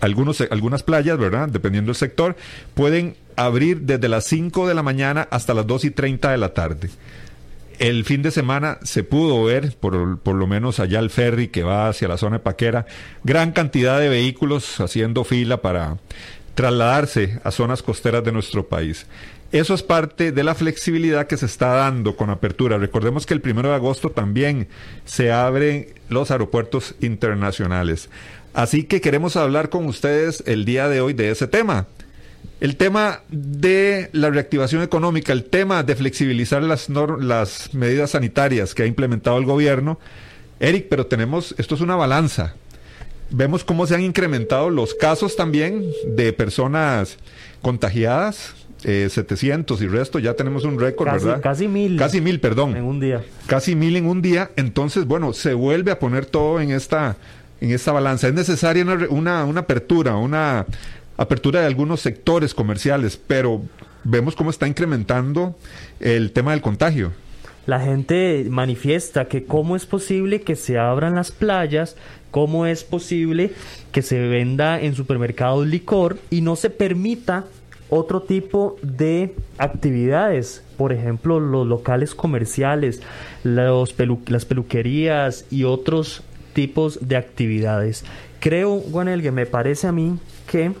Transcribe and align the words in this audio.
algunos, 0.00 0.40
algunas 0.40 0.82
playas, 0.82 1.18
¿verdad? 1.18 1.48
Dependiendo 1.48 1.90
del 1.90 1.96
sector, 1.96 2.36
pueden 2.74 3.16
abrir 3.36 3.82
desde 3.82 4.08
las 4.08 4.24
5 4.24 4.66
de 4.66 4.74
la 4.74 4.82
mañana 4.82 5.28
hasta 5.30 5.54
las 5.54 5.66
2 5.66 5.84
y 5.84 5.90
30 5.90 6.30
de 6.30 6.38
la 6.38 6.54
tarde. 6.54 6.90
El 7.78 8.04
fin 8.06 8.22
de 8.22 8.30
semana 8.30 8.78
se 8.82 9.04
pudo 9.04 9.44
ver, 9.44 9.76
por, 9.78 10.18
por, 10.20 10.34
lo 10.34 10.46
menos 10.46 10.80
allá 10.80 10.98
el 10.98 11.10
ferry 11.10 11.48
que 11.48 11.62
va 11.62 11.88
hacia 11.88 12.08
la 12.08 12.16
zona 12.16 12.38
de 12.38 12.42
Paquera, 12.42 12.86
gran 13.22 13.52
cantidad 13.52 14.00
de 14.00 14.08
vehículos 14.08 14.80
haciendo 14.80 15.24
fila 15.24 15.60
para 15.60 15.98
trasladarse 16.54 17.38
a 17.44 17.50
zonas 17.50 17.82
costeras 17.82 18.24
de 18.24 18.32
nuestro 18.32 18.66
país. 18.66 19.06
Eso 19.52 19.74
es 19.74 19.82
parte 19.82 20.32
de 20.32 20.42
la 20.42 20.54
flexibilidad 20.54 21.26
que 21.28 21.36
se 21.36 21.46
está 21.46 21.68
dando 21.68 22.16
con 22.16 22.30
apertura. 22.30 22.78
Recordemos 22.78 23.26
que 23.26 23.34
el 23.34 23.40
primero 23.40 23.68
de 23.68 23.76
agosto 23.76 24.10
también 24.10 24.68
se 25.04 25.30
abren 25.30 25.86
los 26.08 26.30
aeropuertos 26.30 26.96
internacionales. 27.00 28.08
Así 28.56 28.84
que 28.84 29.02
queremos 29.02 29.36
hablar 29.36 29.68
con 29.68 29.84
ustedes 29.84 30.42
el 30.46 30.64
día 30.64 30.88
de 30.88 31.02
hoy 31.02 31.12
de 31.12 31.30
ese 31.30 31.46
tema. 31.46 31.88
El 32.58 32.78
tema 32.78 33.20
de 33.28 34.08
la 34.12 34.30
reactivación 34.30 34.80
económica, 34.80 35.34
el 35.34 35.44
tema 35.44 35.82
de 35.82 35.94
flexibilizar 35.94 36.62
las, 36.62 36.88
las 36.88 37.74
medidas 37.74 38.12
sanitarias 38.12 38.74
que 38.74 38.82
ha 38.82 38.86
implementado 38.86 39.36
el 39.36 39.44
gobierno. 39.44 39.98
Eric, 40.58 40.86
pero 40.88 41.04
tenemos, 41.04 41.54
esto 41.58 41.74
es 41.74 41.82
una 41.82 41.96
balanza. 41.96 42.54
Vemos 43.28 43.62
cómo 43.62 43.86
se 43.86 43.94
han 43.94 44.00
incrementado 44.00 44.70
los 44.70 44.94
casos 44.94 45.36
también 45.36 45.84
de 46.06 46.32
personas 46.32 47.18
contagiadas, 47.60 48.54
700 48.78 49.78
eh, 49.80 49.84
y 49.84 49.88
resto, 49.88 50.18
ya 50.18 50.32
tenemos 50.32 50.64
un 50.64 50.80
récord, 50.80 51.12
¿verdad? 51.12 51.42
Casi 51.42 51.68
mil. 51.68 51.98
Casi 51.98 52.22
mil, 52.22 52.40
perdón. 52.40 52.74
En 52.74 52.84
un 52.84 53.00
día. 53.00 53.22
Casi 53.48 53.74
mil 53.74 53.96
en 53.96 54.06
un 54.06 54.22
día. 54.22 54.50
Entonces, 54.56 55.04
bueno, 55.04 55.34
se 55.34 55.52
vuelve 55.52 55.90
a 55.90 55.98
poner 55.98 56.24
todo 56.24 56.58
en 56.58 56.70
esta, 56.70 57.16
en 57.60 57.70
esta 57.70 57.92
balanza. 57.92 58.28
Es 58.28 58.34
necesaria 58.34 58.84
una, 59.08 59.44
una, 59.44 59.60
apertura, 59.60 60.16
una 60.16 60.66
apertura 61.16 61.60
de 61.60 61.66
algunos 61.66 62.00
sectores 62.00 62.54
comerciales, 62.54 63.18
pero 63.26 63.62
vemos 64.04 64.36
cómo 64.36 64.50
está 64.50 64.66
incrementando 64.68 65.56
el 66.00 66.32
tema 66.32 66.52
del 66.52 66.60
contagio. 66.60 67.12
La 67.66 67.80
gente 67.80 68.46
manifiesta 68.48 69.24
que 69.24 69.44
cómo 69.44 69.74
es 69.74 69.86
posible 69.86 70.42
que 70.42 70.54
se 70.54 70.78
abran 70.78 71.16
las 71.16 71.32
playas, 71.32 71.96
cómo 72.30 72.66
es 72.66 72.84
posible 72.84 73.52
que 73.90 74.02
se 74.02 74.20
venda 74.20 74.80
en 74.80 74.94
supermercados 74.94 75.66
licor 75.66 76.18
y 76.30 76.42
no 76.42 76.54
se 76.54 76.70
permita 76.70 77.44
otro 77.88 78.22
tipo 78.22 78.76
de 78.82 79.34
actividades, 79.58 80.62
por 80.76 80.92
ejemplo, 80.92 81.40
los 81.40 81.66
locales 81.66 82.14
comerciales, 82.14 83.00
los 83.44 83.94
las 84.26 84.44
peluquerías 84.44 85.44
y 85.50 85.64
otros 85.64 86.22
tipos 86.56 86.98
de 87.06 87.16
actividades. 87.16 88.02
Creo, 88.40 88.80
Juan 88.80 89.20
que 89.20 89.30
me 89.30 89.44
parece 89.44 89.88
a 89.88 89.92
mí 89.92 90.18
que 90.50 90.72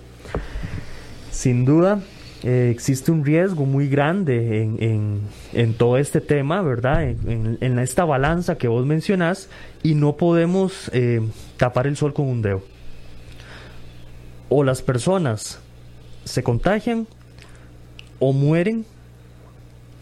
sin 1.30 1.66
duda 1.66 2.00
eh, 2.42 2.70
existe 2.74 3.12
un 3.12 3.22
riesgo 3.22 3.66
muy 3.66 3.86
grande 3.86 4.62
en, 4.62 5.20
en, 5.52 5.74
todo 5.74 5.98
este 5.98 6.22
tema, 6.22 6.62
¿verdad? 6.62 7.04
En, 7.04 7.58
en, 7.60 7.78
esta 7.78 8.06
balanza 8.06 8.56
que 8.56 8.68
vos 8.68 8.86
mencionás 8.86 9.50
y 9.82 9.94
no 9.94 10.16
podemos 10.16 10.90
eh, 10.94 11.20
tapar 11.58 11.86
el 11.86 11.98
sol 11.98 12.14
con 12.14 12.26
un 12.26 12.40
dedo. 12.40 12.62
O 14.48 14.64
las 14.64 14.80
personas 14.80 15.60
se 16.24 16.42
contagian 16.42 17.06
o 18.18 18.32
mueren 18.32 18.86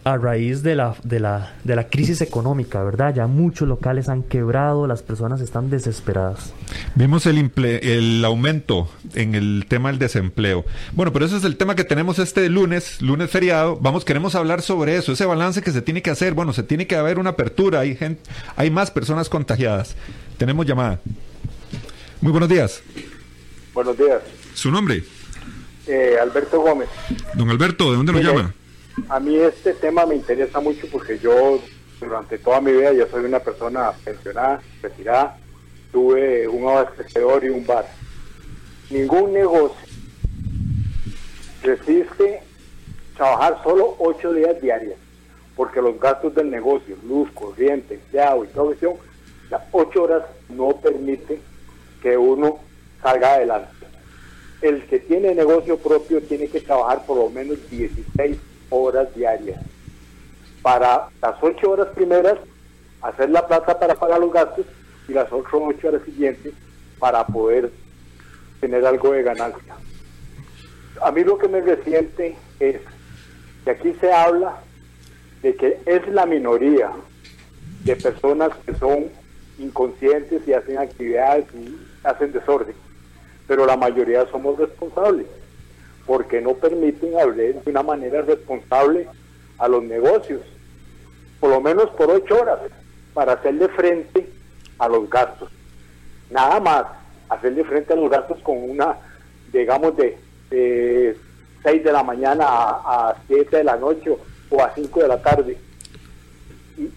a 0.05 0.17
raíz 0.17 0.61
de 0.61 0.75
la, 0.75 0.95
de 1.03 1.19
la, 1.19 1.55
de 1.63 1.75
la 1.75 1.87
crisis 1.87 2.21
económica, 2.21 2.83
¿verdad? 2.83 3.13
Ya 3.15 3.25
muchos 3.25 3.67
locales 3.67 4.07
han 4.07 4.21
quebrado, 4.21 4.85
las 4.85 5.01
personas 5.01 5.41
están 5.41 5.71
desesperadas. 5.71 6.53
Vimos 6.93 7.25
el, 7.25 7.51
el 7.57 8.23
aumento 8.23 8.87
en 9.15 9.33
el 9.33 9.65
tema 9.67 9.89
del 9.89 9.97
desempleo. 9.97 10.63
Bueno, 10.91 11.11
pero 11.11 11.25
ese 11.25 11.37
es 11.37 11.43
el 11.43 11.57
tema 11.57 11.75
que 11.75 11.83
tenemos 11.83 12.19
este 12.19 12.47
lunes, 12.49 13.01
lunes 13.01 13.31
feriado. 13.31 13.79
Vamos, 13.81 14.05
queremos 14.05 14.35
hablar 14.35 14.61
sobre 14.61 14.95
eso, 14.95 15.11
ese 15.11 15.25
balance 15.25 15.63
que 15.63 15.71
se 15.71 15.81
tiene 15.81 16.03
que 16.03 16.11
hacer. 16.11 16.35
Bueno, 16.35 16.53
se 16.53 16.61
tiene 16.61 16.85
que 16.85 16.95
haber 16.95 17.17
una 17.17 17.31
apertura, 17.31 17.79
hay, 17.79 17.95
gente, 17.95 18.21
hay 18.55 18.69
más 18.69 18.91
personas 18.91 19.27
contagiadas. 19.27 19.95
Tenemos 20.37 20.67
llamada. 20.67 20.99
Muy 22.21 22.31
buenos 22.31 22.49
días. 22.49 22.83
Buenos 23.73 23.97
días. 23.97 24.21
¿Su 24.53 24.69
nombre? 24.69 25.03
Eh, 25.87 26.15
Alberto 26.21 26.61
Gómez. 26.61 26.89
Don 27.33 27.49
Alberto, 27.49 27.89
¿de 27.89 27.97
dónde 27.97 28.13
nos 28.13 28.23
llama? 28.23 28.53
A 29.09 29.19
mí 29.19 29.35
este 29.35 29.73
tema 29.73 30.05
me 30.05 30.15
interesa 30.15 30.59
mucho 30.61 30.87
porque 30.89 31.19
yo 31.19 31.59
durante 31.99 32.37
toda 32.37 32.61
mi 32.61 32.71
vida 32.71 32.93
yo 32.93 33.05
soy 33.07 33.25
una 33.25 33.39
persona 33.39 33.91
pensionada, 33.91 34.61
retirada, 34.81 35.37
tuve 35.91 36.47
un 36.47 36.67
abastecedor 36.67 37.43
y 37.43 37.49
un 37.49 37.65
bar. 37.65 37.85
Ningún 38.89 39.33
negocio. 39.33 39.87
Resiste 41.61 42.41
trabajar 43.17 43.61
solo 43.63 43.95
ocho 43.99 44.31
días 44.33 44.61
diarios, 44.61 44.97
porque 45.55 45.81
los 45.81 45.99
gastos 45.99 46.33
del 46.33 46.49
negocio, 46.49 46.95
luz, 47.05 47.29
corriente, 47.33 47.99
agua 48.19 48.45
y 48.45 48.53
provisión, 48.53 48.93
las 49.49 49.61
ocho 49.71 50.03
horas 50.03 50.23
no 50.49 50.77
permiten 50.77 51.39
que 52.01 52.17
uno 52.17 52.59
salga 53.01 53.33
adelante. 53.33 53.85
El 54.61 54.85
que 54.85 54.99
tiene 54.99 55.35
negocio 55.35 55.77
propio 55.77 56.21
tiene 56.21 56.47
que 56.47 56.61
trabajar 56.61 57.05
por 57.05 57.17
lo 57.17 57.29
menos 57.29 57.57
16 57.69 58.37
horas 58.69 59.13
diarias. 59.15 59.61
Para 60.61 61.09
las 61.21 61.35
8 61.41 61.69
horas 61.69 61.87
primeras, 61.95 62.37
hacer 63.01 63.29
la 63.29 63.47
plata 63.47 63.79
para 63.79 63.95
pagar 63.95 64.19
los 64.19 64.33
gastos 64.33 64.65
y 65.07 65.13
las 65.13 65.31
otras 65.31 65.53
8 65.53 65.87
horas 65.87 66.01
siguientes 66.03 66.53
para 66.99 67.25
poder 67.27 67.71
tener 68.59 68.85
algo 68.85 69.11
de 69.11 69.23
ganancia. 69.23 69.75
A 71.01 71.11
mí 71.11 71.23
lo 71.23 71.37
que 71.37 71.47
me 71.47 71.61
resiente 71.61 72.35
es 72.59 72.81
que 73.63 73.69
aquí 73.69 73.93
se 73.99 74.11
habla 74.11 74.57
de 75.41 75.55
que 75.55 75.79
es 75.85 76.07
la 76.07 76.25
minoría 76.25 76.91
de 77.83 77.95
personas 77.95 78.51
que 78.65 78.73
son 78.75 79.05
inconscientes 79.59 80.47
y 80.47 80.53
hacen 80.53 80.77
actividades 80.77 81.45
y 81.53 81.77
hacen 82.03 82.31
desorden 82.31 82.75
pero 83.47 83.65
la 83.65 83.77
mayoría 83.77 84.25
somos 84.31 84.57
responsables, 84.57 85.27
porque 86.05 86.41
no 86.41 86.53
permiten 86.53 87.17
abrir 87.19 87.55
de 87.55 87.69
una 87.69 87.83
manera 87.83 88.21
responsable 88.21 89.07
a 89.57 89.67
los 89.67 89.83
negocios, 89.83 90.41
por 91.39 91.49
lo 91.49 91.61
menos 91.61 91.89
por 91.91 92.09
ocho 92.11 92.41
horas, 92.41 92.59
para 93.13 93.33
hacerle 93.33 93.67
frente 93.69 94.29
a 94.77 94.87
los 94.87 95.09
gastos. 95.09 95.49
Nada 96.29 96.59
más, 96.59 96.85
hacerle 97.29 97.63
frente 97.63 97.93
a 97.93 97.95
los 97.95 98.09
gastos 98.09 98.39
con 98.41 98.57
una, 98.69 98.97
digamos, 99.51 99.95
de, 99.97 100.17
de 100.49 101.17
6 101.63 101.83
de 101.83 101.91
la 101.91 102.03
mañana 102.03 102.45
a, 102.45 103.09
a 103.09 103.15
7 103.27 103.57
de 103.57 103.63
la 103.63 103.77
noche 103.77 104.15
o 104.49 104.61
a 104.61 104.73
5 104.73 105.01
de 105.01 105.07
la 105.07 105.21
tarde. 105.21 105.57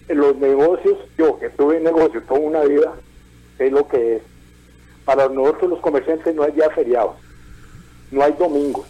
Los 0.09 0.35
negocios, 0.37 0.97
yo 1.17 1.39
que 1.39 1.49
tuve 1.49 1.79
negocio 1.79 2.21
toda 2.23 2.39
una 2.39 2.61
vida, 2.63 2.93
sé 3.57 3.71
lo 3.71 3.87
que 3.87 4.17
es 4.17 4.21
para 5.09 5.27
nosotros 5.27 5.71
los 5.71 5.79
comerciantes 5.79 6.35
no 6.35 6.43
hay 6.43 6.51
días 6.51 6.71
feriados, 6.75 7.15
no 8.11 8.23
hay 8.23 8.31
domingos, 8.33 8.85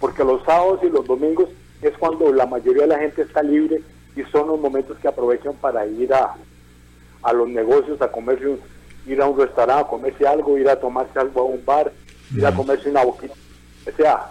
porque 0.00 0.24
los 0.24 0.42
sábados 0.44 0.80
y 0.82 0.88
los 0.88 1.06
domingos 1.06 1.48
es 1.82 1.96
cuando 1.98 2.32
la 2.32 2.46
mayoría 2.46 2.82
de 2.82 2.88
la 2.88 2.98
gente 2.98 3.22
está 3.22 3.42
libre 3.42 3.82
y 4.16 4.22
son 4.24 4.48
los 4.48 4.58
momentos 4.58 4.98
que 4.98 5.06
aprovechan 5.06 5.54
para 5.54 5.86
ir 5.86 6.12
a, 6.12 6.34
a 7.22 7.32
los 7.32 7.48
negocios, 7.48 8.00
a 8.02 8.10
comerse, 8.10 8.56
ir 9.06 9.20
a 9.20 9.26
un 9.26 9.38
restaurante, 9.38 9.84
a 9.84 9.88
comerse 9.88 10.26
algo, 10.26 10.58
ir 10.58 10.68
a 10.68 10.80
tomarse 10.80 11.18
algo 11.18 11.42
a 11.42 11.44
un 11.44 11.64
bar, 11.64 11.92
ir 12.34 12.44
a 12.44 12.54
comerse 12.54 12.90
una 12.90 13.04
boquita. 13.04 13.34
O 13.86 13.96
sea, 13.96 14.30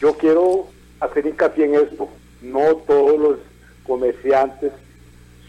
yo 0.00 0.14
quiero 0.14 0.68
hacer 1.00 1.26
hincapié 1.26 1.64
en 1.64 1.74
esto. 1.74 2.08
No 2.42 2.76
todos 2.86 3.18
los 3.18 3.38
comerciantes 3.86 4.72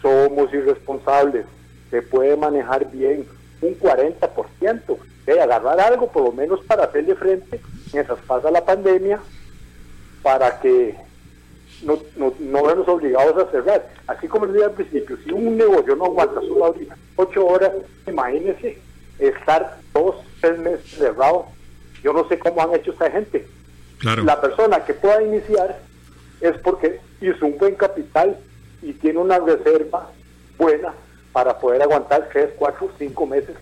somos 0.01 0.51
irresponsables. 0.53 1.45
Se 1.89 2.01
puede 2.01 2.35
manejar 2.35 2.89
bien 2.89 3.25
un 3.61 3.79
40%, 3.79 4.97
de 5.25 5.39
agarrar 5.39 5.79
algo 5.79 6.11
por 6.11 6.23
lo 6.23 6.31
menos 6.31 6.61
para 6.65 6.85
hacerle 6.85 7.15
frente 7.15 7.61
mientras 7.93 8.19
pasa 8.21 8.49
la 8.49 8.65
pandemia, 8.65 9.19
para 10.21 10.59
que 10.59 10.95
no, 11.83 11.99
no, 12.15 12.33
no 12.39 12.75
nos 12.75 12.87
obligados 12.87 13.37
a 13.37 13.51
cerrar. 13.51 13.89
Así 14.07 14.27
como 14.27 14.45
les 14.45 14.55
dije 14.55 14.65
al 14.65 14.73
principio, 14.73 15.17
si 15.23 15.31
un 15.31 15.57
negocio 15.57 15.95
no 15.95 16.05
aguanta 16.05 16.41
solo 16.41 16.75
ocho 17.15 17.45
horas, 17.45 17.71
imagínense 18.07 18.77
estar 19.19 19.77
dos, 19.93 20.15
tres 20.39 20.59
meses 20.59 20.89
cerrado. 20.91 21.45
Yo 22.03 22.13
no 22.13 22.27
sé 22.27 22.39
cómo 22.39 22.61
han 22.61 22.73
hecho 22.75 22.91
esta 22.91 23.11
gente. 23.11 23.47
La 24.23 24.41
persona 24.41 24.83
que 24.83 24.95
pueda 24.95 25.21
iniciar 25.21 25.79
es 26.39 26.57
porque 26.57 26.99
hizo 27.21 27.45
un 27.45 27.57
buen 27.57 27.75
capital 27.75 28.35
y 28.81 28.93
tiene 28.93 29.19
una 29.19 29.37
reserva 29.37 30.09
buena 30.57 30.93
para 31.31 31.57
poder 31.59 31.83
aguantar 31.83 32.29
3, 32.31 32.51
4, 32.57 32.91
5 32.97 33.25
meses 33.27 33.55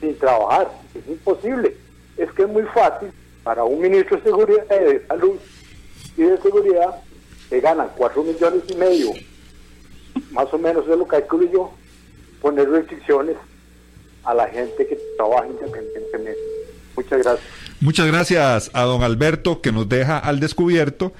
sin 0.00 0.16
trabajar. 0.18 0.70
Es 0.94 1.08
imposible. 1.08 1.74
Es 2.18 2.30
que 2.32 2.42
es 2.42 2.48
muy 2.48 2.64
fácil 2.64 3.10
para 3.42 3.64
un 3.64 3.80
ministro 3.80 4.18
de 4.18 4.22
seguridad 4.24 4.66
de 4.66 5.06
salud 5.06 5.38
y 6.18 6.22
de 6.24 6.36
seguridad 6.38 6.96
que 7.48 7.60
ganan 7.60 7.88
4 7.96 8.22
millones 8.22 8.62
y 8.68 8.74
medio, 8.74 9.10
más 10.32 10.52
o 10.52 10.58
menos 10.58 10.82
es 10.88 10.98
lo 10.98 11.04
que 11.04 11.16
calculo 11.16 11.50
yo, 11.50 11.72
poner 12.42 12.68
restricciones 12.68 13.36
a 14.24 14.34
la 14.34 14.48
gente 14.48 14.86
que 14.86 14.98
trabaja 15.16 15.46
independientemente. 15.46 16.40
Muchas 16.96 17.22
gracias. 17.22 17.48
Muchas 17.80 18.06
gracias 18.08 18.70
a 18.74 18.82
don 18.82 19.02
Alberto 19.04 19.60
que 19.60 19.70
nos 19.70 19.88
deja 19.88 20.18
al 20.18 20.40
descubierto 20.40 21.12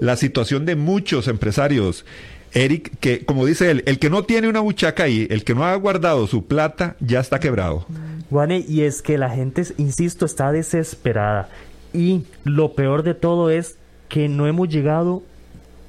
la 0.00 0.16
situación 0.16 0.64
de 0.64 0.74
muchos 0.74 1.28
empresarios. 1.28 2.06
Eric, 2.52 2.98
que 3.00 3.26
como 3.26 3.44
dice 3.44 3.70
él, 3.70 3.82
el 3.84 3.98
que 3.98 4.08
no 4.08 4.24
tiene 4.24 4.48
una 4.48 4.60
buchaca 4.60 5.02
ahí, 5.02 5.26
el 5.28 5.44
que 5.44 5.54
no 5.54 5.66
ha 5.66 5.74
guardado 5.74 6.26
su 6.26 6.46
plata, 6.46 6.96
ya 7.00 7.20
está 7.20 7.38
quebrado. 7.38 7.86
Juane, 8.30 8.64
y 8.66 8.82
es 8.82 9.02
que 9.02 9.18
la 9.18 9.28
gente, 9.28 9.62
insisto, 9.76 10.24
está 10.24 10.50
desesperada. 10.52 11.50
Y 11.92 12.24
lo 12.44 12.72
peor 12.72 13.02
de 13.02 13.12
todo 13.12 13.50
es 13.50 13.76
que 14.08 14.28
no 14.28 14.46
hemos 14.46 14.68
llegado 14.68 15.22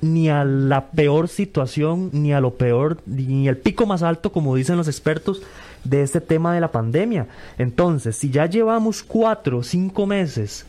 ni 0.01 0.29
a 0.29 0.43
la 0.45 0.87
peor 0.91 1.27
situación, 1.27 2.09
ni 2.13 2.33
a 2.33 2.41
lo 2.41 2.53
peor, 2.53 2.99
ni 3.05 3.47
el 3.47 3.57
pico 3.57 3.85
más 3.85 4.03
alto, 4.03 4.31
como 4.31 4.55
dicen 4.55 4.77
los 4.77 4.87
expertos, 4.87 5.41
de 5.83 6.03
este 6.03 6.21
tema 6.21 6.53
de 6.53 6.61
la 6.61 6.71
pandemia. 6.71 7.27
Entonces, 7.57 8.15
si 8.15 8.29
ya 8.29 8.45
llevamos 8.45 9.03
cuatro 9.03 9.59
o 9.59 9.63
cinco 9.63 10.05
meses 10.05 10.65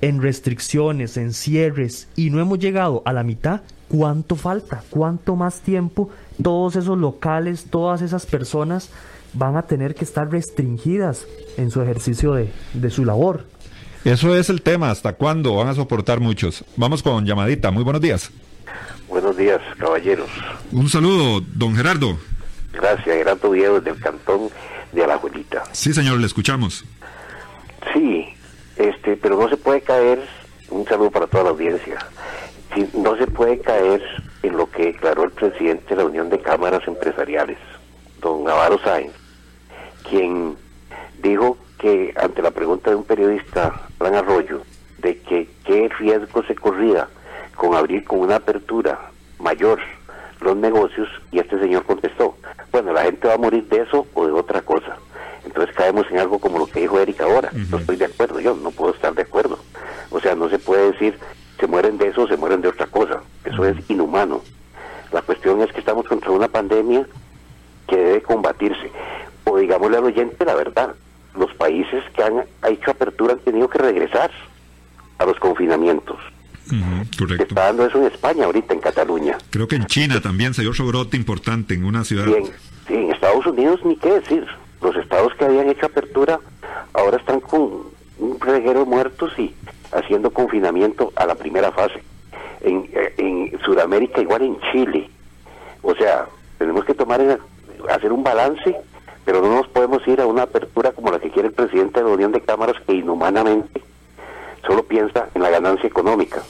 en 0.00 0.20
restricciones, 0.20 1.16
en 1.16 1.32
cierres, 1.32 2.08
y 2.16 2.30
no 2.30 2.40
hemos 2.40 2.58
llegado 2.58 3.02
a 3.04 3.12
la 3.12 3.22
mitad, 3.22 3.60
¿cuánto 3.88 4.34
falta? 4.36 4.82
¿Cuánto 4.90 5.36
más 5.36 5.60
tiempo 5.60 6.10
todos 6.42 6.76
esos 6.76 6.98
locales, 6.98 7.66
todas 7.70 8.02
esas 8.02 8.26
personas 8.26 8.90
van 9.34 9.56
a 9.56 9.62
tener 9.62 9.94
que 9.94 10.04
estar 10.04 10.30
restringidas 10.30 11.26
en 11.56 11.70
su 11.70 11.80
ejercicio 11.82 12.34
de, 12.34 12.50
de 12.74 12.90
su 12.90 13.04
labor? 13.04 13.44
Eso 14.04 14.34
es 14.34 14.50
el 14.50 14.62
tema, 14.62 14.90
¿hasta 14.90 15.12
cuándo 15.12 15.54
van 15.54 15.68
a 15.68 15.74
soportar 15.74 16.18
muchos? 16.18 16.64
Vamos 16.76 17.04
con 17.04 17.24
llamadita, 17.24 17.70
muy 17.70 17.84
buenos 17.84 18.02
días. 18.02 18.32
Buenos 19.08 19.36
días, 19.36 19.60
caballeros. 19.78 20.28
Un 20.72 20.88
saludo, 20.88 21.40
don 21.54 21.76
Gerardo. 21.76 22.18
Gracias, 22.72 23.04
Gerardo 23.04 23.50
Viejo 23.50 23.80
del 23.80 24.00
cantón 24.00 24.48
de 24.90 25.04
Alajuelita. 25.04 25.62
Sí, 25.70 25.92
señor, 25.92 26.18
le 26.18 26.26
escuchamos. 26.26 26.84
Sí, 27.92 28.26
este, 28.76 29.16
pero 29.16 29.40
no 29.40 29.48
se 29.48 29.56
puede 29.56 29.82
caer, 29.82 30.20
un 30.70 30.84
saludo 30.84 31.12
para 31.12 31.28
toda 31.28 31.44
la 31.44 31.50
audiencia, 31.50 31.98
sí, 32.74 32.88
no 32.94 33.16
se 33.16 33.28
puede 33.28 33.60
caer 33.60 34.02
en 34.42 34.56
lo 34.56 34.68
que 34.68 34.86
declaró 34.86 35.22
el 35.22 35.30
presidente 35.30 35.90
de 35.90 35.96
la 36.02 36.06
Unión 36.06 36.28
de 36.28 36.40
Cámaras 36.40 36.82
Empresariales, 36.88 37.58
don 38.20 38.42
Navarro 38.42 38.80
Sáenz, 38.82 39.12
quien 40.10 40.56
dijo 41.22 41.56
que 41.82 42.14
ante 42.16 42.40
la 42.40 42.52
pregunta 42.52 42.90
de 42.90 42.96
un 42.96 43.04
periodista, 43.04 43.88
Alan 43.98 44.14
Arroyo, 44.14 44.62
de 44.98 45.18
que 45.18 45.48
qué 45.64 45.90
riesgo 45.98 46.44
se 46.44 46.54
corría 46.54 47.08
con 47.56 47.74
abrir 47.74 48.04
con 48.04 48.20
una 48.20 48.36
apertura 48.36 49.10
mayor 49.40 49.80
los 50.40 50.56
negocios, 50.56 51.08
y 51.32 51.40
este 51.40 51.58
señor 51.58 51.84
contestó, 51.84 52.36
bueno, 52.70 52.92
la 52.92 53.02
gente 53.02 53.26
va 53.26 53.34
a 53.34 53.38
morir 53.38 53.64
de 53.68 53.80
eso 53.80 54.06
o 54.14 54.26
de 54.26 54.32
otra 54.32 54.62
cosa. 54.62 54.96
Entonces 55.44 55.74
caemos 55.74 56.06
en 56.10 56.20
algo 56.20 56.38
como 56.38 56.58
lo 56.58 56.66
que 56.66 56.80
dijo 56.80 57.00
Erika 57.00 57.24
ahora. 57.24 57.50
No 57.70 57.78
estoy 57.78 57.96
de 57.96 58.04
acuerdo, 58.04 58.38
yo 58.40 58.54
no 58.54 58.70
puedo 58.70 58.94
estar 58.94 59.12
de 59.14 59.22
acuerdo. 59.22 59.58
O 60.10 60.20
sea, 60.20 60.36
no 60.36 60.48
se 60.48 60.58
puede 60.58 60.92
decir 60.92 61.18
se 61.58 61.66
mueren 61.66 61.98
de 61.98 62.08
eso 62.08 62.22
o 62.22 62.28
se 62.28 62.36
mueren 62.36 62.60
de 62.60 62.68
otra 62.68 62.86
cosa. 62.86 63.22
Eso 63.44 63.64
es 63.66 63.76
inhumano. 63.90 64.40
La 65.12 65.22
cuestión 65.22 65.60
es 65.62 65.72
que 65.72 65.80
estamos 65.80 66.06
contra 66.06 66.30
una 66.30 66.48
pandemia 66.48 67.06
que 67.88 67.96
debe 67.96 68.22
combatirse. 68.22 68.90
O 69.44 69.58
digámosle 69.58 69.98
al 69.98 70.04
oyente 70.04 70.44
la 70.44 70.54
verdad, 70.54 70.94
los 71.38 71.52
países 71.54 72.02
que 72.14 72.22
han 72.22 72.44
hecho 72.68 72.90
apertura 72.90 73.32
han 73.34 73.38
tenido 73.40 73.68
que 73.68 73.78
regresar 73.78 74.30
a 75.18 75.24
los 75.24 75.38
confinamientos. 75.38 76.16
correcto. 77.18 77.44
Está 77.44 77.64
dando 77.66 77.86
eso 77.86 77.98
en 77.98 78.04
España 78.06 78.44
ahorita, 78.46 78.74
en 78.74 78.80
Cataluña. 78.80 79.38
Creo 79.50 79.68
que 79.68 79.76
en 79.76 79.86
China 79.86 80.20
también 80.20 80.54
se 80.54 80.62
dio 80.62 80.70
otro 80.70 80.86
brote 80.86 81.16
importante 81.16 81.74
en 81.74 81.84
una 81.84 82.04
ciudad. 82.04 82.26
En, 82.28 82.46
sí, 82.46 82.94
en 82.94 83.10
Estados 83.12 83.46
Unidos 83.46 83.80
ni 83.84 83.96
qué 83.96 84.12
decir. 84.20 84.46
Los 84.80 84.96
estados 84.96 85.32
que 85.36 85.44
habían 85.44 85.68
hecho 85.68 85.86
apertura 85.86 86.40
ahora 86.92 87.16
están 87.18 87.40
con 87.40 87.82
un 88.18 88.40
reguero 88.40 88.80
de 88.80 88.86
muertos 88.86 89.32
y 89.38 89.54
haciendo 89.92 90.30
confinamiento 90.32 91.12
a 91.16 91.26
la 91.26 91.34
primera 91.34 91.70
fase. 91.72 92.02
En, 92.62 92.88
en 93.18 93.58
Sudamérica, 93.64 94.20
igual 94.20 94.42
en 94.42 94.58
Chile. 94.72 95.08
O 95.82 95.94
sea, 95.94 96.26
tenemos 96.58 96.84
que 96.84 96.94
tomar 96.94 97.20
hacer 97.90 98.12
un 98.12 98.22
balance, 98.22 98.76
pero 99.24 99.40
no 99.42 99.54
nos 99.56 99.66
podemos 99.68 100.06
ir 100.08 100.20
a 100.20 100.26
una 100.26 100.42
apertura 100.42 100.92
como 100.92 101.10
la 101.10 101.18
que 101.20 101.30
quiere 101.30 101.48
el 101.48 101.54
presidente 101.54 102.00
de 102.00 102.06
la 102.08 102.14
Unión 102.14 102.32
de 102.32 102.40
Cámaras, 102.40 102.76
que 102.86 102.92
inhumanamente 102.94 103.82
solo 104.66 104.84
piensa 104.84 105.28
en 105.34 105.42
la 105.42 105.50
ganancia 105.50 105.86
económica. 105.88 106.40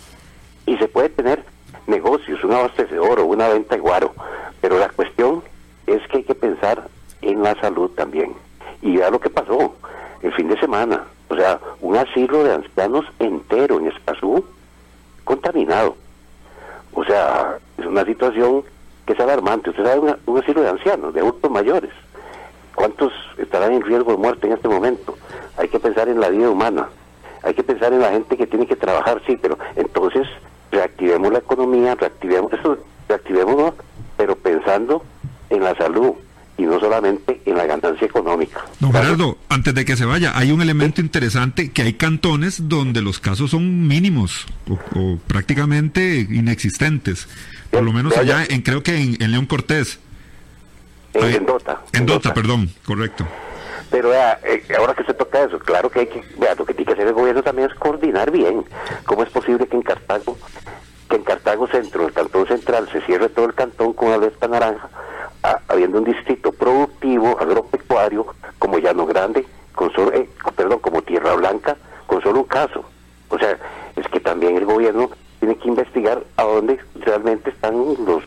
Y 0.67 0.76
se 0.76 0.88
puede 0.88 1.08
tener 1.08 1.43
negocios, 1.87 2.44
un 2.44 2.52
abastecedor 2.52 3.20
o 3.20 3.25
una 3.25 3.49
venta 3.49 3.75
de 3.75 3.81
guaro, 3.81 4.14
pero 4.61 4.79
la 4.79 4.88
cuestión 4.91 5.43
es 5.87 6.00
que 6.08 6.19
hay 6.19 6.25
que 6.25 6.34
pensar 6.34 6.88
en 7.22 7.43
la 7.43 7.55
salud 7.61 7.91
también. 7.93 8.34
Y 8.82 8.96
vea 8.99 9.08
lo 9.11 9.19
que 9.19 9.31
pasó 9.31 9.75
el 10.20 10.32
fin 10.34 10.49
de 10.49 10.61
semana. 10.61 11.05
O 11.29 11.37
sea, 11.37 11.58
un 11.81 11.96
asilo 11.96 12.44
de 12.44 12.52
ancianos 12.52 13.06
entero 13.19 13.79
en 13.81 13.87
Escazú 13.88 14.44
contaminado. 15.25 15.96
O 16.94 17.05
sea, 17.05 17.56
es 17.79 17.87
una 17.87 18.05
situación 18.05 18.62
que 19.06 19.14
es 19.14 19.20
alarmante. 19.20 19.70
Usted 19.70 19.84
sabe, 19.84 19.99
una- 20.00 20.19
un 20.26 20.38
asilo 20.38 20.62
de 20.62 20.69
ancianos, 20.69 21.14
de 21.14 21.20
adultos 21.20 21.50
mayores. 21.50 21.91
¿Cuántos 22.75 23.12
estarán 23.38 23.72
en 23.72 23.82
riesgo 23.82 24.12
de 24.12 24.19
muerte 24.19 24.46
en 24.46 24.55
este 24.55 24.69
momento? 24.69 25.17
Hay 25.56 25.69
que 25.69 25.79
pensar 25.81 26.08
en 26.08 26.20
la 26.20 26.29
vida 26.29 26.49
humana. 26.50 26.88
Hay 27.43 27.55
que 27.55 27.62
pensar 27.62 27.93
en 27.93 28.00
la 28.00 28.11
gente 28.11 28.37
que 28.37 28.46
tiene 28.46 28.67
que 28.67 28.76
trabajar, 28.76 29.20
sí, 29.26 29.37
pero 29.41 29.58
entonces 29.76 30.26
reactivemos 30.70 31.32
la 31.32 31.38
economía, 31.41 31.94
reactivemos 31.96 32.52
eso, 32.52 32.79
reactivémonos, 33.08 33.75
pero 34.17 34.37
pensando 34.37 35.02
en 35.50 35.64
la 35.64 35.75
salud 35.76 36.12
y 36.56 36.62
no 36.62 36.79
solamente 36.79 37.41
en 37.44 37.56
la 37.56 37.67
ganancia 37.67 38.06
económica. 38.06 38.62
Don 38.79 38.91
Gracias. 38.93 39.17
Gerardo, 39.17 39.37
antes 39.62 39.74
de 39.76 39.84
que 39.84 39.96
se 39.96 40.04
vaya, 40.04 40.32
hay 40.34 40.50
un 40.50 40.60
elemento 40.60 41.00
interesante 41.00 41.70
que 41.70 41.82
hay 41.82 41.92
cantones 41.92 42.68
donde 42.68 43.00
los 43.00 43.20
casos 43.20 43.52
son 43.52 43.86
mínimos 43.86 44.44
o, 44.68 44.72
o 44.98 45.18
prácticamente 45.28 46.26
inexistentes. 46.28 47.28
Por 47.70 47.84
lo 47.84 47.92
menos 47.92 48.16
allá, 48.16 48.44
en, 48.48 48.62
creo 48.62 48.82
que 48.82 48.96
en, 48.96 49.22
en 49.22 49.30
León 49.30 49.46
Cortés. 49.46 50.00
En, 51.14 51.26
en 51.26 51.46
Dota. 51.46 51.81
En 51.92 52.06
Dota, 52.06 52.34
perdón, 52.34 52.70
correcto. 52.84 53.24
Pero 53.88 54.08
vea, 54.08 54.40
eh, 54.42 54.64
ahora 54.76 54.94
que 54.94 55.04
se 55.04 55.14
toca 55.14 55.44
eso, 55.44 55.60
claro 55.60 55.88
que 55.88 56.00
hay 56.00 56.06
que, 56.08 56.24
vea, 56.40 56.56
lo 56.56 56.66
que 56.66 56.74
tiene 56.74 56.86
que 56.86 56.94
hacer 56.94 57.06
el 57.06 57.14
gobierno 57.14 57.44
también 57.44 57.70
es 57.70 57.78
coordinar 57.78 58.32
bien. 58.32 58.64
¿Cómo 59.04 59.22
es 59.22 59.31
posible 59.31 59.69
que 59.69 59.76
en 59.76 59.82
Cartago, 59.82 60.36
que 61.08 61.14
en 61.14 61.22
Cartago 61.22 61.69
Centro, 61.69 62.04
el 62.04 62.12
Cantón 62.12 62.48
Central, 62.48 62.88
se 62.90 63.00
cierre 63.02 63.28
todo 63.28 63.44
el 63.44 63.54
cantón 63.54 63.92
con 63.92 64.10
alerta 64.10 64.48
naranja, 64.48 64.90
a- 65.43 65.58
habiendo 65.69 65.99
un 65.99 66.05
distrito 66.05 66.53
productivo, 66.53 67.39
agropecuario, 67.41 68.27
como 68.58 68.79
Llano 68.79 69.06
Grande, 69.06 69.44
con 69.75 69.93
solo, 69.93 70.13
eh, 70.13 70.29
perdón, 70.56 70.79
como 70.81 71.03
Tierra 71.03 71.34
Blanca, 71.34 71.77
con 72.06 72.22
solo 72.22 72.41
un 72.41 72.46
caso? 72.46 72.84
O 73.29 73.39
sea, 73.39 73.56
es 73.96 74.06
que 74.08 74.20
también 74.20 74.56
el 74.56 74.65
gobierno 74.67 75.11
tiene 75.41 75.56
que 75.56 75.69
investigar 75.69 76.22
a 76.37 76.43
dónde 76.44 76.79
realmente 77.01 77.51
están 77.51 77.75
los, 77.77 78.22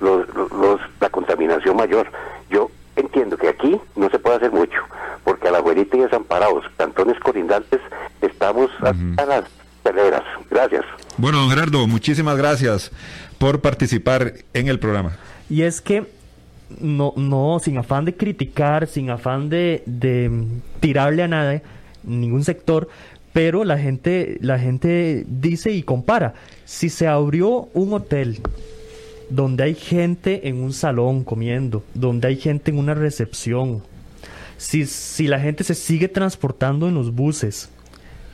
los, 0.00 0.28
los- 0.28 0.80
la 1.00 1.08
contaminación 1.10 1.76
mayor. 1.76 2.06
Yo 2.50 2.70
entiendo 2.94 3.36
que 3.36 3.48
aquí 3.48 3.80
no 3.96 4.08
se 4.10 4.18
puede 4.18 4.36
hacer 4.36 4.52
mucho, 4.52 4.78
porque 5.24 5.48
a 5.48 5.50
la 5.50 5.58
abuelita 5.58 5.96
y 5.96 6.00
desamparados, 6.00 6.64
cantones 6.76 7.18
colindantes, 7.20 7.80
estamos 8.20 8.70
hasta 8.80 9.26
las 9.26 9.44
peleras. 9.82 10.22
Gracias. 10.50 10.84
Bueno, 11.16 11.38
don 11.38 11.50
Gerardo, 11.50 11.86
muchísimas 11.86 12.36
gracias 12.36 12.90
por 13.38 13.60
participar 13.60 14.34
en 14.52 14.68
el 14.68 14.78
programa. 14.78 15.16
Y 15.48 15.62
es 15.62 15.80
que 15.80 16.06
no, 16.80 17.12
no, 17.16 17.58
sin 17.62 17.78
afán 17.78 18.04
de 18.04 18.14
criticar, 18.14 18.86
sin 18.86 19.10
afán 19.10 19.48
de, 19.48 19.82
tirarle 20.80 21.22
a 21.22 21.28
nada, 21.28 21.62
ningún 22.02 22.44
sector, 22.44 22.88
pero 23.32 23.64
la 23.64 23.78
gente, 23.78 24.38
la 24.40 24.58
gente 24.58 25.24
dice 25.28 25.70
y 25.72 25.82
compara. 25.82 26.34
Si 26.64 26.88
se 26.88 27.06
abrió 27.06 27.68
un 27.74 27.92
hotel 27.92 28.40
donde 29.28 29.64
hay 29.64 29.74
gente 29.74 30.48
en 30.48 30.56
un 30.62 30.72
salón 30.72 31.24
comiendo, 31.24 31.84
donde 31.94 32.28
hay 32.28 32.36
gente 32.36 32.70
en 32.70 32.78
una 32.78 32.94
recepción, 32.94 33.82
si, 34.56 34.86
si 34.86 35.26
la 35.26 35.38
gente 35.38 35.64
se 35.64 35.74
sigue 35.74 36.08
transportando 36.08 36.88
en 36.88 36.94
los 36.94 37.14
buses, 37.14 37.68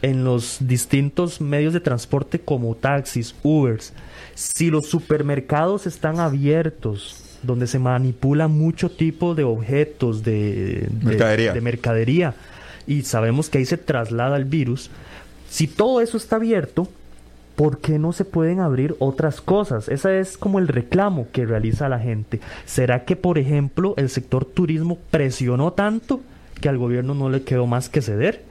en 0.03 0.25
los 0.25 0.59
distintos 0.61 1.41
medios 1.41 1.73
de 1.73 1.81
transporte 1.81 2.39
como 2.39 2.75
taxis, 2.75 3.35
Ubers, 3.43 3.93
si 4.35 4.71
los 4.71 4.87
supermercados 4.87 5.87
están 5.87 6.21
abiertos, 6.21 7.22
donde 7.43 7.67
se 7.67 7.79
manipula 7.79 8.49
mucho 8.49 8.91
tipo 8.91 9.35
de 9.35 9.45
objetos 9.45 10.23
de, 10.23 10.87
de- 10.91 11.05
Mercadería. 11.07 11.53
de 11.53 11.61
mercadería, 11.61 12.35
y 12.87 13.03
sabemos 13.03 13.49
que 13.51 13.59
ahí 13.59 13.65
se 13.65 13.77
traslada 13.79 14.37
el 14.37 14.45
virus, 14.45 14.91
si 15.49 15.67
todo 15.67 16.01
eso 16.01 16.17
está 16.17 16.37
abierto, 16.37 16.89
¿por 17.57 17.79
qué 17.79 17.99
no 17.99 18.13
se 18.13 18.25
pueden 18.25 18.61
abrir 18.61 18.97
otras 18.99 19.41
cosas? 19.41 19.89
Ese 19.89 20.19
es 20.21 20.39
como 20.39 20.59
el 20.59 20.67
reclamo 20.69 21.27
que 21.33 21.45
realiza 21.45 21.89
la 21.89 21.99
gente. 21.99 22.41
¿Será 22.65 23.05
que, 23.05 23.15
por 23.17 23.39
ejemplo, 23.39 23.95
el 23.99 24.09
sector 24.09 24.45
turismo 24.47 24.99
presionó 25.11 25.73
tanto 25.75 26.21
que 26.61 26.69
al 26.69 26.79
gobierno 26.79 27.15
no 27.15 27.29
le 27.29 27.43
quedó 27.43 27.67
más 27.67 27.89
que 27.89 28.01
ceder? 28.03 28.43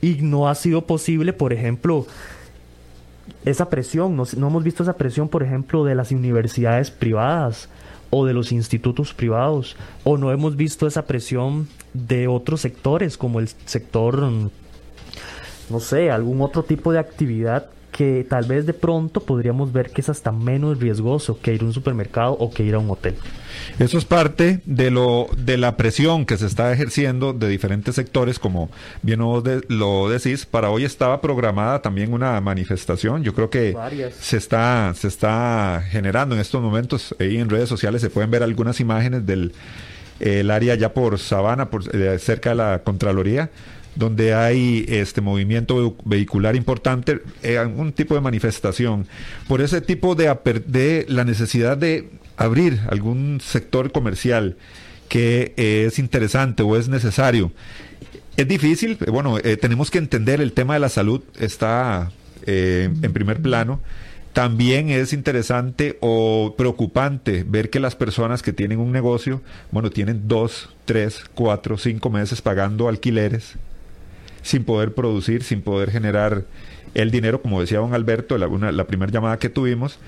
Y 0.00 0.18
no 0.22 0.48
ha 0.48 0.54
sido 0.54 0.86
posible, 0.86 1.32
por 1.32 1.52
ejemplo, 1.52 2.06
esa 3.44 3.68
presión, 3.68 4.16
no, 4.16 4.24
no 4.36 4.48
hemos 4.48 4.62
visto 4.62 4.82
esa 4.82 4.96
presión, 4.96 5.28
por 5.28 5.42
ejemplo, 5.42 5.84
de 5.84 5.94
las 5.94 6.12
universidades 6.12 6.90
privadas 6.90 7.68
o 8.10 8.26
de 8.26 8.34
los 8.34 8.52
institutos 8.52 9.14
privados, 9.14 9.76
o 10.04 10.16
no 10.16 10.32
hemos 10.32 10.56
visto 10.56 10.86
esa 10.86 11.06
presión 11.06 11.68
de 11.94 12.28
otros 12.28 12.60
sectores, 12.60 13.16
como 13.16 13.40
el 13.40 13.48
sector, 13.48 14.28
no 15.70 15.80
sé, 15.80 16.10
algún 16.10 16.40
otro 16.42 16.62
tipo 16.62 16.92
de 16.92 16.98
actividad 16.98 17.70
que 17.96 18.26
tal 18.28 18.44
vez 18.44 18.66
de 18.66 18.74
pronto 18.74 19.20
podríamos 19.20 19.72
ver 19.72 19.90
que 19.90 20.02
es 20.02 20.08
hasta 20.10 20.30
menos 20.30 20.78
riesgoso 20.78 21.38
que 21.40 21.54
ir 21.54 21.62
a 21.62 21.64
un 21.64 21.72
supermercado 21.72 22.32
o 22.32 22.50
que 22.50 22.62
ir 22.62 22.74
a 22.74 22.78
un 22.78 22.90
hotel. 22.90 23.14
Eso 23.78 23.96
es 23.96 24.04
parte 24.04 24.60
de 24.66 24.90
lo 24.90 25.28
de 25.38 25.56
la 25.56 25.78
presión 25.78 26.26
que 26.26 26.36
se 26.36 26.44
está 26.44 26.70
ejerciendo 26.72 27.32
de 27.32 27.48
diferentes 27.48 27.94
sectores, 27.94 28.38
como 28.38 28.68
bien 29.00 29.20
lo 29.20 30.10
decís. 30.10 30.44
Para 30.44 30.68
hoy 30.68 30.84
estaba 30.84 31.22
programada 31.22 31.80
también 31.80 32.12
una 32.12 32.38
manifestación. 32.42 33.24
Yo 33.24 33.32
creo 33.32 33.48
que 33.48 33.74
se 34.20 34.36
está 34.36 34.92
se 34.94 35.08
está 35.08 35.82
generando 35.88 36.34
en 36.34 36.42
estos 36.42 36.60
momentos 36.60 37.14
ahí 37.18 37.38
en 37.38 37.48
redes 37.48 37.68
sociales 37.68 38.02
se 38.02 38.10
pueden 38.10 38.30
ver 38.30 38.42
algunas 38.42 38.78
imágenes 38.78 39.24
del 39.24 39.52
el 40.20 40.50
área 40.50 40.74
ya 40.74 40.94
por 40.94 41.18
Sabana, 41.18 41.70
por 41.70 41.94
eh, 41.94 42.18
cerca 42.18 42.50
de 42.50 42.56
la 42.56 42.82
Contraloría 42.84 43.50
donde 43.96 44.34
hay 44.34 44.84
este 44.88 45.20
movimiento 45.20 45.96
vehicular 46.04 46.54
importante, 46.54 47.20
eh, 47.42 47.58
un 47.58 47.92
tipo 47.92 48.14
de 48.14 48.20
manifestación, 48.20 49.06
por 49.48 49.60
ese 49.60 49.80
tipo 49.80 50.14
de, 50.14 50.34
de 50.66 51.06
la 51.08 51.24
necesidad 51.24 51.76
de 51.76 52.10
abrir 52.36 52.80
algún 52.88 53.40
sector 53.40 53.90
comercial 53.90 54.56
que 55.08 55.54
es 55.56 55.98
interesante 55.98 56.62
o 56.62 56.76
es 56.76 56.88
necesario. 56.88 57.52
Es 58.36 58.46
difícil, 58.46 58.98
bueno, 59.10 59.38
eh, 59.38 59.56
tenemos 59.56 59.90
que 59.90 59.98
entender 59.98 60.40
el 60.40 60.52
tema 60.52 60.74
de 60.74 60.80
la 60.80 60.90
salud 60.90 61.22
está 61.38 62.12
eh, 62.44 62.90
en 63.02 63.12
primer 63.12 63.40
plano. 63.40 63.80
También 64.34 64.90
es 64.90 65.14
interesante 65.14 65.96
o 66.02 66.54
preocupante 66.58 67.44
ver 67.48 67.70
que 67.70 67.80
las 67.80 67.96
personas 67.96 68.42
que 68.42 68.52
tienen 68.52 68.78
un 68.78 68.92
negocio, 68.92 69.40
bueno, 69.70 69.88
tienen 69.88 70.28
dos, 70.28 70.68
tres, 70.84 71.22
cuatro, 71.34 71.78
cinco 71.78 72.10
meses 72.10 72.42
pagando 72.42 72.88
alquileres 72.88 73.54
sin 74.46 74.62
poder 74.62 74.94
producir, 74.94 75.42
sin 75.42 75.60
poder 75.60 75.90
generar 75.90 76.44
el 76.94 77.10
dinero, 77.10 77.42
como 77.42 77.60
decía 77.60 77.80
don 77.80 77.94
Alberto, 77.94 78.38
la, 78.38 78.84
primera 78.84 79.10
llamada 79.10 79.38
que 79.38 79.48
tuvimos, 79.48 79.98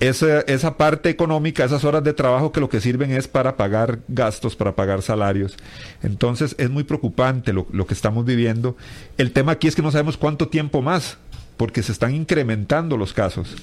esa, 0.00 0.40
esa 0.42 0.76
parte 0.76 1.08
económica, 1.08 1.64
esas 1.64 1.84
horas 1.84 2.04
de 2.04 2.12
trabajo 2.12 2.52
que 2.52 2.60
lo 2.60 2.68
que 2.68 2.80
sirven 2.80 3.10
es 3.10 3.26
para 3.26 3.56
pagar 3.56 4.00
gastos, 4.08 4.54
para 4.54 4.76
pagar 4.76 5.00
salarios. 5.00 5.56
Entonces 6.02 6.54
es 6.58 6.68
muy 6.68 6.84
preocupante 6.84 7.54
lo, 7.54 7.66
lo 7.72 7.86
que 7.86 7.94
estamos 7.94 8.26
viviendo. 8.26 8.76
El 9.16 9.32
tema 9.32 9.52
aquí 9.52 9.66
es 9.66 9.74
que 9.74 9.82
no 9.82 9.90
sabemos 9.90 10.18
cuánto 10.18 10.48
tiempo 10.48 10.82
más, 10.82 11.16
porque 11.56 11.82
se 11.82 11.92
están 11.92 12.14
incrementando 12.14 12.98
los 12.98 13.14
casos 13.14 13.56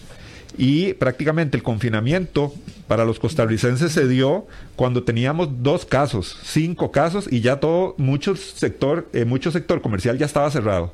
y 0.57 0.93
prácticamente 0.93 1.55
el 1.55 1.63
confinamiento 1.63 2.53
para 2.87 3.05
los 3.05 3.19
costarricenses 3.19 3.91
se 3.91 4.07
dio 4.07 4.47
cuando 4.75 5.03
teníamos 5.03 5.49
dos 5.61 5.85
casos, 5.85 6.37
cinco 6.43 6.91
casos 6.91 7.27
y 7.31 7.41
ya 7.41 7.59
todo, 7.59 7.93
mucho 7.97 8.35
sector, 8.35 9.07
eh, 9.13 9.25
mucho 9.25 9.51
sector 9.51 9.81
comercial 9.81 10.17
ya 10.17 10.25
estaba 10.25 10.49
cerrado, 10.49 10.93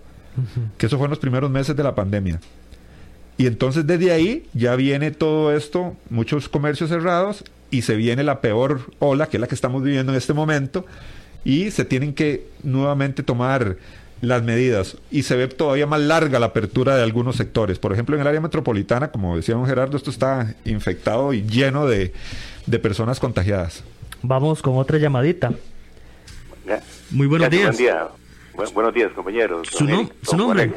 que 0.78 0.88
eso 0.88 0.98
fue 0.98 1.06
en 1.06 1.12
los 1.12 1.20
primeros 1.20 1.50
meses 1.50 1.76
de 1.76 1.84
la 1.84 1.96
pandemia. 1.96 2.42
Y 3.38 3.48
entonces 3.48 3.88
desde 3.88 4.12
ahí 4.12 4.48
ya 4.54 4.76
viene 4.76 5.12
todo 5.12 5.56
esto, 5.56 5.96
muchos 6.10 6.50
comercios 6.50 6.90
cerrados 6.90 7.44
y 7.72 7.82
se 7.82 7.96
viene 7.96 8.24
la 8.24 8.42
peor 8.42 8.92
ola, 9.00 9.28
que 9.28 9.38
es 9.38 9.42
la 9.42 9.48
que 9.48 9.56
estamos 9.56 9.82
viviendo 9.82 10.12
en 10.12 10.18
este 10.18 10.34
momento, 10.34 10.86
y 11.44 11.72
se 11.72 11.86
tienen 11.86 12.14
que 12.14 12.48
nuevamente 12.64 13.24
tomar 13.24 13.78
las 14.24 14.42
medidas 14.42 14.98
y 15.12 15.24
se 15.24 15.36
ve 15.36 15.48
todavía 15.50 15.86
más 15.86 16.00
larga 16.00 16.40
la 16.40 16.48
apertura 16.48 16.96
de 16.96 17.04
algunos 17.04 17.36
sectores. 17.36 17.78
Por 17.78 17.92
ejemplo, 17.92 18.16
en 18.16 18.22
el 18.22 18.28
área 18.28 18.40
metropolitana, 18.40 19.12
como 19.12 19.36
decía 19.36 19.56
don 19.56 19.66
Gerardo, 19.66 19.98
esto 19.98 20.10
está 20.10 20.56
infectado 20.64 21.34
y 21.34 21.44
lleno 21.44 21.86
de, 21.86 22.14
personas 22.82 23.20
contagiadas. 23.20 23.84
Vamos 24.22 24.62
con 24.62 24.78
otra 24.78 24.98
llamadita. 24.98 25.52
Muy 27.12 27.28
buenos 27.28 27.50
días. 27.50 27.78
buenos 28.74 28.94
días, 28.94 29.12
compañeros. 29.12 29.68
¿Su, 29.70 30.38
nombre? 30.38 30.72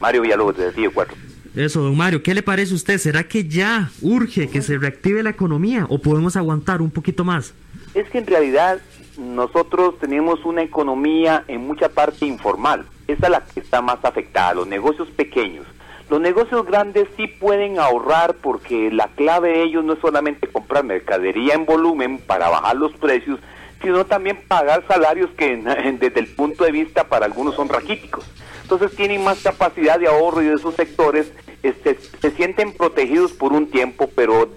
Mario 0.00 0.22
Villalobos, 0.22 0.56
de 0.56 0.72
Tío 0.72 0.90
4. 0.92 1.14
Eso, 1.54 1.82
don 1.82 1.96
Mario, 1.96 2.22
¿qué 2.22 2.34
le 2.34 2.42
parece 2.42 2.72
a 2.72 2.76
usted? 2.76 2.98
¿Será 2.98 3.24
que 3.24 3.46
ya 3.46 3.90
urge 4.00 4.48
que 4.48 4.62
se 4.62 4.78
reactive 4.78 5.22
la 5.22 5.30
economía 5.30 5.86
o 5.90 5.98
podemos 5.98 6.36
aguantar 6.36 6.80
un 6.80 6.90
poquito 6.90 7.24
más? 7.24 7.52
Es 7.94 8.08
que 8.08 8.18
en 8.18 8.26
realidad 8.26 8.78
nosotros 9.18 9.98
tenemos 9.98 10.44
una 10.44 10.62
economía 10.62 11.44
en 11.48 11.66
mucha 11.66 11.88
parte 11.88 12.26
informal. 12.26 12.86
Esa 13.06 13.26
es 13.26 13.30
la 13.30 13.40
que 13.40 13.60
está 13.60 13.82
más 13.82 14.04
afectada, 14.04 14.54
los 14.54 14.66
negocios 14.66 15.08
pequeños. 15.10 15.66
Los 16.08 16.20
negocios 16.20 16.64
grandes 16.64 17.08
sí 17.16 17.26
pueden 17.26 17.78
ahorrar 17.80 18.34
porque 18.34 18.90
la 18.92 19.08
clave 19.08 19.50
de 19.50 19.62
ellos 19.64 19.84
no 19.84 19.94
es 19.94 19.98
solamente 20.00 20.46
comprar 20.46 20.84
mercadería 20.84 21.54
en 21.54 21.66
volumen 21.66 22.18
para 22.18 22.48
bajar 22.48 22.76
los 22.76 22.92
precios, 22.92 23.40
sino 23.82 24.06
también 24.06 24.40
pagar 24.46 24.84
salarios 24.86 25.30
que 25.36 25.56
desde 25.98 26.20
el 26.20 26.28
punto 26.28 26.64
de 26.64 26.72
vista 26.72 27.08
para 27.08 27.26
algunos 27.26 27.56
son 27.56 27.68
raquíticos. 27.68 28.24
Entonces 28.62 28.94
tienen 28.96 29.24
más 29.24 29.42
capacidad 29.42 29.98
de 29.98 30.08
ahorro 30.08 30.42
y 30.42 30.46
de 30.46 30.54
esos 30.54 30.74
sectores 30.74 31.32
este, 31.62 31.98
se 32.20 32.30
sienten 32.32 32.72
protegidos 32.72 33.32
por 33.32 33.52
un 33.52 33.68
tiempo, 33.70 34.08
pero 34.14 34.48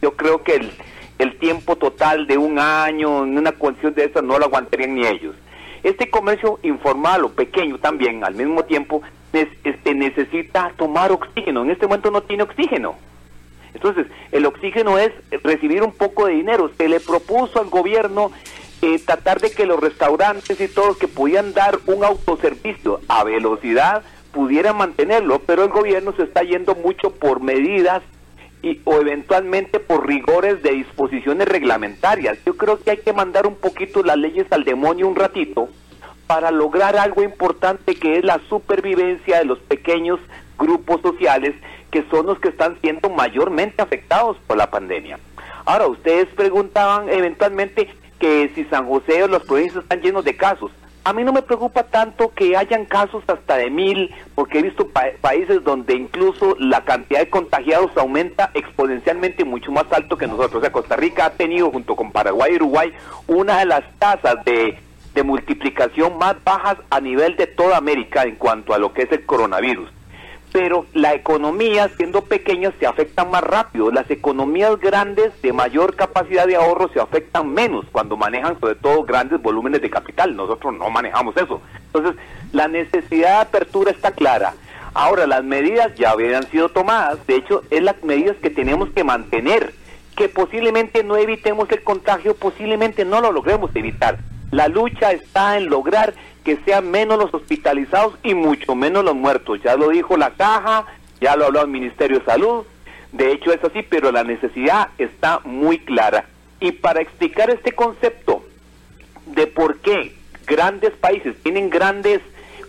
yo 0.00 0.16
creo 0.16 0.42
que 0.42 0.54
el, 0.56 0.72
el 1.18 1.38
tiempo 1.38 1.76
total 1.76 2.26
de 2.26 2.38
un 2.38 2.58
año 2.58 3.24
en 3.24 3.38
una 3.38 3.52
condición 3.52 3.94
de 3.94 4.04
esas 4.04 4.22
no 4.22 4.38
lo 4.38 4.46
aguantarían 4.46 4.94
ni 4.94 5.06
ellos. 5.06 5.34
Este 5.82 6.10
comercio 6.10 6.58
informal 6.62 7.24
o 7.24 7.28
pequeño 7.30 7.78
también 7.78 8.24
al 8.24 8.34
mismo 8.34 8.64
tiempo 8.64 9.02
este, 9.32 9.94
necesita 9.94 10.72
tomar 10.76 11.12
oxígeno. 11.12 11.62
En 11.62 11.70
este 11.70 11.86
momento 11.86 12.10
no 12.10 12.22
tiene 12.22 12.44
oxígeno. 12.44 12.96
Entonces, 13.74 14.06
el 14.32 14.46
oxígeno 14.46 14.98
es 14.98 15.12
recibir 15.42 15.82
un 15.82 15.92
poco 15.92 16.26
de 16.26 16.34
dinero. 16.34 16.70
Se 16.78 16.88
le 16.88 17.00
propuso 17.00 17.60
al 17.60 17.68
gobierno 17.68 18.30
eh, 18.82 18.98
tratar 19.04 19.40
de 19.40 19.50
que 19.50 19.66
los 19.66 19.80
restaurantes 19.80 20.60
y 20.60 20.68
todos 20.68 20.96
que 20.96 21.08
podían 21.08 21.52
dar 21.52 21.78
un 21.86 22.04
autoservicio 22.04 23.00
a 23.08 23.24
velocidad 23.24 24.02
pudieran 24.32 24.76
mantenerlo, 24.76 25.40
pero 25.40 25.64
el 25.64 25.70
gobierno 25.70 26.12
se 26.16 26.24
está 26.24 26.42
yendo 26.42 26.74
mucho 26.74 27.10
por 27.10 27.40
medidas 27.40 28.02
o 28.84 29.00
eventualmente 29.00 29.80
por 29.80 30.06
rigores 30.06 30.62
de 30.62 30.72
disposiciones 30.72 31.48
reglamentarias. 31.48 32.38
Yo 32.44 32.56
creo 32.56 32.78
que 32.80 32.92
hay 32.92 32.96
que 32.98 33.12
mandar 33.12 33.46
un 33.46 33.56
poquito 33.56 34.02
las 34.02 34.16
leyes 34.16 34.46
al 34.50 34.64
demonio 34.64 35.08
un 35.08 35.16
ratito 35.16 35.68
para 36.26 36.50
lograr 36.50 36.96
algo 36.96 37.22
importante 37.22 37.94
que 37.94 38.18
es 38.18 38.24
la 38.24 38.40
supervivencia 38.48 39.38
de 39.38 39.44
los 39.44 39.58
pequeños 39.60 40.18
grupos 40.58 41.02
sociales 41.02 41.54
que 41.90 42.04
son 42.10 42.26
los 42.26 42.38
que 42.40 42.48
están 42.48 42.76
siendo 42.80 43.08
mayormente 43.10 43.82
afectados 43.82 44.36
por 44.46 44.56
la 44.56 44.70
pandemia. 44.70 45.18
Ahora, 45.64 45.86
ustedes 45.86 46.26
preguntaban 46.34 47.08
eventualmente 47.08 47.88
que 48.18 48.50
si 48.54 48.64
San 48.64 48.86
José 48.86 49.22
o 49.22 49.28
las 49.28 49.42
provincias 49.42 49.84
están 49.84 50.00
llenos 50.00 50.24
de 50.24 50.36
casos. 50.36 50.72
A 51.06 51.12
mí 51.12 51.22
no 51.22 51.34
me 51.34 51.42
preocupa 51.42 51.82
tanto 51.82 52.30
que 52.30 52.56
hayan 52.56 52.86
casos 52.86 53.22
hasta 53.26 53.56
de 53.56 53.68
mil, 53.68 54.10
porque 54.34 54.58
he 54.58 54.62
visto 54.62 54.88
países 55.20 55.62
donde 55.62 55.94
incluso 55.94 56.56
la 56.58 56.82
cantidad 56.82 57.20
de 57.20 57.28
contagiados 57.28 57.90
aumenta 57.98 58.50
exponencialmente 58.54 59.44
mucho 59.44 59.70
más 59.70 59.84
alto 59.92 60.16
que 60.16 60.26
nosotros. 60.26 60.54
O 60.54 60.60
sea, 60.62 60.72
Costa 60.72 60.96
Rica 60.96 61.26
ha 61.26 61.30
tenido, 61.30 61.70
junto 61.70 61.94
con 61.94 62.10
Paraguay 62.10 62.52
y 62.52 62.56
Uruguay, 62.56 62.92
una 63.26 63.58
de 63.58 63.66
las 63.66 63.84
tasas 63.98 64.42
de, 64.46 64.78
de 65.14 65.22
multiplicación 65.22 66.16
más 66.16 66.42
bajas 66.42 66.78
a 66.88 67.00
nivel 67.00 67.36
de 67.36 67.48
toda 67.48 67.76
América 67.76 68.22
en 68.22 68.36
cuanto 68.36 68.72
a 68.72 68.78
lo 68.78 68.94
que 68.94 69.02
es 69.02 69.12
el 69.12 69.26
coronavirus 69.26 69.90
pero 70.54 70.86
la 70.94 71.14
economía, 71.14 71.90
siendo 71.96 72.22
pequeña, 72.22 72.72
se 72.78 72.86
afecta 72.86 73.24
más 73.24 73.42
rápido. 73.42 73.90
Las 73.90 74.08
economías 74.08 74.78
grandes 74.78 75.32
de 75.42 75.52
mayor 75.52 75.96
capacidad 75.96 76.46
de 76.46 76.54
ahorro 76.54 76.88
se 76.90 77.00
afectan 77.00 77.52
menos 77.52 77.86
cuando 77.90 78.16
manejan 78.16 78.60
sobre 78.60 78.76
todo 78.76 79.02
grandes 79.02 79.42
volúmenes 79.42 79.82
de 79.82 79.90
capital. 79.90 80.36
Nosotros 80.36 80.72
no 80.78 80.88
manejamos 80.90 81.36
eso. 81.36 81.60
Entonces, 81.86 82.14
la 82.52 82.68
necesidad 82.68 83.30
de 83.30 83.42
apertura 83.48 83.90
está 83.90 84.12
clara. 84.12 84.54
Ahora, 84.94 85.26
las 85.26 85.42
medidas 85.42 85.92
ya 85.96 86.12
habían 86.12 86.48
sido 86.48 86.68
tomadas. 86.68 87.26
De 87.26 87.34
hecho, 87.34 87.62
es 87.70 87.82
las 87.82 88.00
medidas 88.04 88.36
que 88.36 88.50
tenemos 88.50 88.90
que 88.90 89.02
mantener. 89.02 89.74
Que 90.14 90.28
posiblemente 90.28 91.02
no 91.02 91.16
evitemos 91.16 91.68
el 91.72 91.82
contagio, 91.82 92.36
posiblemente 92.36 93.04
no 93.04 93.20
lo 93.20 93.32
logremos 93.32 93.74
evitar. 93.74 94.18
La 94.52 94.68
lucha 94.68 95.10
está 95.10 95.56
en 95.56 95.68
lograr 95.68 96.14
que 96.44 96.58
sean 96.64 96.90
menos 96.90 97.18
los 97.18 97.32
hospitalizados 97.32 98.14
y 98.22 98.34
mucho 98.34 98.74
menos 98.74 99.04
los 99.04 99.14
muertos. 99.14 99.60
Ya 99.62 99.76
lo 99.76 99.88
dijo 99.88 100.16
la 100.16 100.30
caja, 100.30 100.86
ya 101.20 101.36
lo 101.36 101.46
habló 101.46 101.62
el 101.62 101.68
Ministerio 101.68 102.20
de 102.20 102.24
Salud. 102.24 102.64
De 103.12 103.32
hecho 103.32 103.52
es 103.52 103.62
así, 103.64 103.82
pero 103.82 104.12
la 104.12 104.24
necesidad 104.24 104.88
está 104.98 105.40
muy 105.44 105.78
clara. 105.78 106.26
Y 106.60 106.72
para 106.72 107.00
explicar 107.00 107.50
este 107.50 107.72
concepto 107.72 108.44
de 109.26 109.46
por 109.46 109.78
qué 109.78 110.14
grandes 110.46 110.92
países 110.92 111.34
tienen 111.42 111.70
grandes 111.70 112.20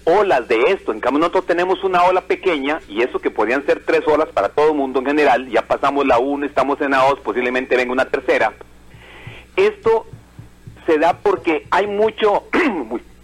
olas 0.05 0.47
de 0.47 0.61
esto. 0.67 0.91
En 0.91 0.99
cambio, 0.99 1.19
nosotros 1.19 1.47
tenemos 1.47 1.83
una 1.83 2.03
ola 2.03 2.21
pequeña 2.21 2.79
y 2.87 3.01
eso 3.01 3.19
que 3.19 3.31
podrían 3.31 3.65
ser 3.65 3.83
tres 3.85 4.07
olas 4.07 4.29
para 4.29 4.49
todo 4.49 4.69
el 4.69 4.75
mundo 4.75 4.99
en 4.99 5.07
general. 5.07 5.49
Ya 5.49 5.63
pasamos 5.63 6.05
la 6.05 6.19
1, 6.19 6.45
estamos 6.45 6.79
en 6.81 6.91
la 6.91 6.99
2, 7.09 7.19
posiblemente 7.19 7.75
venga 7.75 7.91
una 7.91 8.05
tercera. 8.05 8.53
Esto 9.55 10.05
se 10.85 10.97
da 10.99 11.17
porque 11.17 11.65
hay 11.71 11.87
mucho, 11.87 12.43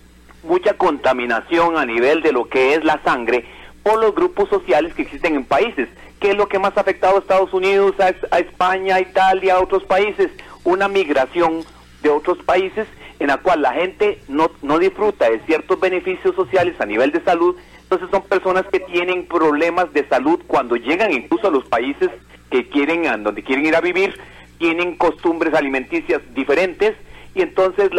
mucha 0.44 0.74
contaminación 0.74 1.78
a 1.78 1.86
nivel 1.86 2.22
de 2.22 2.32
lo 2.32 2.50
que 2.50 2.74
es 2.74 2.84
la 2.84 3.02
sangre 3.04 3.46
por 3.84 4.00
los 4.00 4.14
grupos 4.14 4.50
sociales 4.50 4.94
que 4.94 5.04
existen 5.04 5.36
en 5.36 5.46
países. 5.46 5.90
¿Qué 6.20 6.32
es 6.32 6.38
lo 6.38 6.48
que 6.48 6.60
más 6.60 6.78
ha 6.78 6.82
afectado 6.82 7.16
a 7.16 7.20
Estados 7.20 7.54
Unidos, 7.54 7.96
a, 8.00 8.40
España, 8.40 8.96
a 8.96 9.02
Italia, 9.02 9.56
a 9.56 9.62
otros 9.62 9.84
países? 9.84 10.30
Una 10.64 10.88
migración 10.88 11.64
de 12.04 12.10
otros 12.10 12.38
países 12.40 12.88
en 13.20 13.28
la 13.28 13.38
cual 13.38 13.62
la 13.62 13.74
gente 13.74 14.20
no, 14.28 14.52
no 14.62 14.80
disfruta 14.80 15.30
de 15.30 15.40
ciertos 15.42 15.80
beneficios 15.80 16.36
sociales 16.36 16.76
a 16.80 16.86
nivel 16.86 17.12
de 17.12 17.24
salud. 17.24 17.56
Entonces 17.84 18.10
son 18.12 18.24
personas 18.24 18.66
que 18.72 18.80
tienen 18.80 19.26
problemas 19.28 19.92
de 19.94 20.08
salud 20.08 20.40
cuando 20.48 20.76
llegan 20.76 21.12
incluso 21.12 21.48
a 21.48 21.52
los 21.52 21.66
países 21.66 22.10
que 22.50 22.68
quieren, 22.70 23.08
a 23.08 23.18
donde 23.18 23.44
quieren 23.44 23.66
ir 23.66 23.76
a 23.76 23.82
vivir, 23.82 24.20
tienen 24.60 24.96
costumbres 24.98 25.54
alimenticias 25.54 26.22
diferentes 26.34 26.96
y 27.34 27.42
entonces 27.42 27.90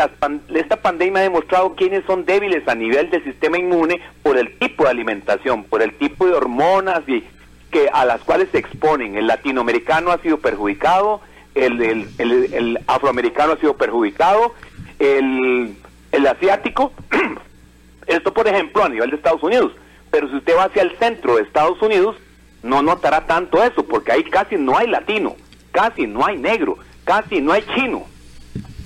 esta 0.55 0.77
pandemia 0.77 1.21
ha 1.21 1.23
demostrado 1.23 1.75
quiénes 1.75 2.05
son 2.05 2.27
débiles 2.27 2.69
a 2.69 2.75
nivel 2.75 3.09
del 3.11 3.25
sistema 3.25 3.59
inmune 3.59 4.01
por 4.23 4.37
el 4.37 4.59
tipo 4.59 4.85
de 4.85 4.91
alimentación, 4.91 5.65
por 5.65 5.83
el 5.83 5.95
tipo 5.95 6.27
de 6.27 6.35
hormonas 6.35 7.03
y 7.09 7.25
que 7.71 7.89
a 7.91 8.05
las 8.05 8.21
cuales 8.21 8.49
se 8.53 8.59
exponen. 8.59 9.17
El 9.17 9.27
latinoamericano 9.27 10.11
ha 10.11 10.19
sido 10.19 10.39
perjudicado, 10.39 11.23
el, 11.55 11.81
el, 11.81 12.09
el, 12.19 12.81
afroamericano 12.87 13.55
ha 13.55 13.57
sido 13.57 13.75
perjudicado, 13.75 14.55
el, 14.99 15.77
el 16.13 16.27
asiático, 16.27 16.93
esto 18.07 18.35
por 18.35 18.47
ejemplo 18.49 18.85
a 18.85 18.91
nivel 18.91 19.09
de 19.09 19.17
Estados 19.17 19.43
Unidos, 19.43 19.73
pero 20.11 20.29
si 20.29 20.37
usted 20.37 20.55
va 20.55 20.65
hacia 20.65 20.83
el 20.83 20.99
centro 20.99 21.37
de 21.37 21.43
Estados 21.43 21.81
Unidos, 21.81 22.17
no 22.63 22.83
notará 22.83 23.27
tanto 23.27 23.63
eso, 23.63 23.83
porque 23.83 24.13
ahí 24.13 24.25
casi 24.25 24.57
no 24.57 24.77
hay 24.77 24.89
latino, 24.89 25.37
casi 25.71 26.07
no 26.07 26.27
hay 26.27 26.37
negro, 26.37 26.77
casi 27.05 27.41
no 27.41 27.53
hay 27.53 27.65
chino 27.75 28.12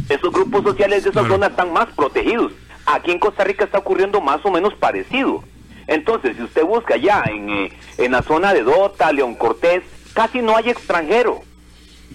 esos 0.08 0.32
grupos 0.32 0.62
sociales 0.62 1.04
de 1.04 1.10
esa 1.10 1.26
zona 1.26 1.48
están 1.48 1.72
más 1.72 1.86
protegidos. 1.94 2.52
Aquí 2.86 3.10
en 3.10 3.18
Costa 3.18 3.44
Rica 3.44 3.64
está 3.64 3.78
ocurriendo 3.78 4.20
más 4.20 4.44
o 4.44 4.50
menos 4.50 4.74
parecido. 4.74 5.42
Entonces, 5.88 6.36
si 6.36 6.42
usted 6.42 6.64
busca 6.64 6.94
allá 6.94 7.24
en, 7.26 7.50
eh, 7.50 7.72
en 7.98 8.12
la 8.12 8.22
zona 8.22 8.52
de 8.54 8.62
Dota, 8.62 9.12
León 9.12 9.34
Cortés, 9.34 9.82
casi 10.14 10.40
no 10.42 10.56
hay 10.56 10.70
extranjero. 10.70 11.40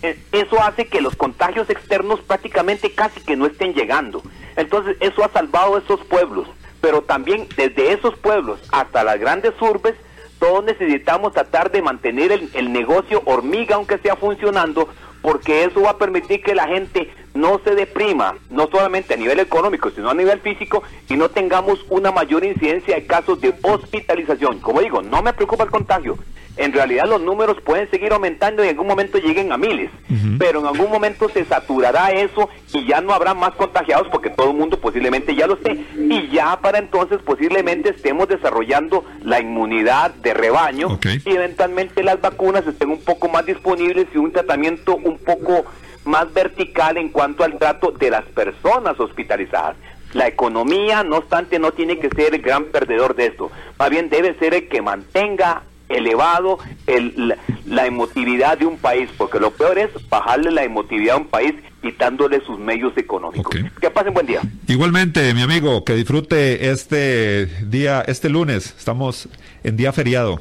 E, 0.02 0.18
eso 0.32 0.62
hace 0.62 0.88
que 0.88 1.02
los 1.02 1.16
contagios 1.16 1.70
externos 1.70 2.22
prácticamente 2.22 2.92
casi 2.92 3.22
que 3.22 3.36
no 3.36 3.46
estén 3.46 3.74
llegando. 3.74 4.22
Entonces, 4.56 4.98
eso 5.00 5.24
ha 5.24 5.30
salvado 5.30 5.76
a 5.76 5.80
esos 5.80 6.02
pueblos. 6.06 6.48
Pero 6.80 7.02
también 7.02 7.48
desde 7.56 7.94
esos 7.94 8.18
pueblos 8.18 8.60
hasta 8.72 9.04
las 9.04 9.20
grandes 9.20 9.54
urbes, 9.62 9.96
todos 10.40 10.64
necesitamos 10.64 11.34
tratar 11.34 11.72
de 11.72 11.82
mantener 11.82 12.32
el, 12.32 12.50
el 12.54 12.72
negocio 12.74 13.22
hormiga, 13.26 13.76
aunque 13.76 14.00
sea 14.00 14.16
funcionando, 14.16 14.90
porque 15.22 15.66
eso 15.66 15.84
va 15.84 15.92
a 15.92 15.98
permitir 15.98 16.42
que 16.42 16.56
la 16.56 16.68
gente 16.68 17.14
no 17.34 17.60
se 17.64 17.76
deprima, 17.76 18.36
no 18.50 18.68
solamente 18.68 19.14
a 19.14 19.18
nivel 19.18 19.40
económico, 19.40 19.90
sino 19.92 20.10
a 20.10 20.14
nivel 20.14 20.40
físico, 20.40 20.84
y 21.10 21.16
no 21.16 21.30
tengamos 21.30 21.86
una 21.90 22.12
mayor 22.12 22.44
incidencia 22.44 22.96
de 22.96 23.06
casos 23.06 23.40
de 23.42 23.54
hospitalización. 23.62 24.60
Como 24.60 24.82
digo, 24.82 25.02
no 25.02 25.22
me 25.22 25.34
preocupa 25.34 25.64
el 25.64 25.72
contagio. 25.72 26.18
En 26.58 26.74
realidad 26.74 27.06
los 27.08 27.22
números 27.22 27.58
pueden 27.64 27.90
seguir 27.90 28.12
aumentando 28.12 28.62
y 28.62 28.68
en 28.68 28.74
algún 28.74 28.88
momento 28.88 29.18
lleguen 29.18 29.54
a 29.54 29.58
miles, 29.58 29.90
pero 30.38 30.60
en 30.60 30.66
algún 30.66 30.92
momento 30.92 31.30
se 31.30 31.46
saturará 31.46 32.12
eso 32.12 32.50
y 32.74 32.86
ya 32.86 33.00
no 33.00 33.14
habrá 33.14 33.34
más 33.34 33.56
contagiados 33.56 34.10
porque 34.12 34.30
todo 34.30 34.52
el 34.52 34.58
mundo 34.58 34.78
posiblemente 34.78 35.34
ya 35.34 35.48
lo 35.48 35.54
esté. 35.54 35.86
Y 35.98 36.28
ya 36.30 36.60
para 36.60 36.80
entonces 36.80 37.20
posiblemente 37.22 37.92
estemos 37.92 38.28
desarrollando 38.28 39.06
la 39.24 39.40
inmunidad 39.40 40.14
de 40.16 40.34
rebaño 40.34 41.00
y 41.26 41.30
eventualmente 41.30 42.04
las 42.04 42.20
vacunas 42.20 42.68
estén 42.68 42.90
un 42.90 43.02
poco 43.02 43.30
más 43.30 43.46
disponibles 43.46 44.08
y 44.14 44.18
un 44.18 44.34
tratamiento 44.34 44.98
un 44.98 45.20
poco 45.20 45.66
más 46.06 46.32
vertical 46.34 46.98
en 46.98 47.10
cuanto 47.10 47.44
al 47.44 47.58
trato 47.58 47.92
de 47.92 48.10
las 48.10 48.26
personas 48.26 49.00
hospitalizadas. 49.00 49.76
La 50.14 50.28
economía, 50.28 51.04
no 51.04 51.18
obstante, 51.18 51.58
no 51.58 51.72
tiene 51.72 51.98
que 52.00 52.10
ser 52.10 52.36
el 52.36 52.42
gran 52.42 52.66
perdedor 52.66 53.16
de 53.16 53.28
esto. 53.28 53.50
Más 53.80 53.90
bien 53.90 54.10
debe 54.10 54.38
ser 54.40 54.54
el 54.54 54.68
que 54.68 54.82
mantenga 54.82 55.64
elevado 55.88 56.60
el, 56.88 57.36
la, 57.66 57.86
emotividad 57.86 58.58
de 58.58 58.66
un 58.66 58.78
país, 58.78 59.10
porque 59.18 59.40
lo 59.40 59.52
peor 59.52 59.78
es 59.78 59.90
bajarle 60.10 60.52
la 60.52 60.64
emotividad 60.64 61.16
a 61.16 61.20
un 61.20 61.28
país 61.28 61.54
quitándole 61.82 62.42
sus 62.46 62.60
medios 62.60 62.96
económicos. 62.98 63.56
Que 63.80 63.90
pasen 63.90 64.14
buen 64.14 64.26
día. 64.26 64.42
Igualmente, 64.68 65.34
mi 65.34 65.42
amigo, 65.42 65.84
que 65.84 65.96
disfrute 65.96 66.70
este 66.70 67.48
día, 67.66 68.02
este 68.02 68.30
lunes. 68.30 68.76
Estamos 68.78 69.28
en 69.64 69.78
día 69.78 69.92
feriado. 69.92 70.40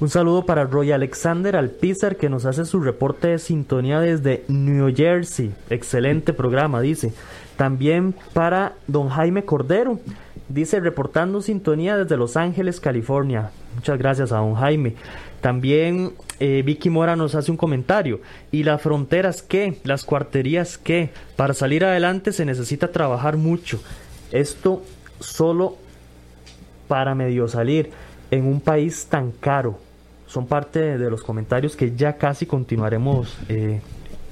Un 0.00 0.08
saludo 0.08 0.46
para 0.46 0.64
Roy 0.64 0.92
Alexander 0.92 1.56
Alpizar 1.56 2.16
que 2.16 2.30
nos 2.30 2.46
hace 2.46 2.64
su 2.64 2.80
reporte 2.80 3.28
de 3.28 3.38
sintonía 3.38 4.00
desde 4.00 4.44
New 4.48 4.96
Jersey. 4.96 5.52
Excelente 5.68 6.32
programa, 6.32 6.80
dice. 6.80 7.12
También 7.56 8.14
para 8.32 8.72
don 8.86 9.10
Jaime 9.10 9.44
Cordero. 9.44 10.00
Dice 10.48 10.80
reportando 10.80 11.42
sintonía 11.42 11.98
desde 11.98 12.16
Los 12.16 12.38
Ángeles, 12.38 12.80
California. 12.80 13.50
Muchas 13.74 13.98
gracias 13.98 14.32
a 14.32 14.38
don 14.38 14.54
Jaime. 14.54 14.94
También 15.42 16.14
eh, 16.38 16.62
Vicky 16.64 16.88
Mora 16.88 17.14
nos 17.14 17.34
hace 17.34 17.50
un 17.50 17.58
comentario. 17.58 18.22
¿Y 18.50 18.62
las 18.62 18.80
fronteras 18.80 19.42
qué? 19.42 19.80
¿Las 19.84 20.06
cuarterías 20.06 20.78
qué? 20.78 21.10
Para 21.36 21.52
salir 21.52 21.84
adelante 21.84 22.32
se 22.32 22.46
necesita 22.46 22.90
trabajar 22.90 23.36
mucho. 23.36 23.78
Esto 24.32 24.82
solo 25.18 25.76
para 26.88 27.14
medio 27.14 27.48
salir 27.48 27.90
en 28.30 28.46
un 28.46 28.62
país 28.62 29.04
tan 29.10 29.30
caro 29.30 29.89
son 30.30 30.46
parte 30.46 30.96
de 30.96 31.10
los 31.10 31.22
comentarios 31.22 31.74
que 31.74 31.96
ya 31.96 32.16
casi 32.16 32.46
continuaremos 32.46 33.36
eh, 33.48 33.80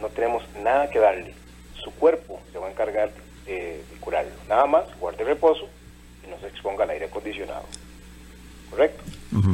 No 0.00 0.08
tenemos 0.08 0.42
nada 0.62 0.90
que 0.90 0.98
darle. 0.98 1.34
Su 1.82 1.92
cuerpo 1.92 2.40
se 2.52 2.58
va 2.58 2.66
a 2.66 2.70
encargar 2.72 3.12
de, 3.46 3.54
de 3.90 3.96
curarlo. 4.00 4.32
Nada 4.48 4.66
más, 4.66 4.84
guarde 4.98 5.22
reposo 5.22 5.68
y 6.26 6.30
no 6.30 6.38
se 6.40 6.48
exponga 6.48 6.82
al 6.82 6.90
aire 6.90 7.06
acondicionado. 7.06 7.64
¿Correcto? 8.70 9.04
Ajá. 9.36 9.50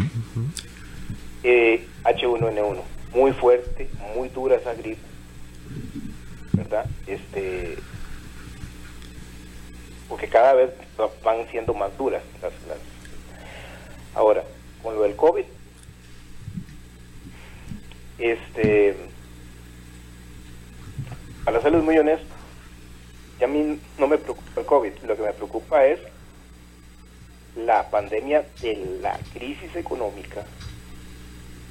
Eh, 1.43 1.87
H1N1, 2.05 2.81
muy 3.15 3.33
fuerte, 3.33 3.91
muy 4.17 4.31
dura 4.31 4.57
esa 4.57 4.73
gripe, 4.73 5.03
¿verdad? 6.53 6.87
Este, 7.07 7.77
porque 10.15 10.29
cada 10.29 10.53
vez 10.53 10.71
va- 11.01 11.11
van 11.25 11.45
siendo 11.51 11.75
más 11.75 11.91
duras 11.99 12.23
las, 12.41 12.53
las- 12.69 12.79
Ahora, 14.15 14.45
con 14.81 14.95
lo 14.95 15.03
del 15.03 15.17
COVID, 15.17 15.43
este, 18.19 18.95
para 21.45 21.61
serles 21.61 21.83
muy 21.83 21.99
honesto, 21.99 22.33
ya 23.41 23.47
a 23.47 23.49
mí 23.49 23.77
no 23.99 24.07
me 24.07 24.17
preocupa 24.19 24.61
el 24.61 24.67
COVID, 24.67 24.93
lo 25.03 25.17
que 25.17 25.23
me 25.23 25.33
preocupa 25.33 25.85
es 25.85 25.99
la 27.57 27.91
pandemia 27.91 28.45
de 28.61 28.99
la 29.03 29.19
crisis 29.33 29.75
económica 29.75 30.45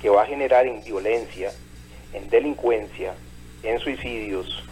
que 0.01 0.09
va 0.09 0.23
a 0.23 0.25
generar 0.25 0.67
en 0.67 0.83
violencia, 0.83 1.53
en 2.11 2.29
delincuencia, 2.29 3.13
en 3.63 3.79
suicidios, 3.79 4.65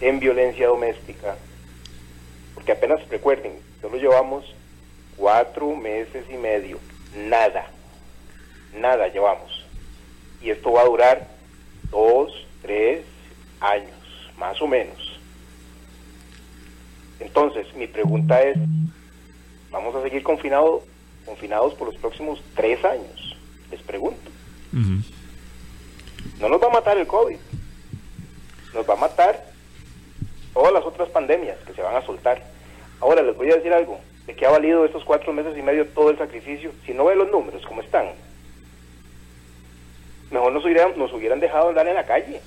en 0.00 0.20
violencia 0.20 0.68
doméstica, 0.68 1.34
porque 2.64 2.72
apenas 2.72 3.06
recuerden, 3.10 3.52
solo 3.82 3.98
llevamos 3.98 4.42
cuatro 5.18 5.76
meses 5.76 6.24
y 6.30 6.36
medio, 6.38 6.78
nada, 7.14 7.66
nada 8.74 9.08
llevamos. 9.08 9.66
y 10.40 10.48
esto 10.48 10.72
va 10.72 10.80
a 10.80 10.86
durar 10.86 11.28
dos, 11.90 12.32
tres 12.62 13.04
años, 13.60 13.92
más 14.38 14.62
o 14.62 14.66
menos. 14.66 15.20
Entonces, 17.20 17.66
mi 17.74 17.86
pregunta 17.86 18.40
es, 18.40 18.56
¿vamos 19.70 19.94
a 19.94 20.02
seguir 20.02 20.22
confinados 20.22 20.84
confinados 21.26 21.74
por 21.74 21.88
los 21.88 21.96
próximos 21.96 22.42
tres 22.56 22.82
años? 22.82 23.36
Les 23.70 23.82
pregunto. 23.82 24.30
No 26.40 26.48
nos 26.48 26.62
va 26.62 26.68
a 26.68 26.70
matar 26.70 26.96
el 26.96 27.06
COVID, 27.06 27.36
nos 28.72 28.88
va 28.88 28.94
a 28.94 28.96
matar 28.96 29.44
todas 30.54 30.72
las 30.72 30.84
otras 30.86 31.10
pandemias 31.10 31.58
que 31.66 31.74
se 31.74 31.82
van 31.82 31.96
a 31.96 32.00
soltar. 32.00 32.53
Ahora 33.04 33.20
les 33.20 33.36
voy 33.36 33.50
a 33.50 33.56
decir 33.56 33.70
algo, 33.70 34.00
de 34.26 34.34
qué 34.34 34.46
ha 34.46 34.50
valido 34.50 34.86
estos 34.86 35.04
cuatro 35.04 35.30
meses 35.34 35.54
y 35.58 35.60
medio 35.60 35.86
todo 35.88 36.08
el 36.08 36.16
sacrificio, 36.16 36.72
si 36.86 36.94
no 36.94 37.04
ve 37.04 37.14
los 37.14 37.30
números 37.30 37.62
como 37.66 37.82
están, 37.82 38.06
mejor 40.30 40.50
nos 40.54 40.64
hubieran, 40.64 40.92
nos 40.96 41.12
hubieran 41.12 41.38
dejado 41.38 41.68
andar 41.68 41.86
en 41.86 41.96
la 41.96 42.06
calle. 42.06 42.40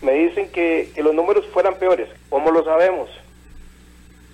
Me 0.00 0.12
dicen 0.12 0.50
que, 0.50 0.90
los 0.96 1.14
números 1.14 1.44
fueran 1.52 1.74
peores. 1.74 2.08
¿Cómo 2.30 2.50
lo 2.50 2.64
sabemos? 2.64 3.10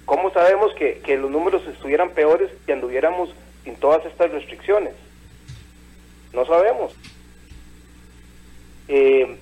¿Cómo 0.04 0.30
sabemos 0.30 0.72
que, 0.74 1.02
los 1.16 1.28
números 1.28 1.66
estuvieran 1.66 2.10
peores 2.10 2.48
si 2.64 2.70
anduviéramos 2.70 3.30
sin 3.64 3.74
todas 3.74 4.06
estas 4.06 4.30
restricciones? 4.30 4.94
No 6.32 6.46
sabemos. 6.46 6.94
Eh, 8.86 9.38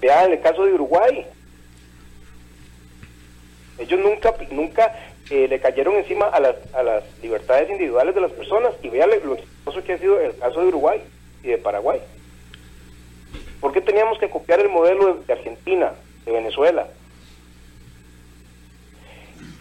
vean 0.00 0.30
el 0.30 0.40
caso 0.40 0.64
de 0.64 0.74
Uruguay. 0.74 1.26
Ellos 3.78 4.00
nunca, 4.00 4.34
nunca 4.50 4.94
eh, 5.30 5.48
le 5.48 5.60
cayeron 5.60 5.96
encima 5.96 6.26
a 6.26 6.40
las, 6.40 6.56
a 6.74 6.82
las 6.82 7.04
libertades 7.22 7.70
individuales 7.70 8.14
de 8.14 8.20
las 8.20 8.32
personas 8.32 8.72
y 8.82 8.88
vean 8.88 9.10
lo 9.24 9.34
exitoso 9.34 9.82
que 9.82 9.94
ha 9.94 9.98
sido 9.98 10.20
el 10.20 10.36
caso 10.36 10.60
de 10.60 10.68
Uruguay 10.68 11.00
y 11.42 11.48
de 11.48 11.58
Paraguay. 11.58 12.00
¿Por 13.60 13.72
qué 13.72 13.80
teníamos 13.80 14.18
que 14.18 14.28
copiar 14.28 14.60
el 14.60 14.68
modelo 14.68 15.22
de, 15.26 15.32
Argentina, 15.32 15.92
de 16.24 16.32
Venezuela? 16.32 16.86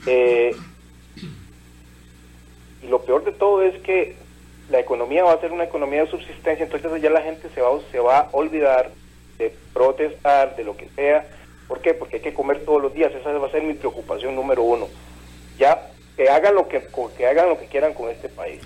Eh, 0.06 0.56
y 2.84 2.88
lo 2.88 3.02
peor 3.02 3.23
de 3.23 3.32
todo 3.32 3.62
es 3.62 3.82
que 3.82 4.15
la 4.69 4.80
economía 4.80 5.23
va 5.23 5.34
a 5.34 5.39
ser 5.39 5.52
una 5.52 5.63
economía 5.63 6.04
de 6.04 6.12
subsistencia, 6.12 6.65
entonces 6.65 7.02
ya 7.02 7.10
la 7.10 7.21
gente 7.21 7.47
se 7.56 7.62
va, 7.62 7.69
se 7.91 7.99
va 7.99 8.19
a 8.19 8.30
olvidar 8.34 8.91
de 9.38 9.56
protestar, 9.73 10.56
de 10.56 10.63
lo 10.63 10.76
que 10.76 10.89
sea. 10.95 11.26
¿Por 11.74 11.82
qué? 11.82 11.96
Porque 11.96 12.18
hay 12.18 12.22
que 12.22 12.36
comer 12.36 12.64
todos 12.66 12.80
los 12.80 12.94
días, 12.94 13.12
esa 13.16 13.32
va 13.32 13.48
a 13.48 13.52
ser 13.52 13.64
mi 13.64 13.74
preocupación 13.74 14.36
número 14.36 14.62
uno 14.62 14.88
ya 15.58 15.90
que 16.16 16.30
hagan 16.30 16.54
lo 16.54 16.68
que, 16.68 16.78
hagan 17.26 17.50
lo 17.50 17.60
que 17.60 17.66
quieran 17.66 17.96
con 17.96 18.12
este 18.12 18.30
país. 18.30 18.62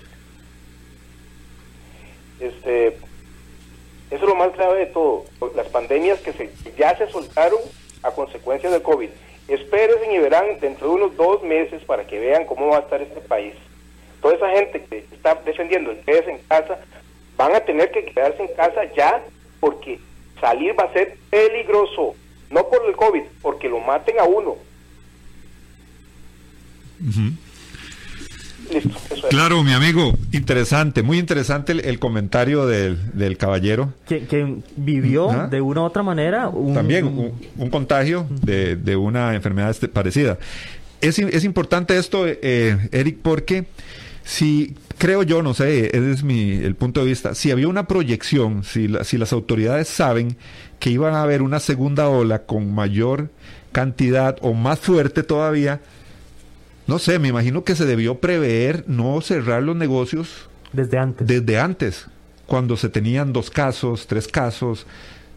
Este, 2.38 2.88
eso 2.88 2.98
es 4.10 4.20
lo 4.20 4.34
más 4.34 4.54
grave 4.54 4.80
de 4.80 4.86
todo. 4.86 5.24
Las 5.54 5.68
pandemias 5.68 6.20
que 6.20 6.32
se, 6.34 6.50
ya 6.76 6.94
se 6.98 7.08
soltaron 7.08 7.58
a 8.02 8.10
consecuencia 8.10 8.70
del 8.70 8.82
COVID. 8.82 9.08
Espérense 9.48 10.12
y 10.12 10.18
verán 10.18 10.60
dentro 10.60 10.88
de 10.88 10.94
unos 10.94 11.16
dos 11.16 11.42
meses 11.42 11.82
para 11.84 12.06
que 12.06 12.18
vean 12.18 12.44
cómo 12.44 12.68
va 12.68 12.78
a 12.78 12.80
estar 12.80 13.00
este 13.00 13.20
país. 13.20 13.54
Toda 14.20 14.34
esa 14.34 14.50
gente 14.50 14.84
que 14.84 14.98
está 14.98 15.34
defendiendo 15.36 15.92
el 15.92 16.00
quedarse 16.00 16.32
en 16.32 16.38
casa, 16.48 16.78
van 17.38 17.54
a 17.54 17.60
tener 17.60 17.90
que 17.90 18.04
quedarse 18.04 18.42
en 18.42 18.54
casa 18.54 18.84
ya 18.94 19.22
porque 19.60 19.98
salir 20.38 20.78
va 20.78 20.84
a 20.84 20.92
ser 20.92 21.16
peligroso. 21.30 22.14
No 22.50 22.68
por 22.68 22.80
el 22.88 22.96
COVID, 22.96 23.22
porque 23.42 23.68
lo 23.68 23.80
maten 23.80 24.18
a 24.18 24.24
uno. 24.24 24.56
Claro, 29.30 29.62
mi 29.62 29.72
amigo, 29.72 30.12
interesante, 30.32 31.02
muy 31.02 31.18
interesante 31.18 31.72
el, 31.72 31.98
comentario 31.98 32.66
del, 32.66 33.36
caballero. 33.38 33.92
Que, 34.06 34.56
vivió 34.76 35.48
de 35.50 35.60
una 35.60 35.82
u 35.82 35.84
otra 35.84 36.02
manera. 36.02 36.50
También 36.74 37.32
un, 37.56 37.70
contagio 37.70 38.26
de, 38.30 38.96
una 38.96 39.34
enfermedad 39.34 39.70
este, 39.70 39.88
parecida. 39.88 40.38
Es, 41.00 41.18
es 41.18 41.44
importante 41.44 41.96
esto, 41.96 42.24
eh, 42.26 42.88
Eric, 42.90 43.18
porque 43.22 43.66
si 44.28 44.74
creo 44.98 45.22
yo, 45.22 45.42
no 45.42 45.54
sé, 45.54 45.86
ese 45.86 46.10
es 46.10 46.22
mi, 46.22 46.50
el 46.52 46.74
punto 46.74 47.00
de 47.00 47.06
vista, 47.06 47.34
si 47.34 47.50
había 47.50 47.66
una 47.66 47.88
proyección, 47.88 48.62
si, 48.62 48.92
si 49.02 49.16
las 49.16 49.32
autoridades 49.32 49.88
saben 49.88 50.36
que 50.78 50.90
iban 50.90 51.14
a 51.14 51.22
haber 51.22 51.40
una 51.40 51.60
segunda 51.60 52.10
ola 52.10 52.42
con 52.42 52.74
mayor 52.74 53.30
cantidad 53.72 54.36
o 54.42 54.52
más 54.52 54.80
fuerte 54.80 55.22
todavía, 55.22 55.80
no 56.86 56.98
sé, 56.98 57.18
me 57.18 57.28
imagino 57.28 57.64
que 57.64 57.74
se 57.74 57.86
debió 57.86 58.20
prever 58.20 58.84
no 58.86 59.18
cerrar 59.22 59.62
los 59.62 59.76
negocios. 59.76 60.50
Desde 60.74 60.98
antes. 60.98 61.26
Desde 61.26 61.58
antes, 61.58 62.06
cuando 62.44 62.76
se 62.76 62.90
tenían 62.90 63.32
dos 63.32 63.48
casos, 63.48 64.06
tres 64.06 64.28
casos, 64.28 64.86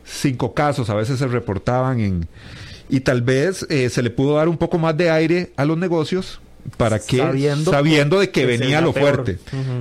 cinco 0.04 0.54
casos, 0.54 0.90
a 0.90 0.96
veces 0.96 1.18
se 1.18 1.28
reportaban 1.28 2.02
en... 2.02 2.28
Y 2.90 3.00
tal 3.00 3.22
vez 3.22 3.66
eh, 3.70 3.90
se 3.90 4.04
le 4.04 4.10
pudo 4.10 4.36
dar 4.36 4.50
un 4.50 4.58
poco 4.58 4.78
más 4.78 4.98
de 4.98 5.10
aire 5.10 5.54
a 5.56 5.64
los 5.64 5.78
negocios 5.78 6.42
para 6.78 7.00
que 7.00 7.18
sabiendo, 7.64 8.20
de 8.20 8.30
que, 8.32 8.46
venía 8.46 8.82
lo 8.82 8.94
fuerte. 8.94 9.38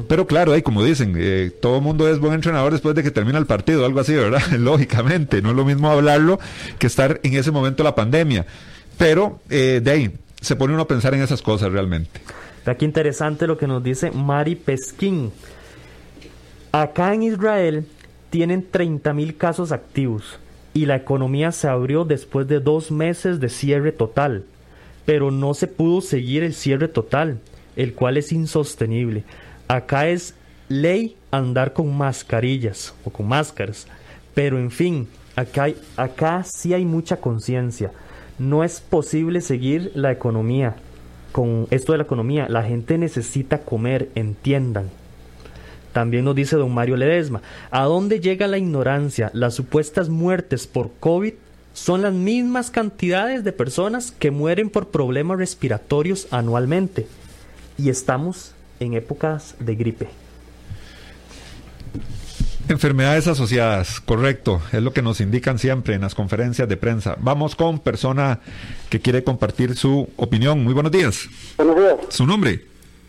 Pero 0.08 0.26
claro, 0.26 0.52
ahí 0.52 0.62
como 0.62 0.82
dicen, 0.82 1.14
eh, 1.16 1.50
todo 1.60 1.80
mundo 1.80 2.08
es 2.08 2.18
buen 2.18 2.34
entrenador 2.34 2.72
después 2.72 2.94
de 2.94 3.02
que 3.02 3.10
termina 3.10 3.38
el 3.38 3.46
partido, 3.46 3.84
algo 3.84 4.00
así, 4.00 4.14
¿verdad? 4.14 4.42
Lógicamente, 4.58 5.42
no 5.42 5.50
es 5.50 5.56
lo 5.56 5.64
mismo 5.64 5.90
hablarlo 5.90 6.38
que 6.78 6.86
estar 6.86 7.20
en 7.22 7.34
ese 7.34 7.50
momento 7.50 7.82
la 7.82 7.94
pandemia. 7.94 8.46
Pero 8.98 9.40
eh, 9.48 9.80
de 9.82 9.90
ahí, 9.90 10.12
se 10.40 10.56
pone 10.56 10.74
uno 10.74 10.82
a 10.82 10.88
pensar 10.88 11.14
en 11.14 11.22
esas 11.22 11.42
cosas 11.42 11.72
realmente. 11.72 12.20
Aquí 12.66 12.84
interesante 12.84 13.46
lo 13.46 13.58
que 13.58 13.66
nos 13.66 13.82
dice 13.82 14.10
Mari 14.10 14.54
Pesquín. 14.54 15.32
Acá 16.72 17.14
en 17.14 17.24
Israel 17.24 17.86
tienen 18.30 18.66
30 18.70 19.12
mil 19.12 19.36
casos 19.36 19.72
activos 19.72 20.38
y 20.72 20.86
la 20.86 20.96
economía 20.96 21.52
se 21.52 21.68
abrió 21.68 22.04
después 22.04 22.46
de 22.46 22.60
dos 22.60 22.90
meses 22.90 23.40
de 23.40 23.48
cierre 23.48 23.92
total, 23.92 24.44
pero 25.10 25.32
no 25.32 25.54
se 25.54 25.66
pudo 25.66 26.02
seguir 26.02 26.44
el 26.44 26.54
cierre 26.54 26.86
total, 26.86 27.40
el 27.74 27.94
cual 27.94 28.16
es 28.16 28.30
insostenible. 28.30 29.24
Acá 29.66 30.06
es 30.06 30.36
ley 30.68 31.16
andar 31.32 31.72
con 31.72 31.92
mascarillas 31.98 32.94
o 33.04 33.10
con 33.10 33.26
máscaras, 33.26 33.88
pero 34.34 34.56
en 34.56 34.70
fin, 34.70 35.08
acá, 35.34 35.66
acá 35.96 36.44
sí 36.44 36.74
hay 36.74 36.84
mucha 36.84 37.16
conciencia 37.16 37.90
no 38.40 38.64
es 38.64 38.80
posible 38.80 39.42
seguir 39.42 39.92
la 39.94 40.10
economía 40.10 40.76
con 41.30 41.66
esto 41.70 41.92
de 41.92 41.98
la 41.98 42.04
economía. 42.04 42.46
La 42.48 42.62
gente 42.62 42.96
necesita 42.96 43.58
comer, 43.58 44.08
entiendan. 44.14 44.88
También 45.92 46.24
nos 46.24 46.36
dice 46.36 46.56
don 46.56 46.72
Mario 46.72 46.96
Ledesma, 46.96 47.42
¿a 47.70 47.82
dónde 47.82 48.20
llega 48.20 48.46
la 48.46 48.56
ignorancia? 48.56 49.30
Las 49.34 49.54
supuestas 49.54 50.08
muertes 50.08 50.66
por 50.66 50.90
COVID 51.00 51.34
son 51.72 52.02
las 52.02 52.12
mismas 52.12 52.70
cantidades 52.70 53.44
de 53.44 53.52
personas 53.52 54.12
que 54.12 54.30
mueren 54.30 54.70
por 54.70 54.88
problemas 54.88 55.38
respiratorios 55.38 56.28
anualmente. 56.30 57.06
Y 57.78 57.88
estamos 57.88 58.52
en 58.80 58.94
épocas 58.94 59.54
de 59.59 59.76
gripe. 59.76 60.09
Enfermedades 62.68 63.26
asociadas, 63.26 64.00
correcto, 64.00 64.62
es 64.72 64.80
lo 64.80 64.92
que 64.92 65.02
nos 65.02 65.20
indican 65.20 65.59
siempre 65.59 65.94
en 65.94 66.02
las 66.02 66.14
conferencias 66.14 66.68
de 66.68 66.76
prensa. 66.76 67.16
Vamos 67.18 67.56
con 67.56 67.80
persona 67.80 68.38
que 68.88 69.00
quiere 69.00 69.24
compartir 69.24 69.76
su 69.76 70.09
opinión. 70.16 70.62
Muy 70.62 70.72
buenos 70.72 70.92
días. 70.92 71.28
Buenos 71.56 71.76
días. 71.76 71.94
¿Su 72.11 72.26
nombre? 72.26 72.64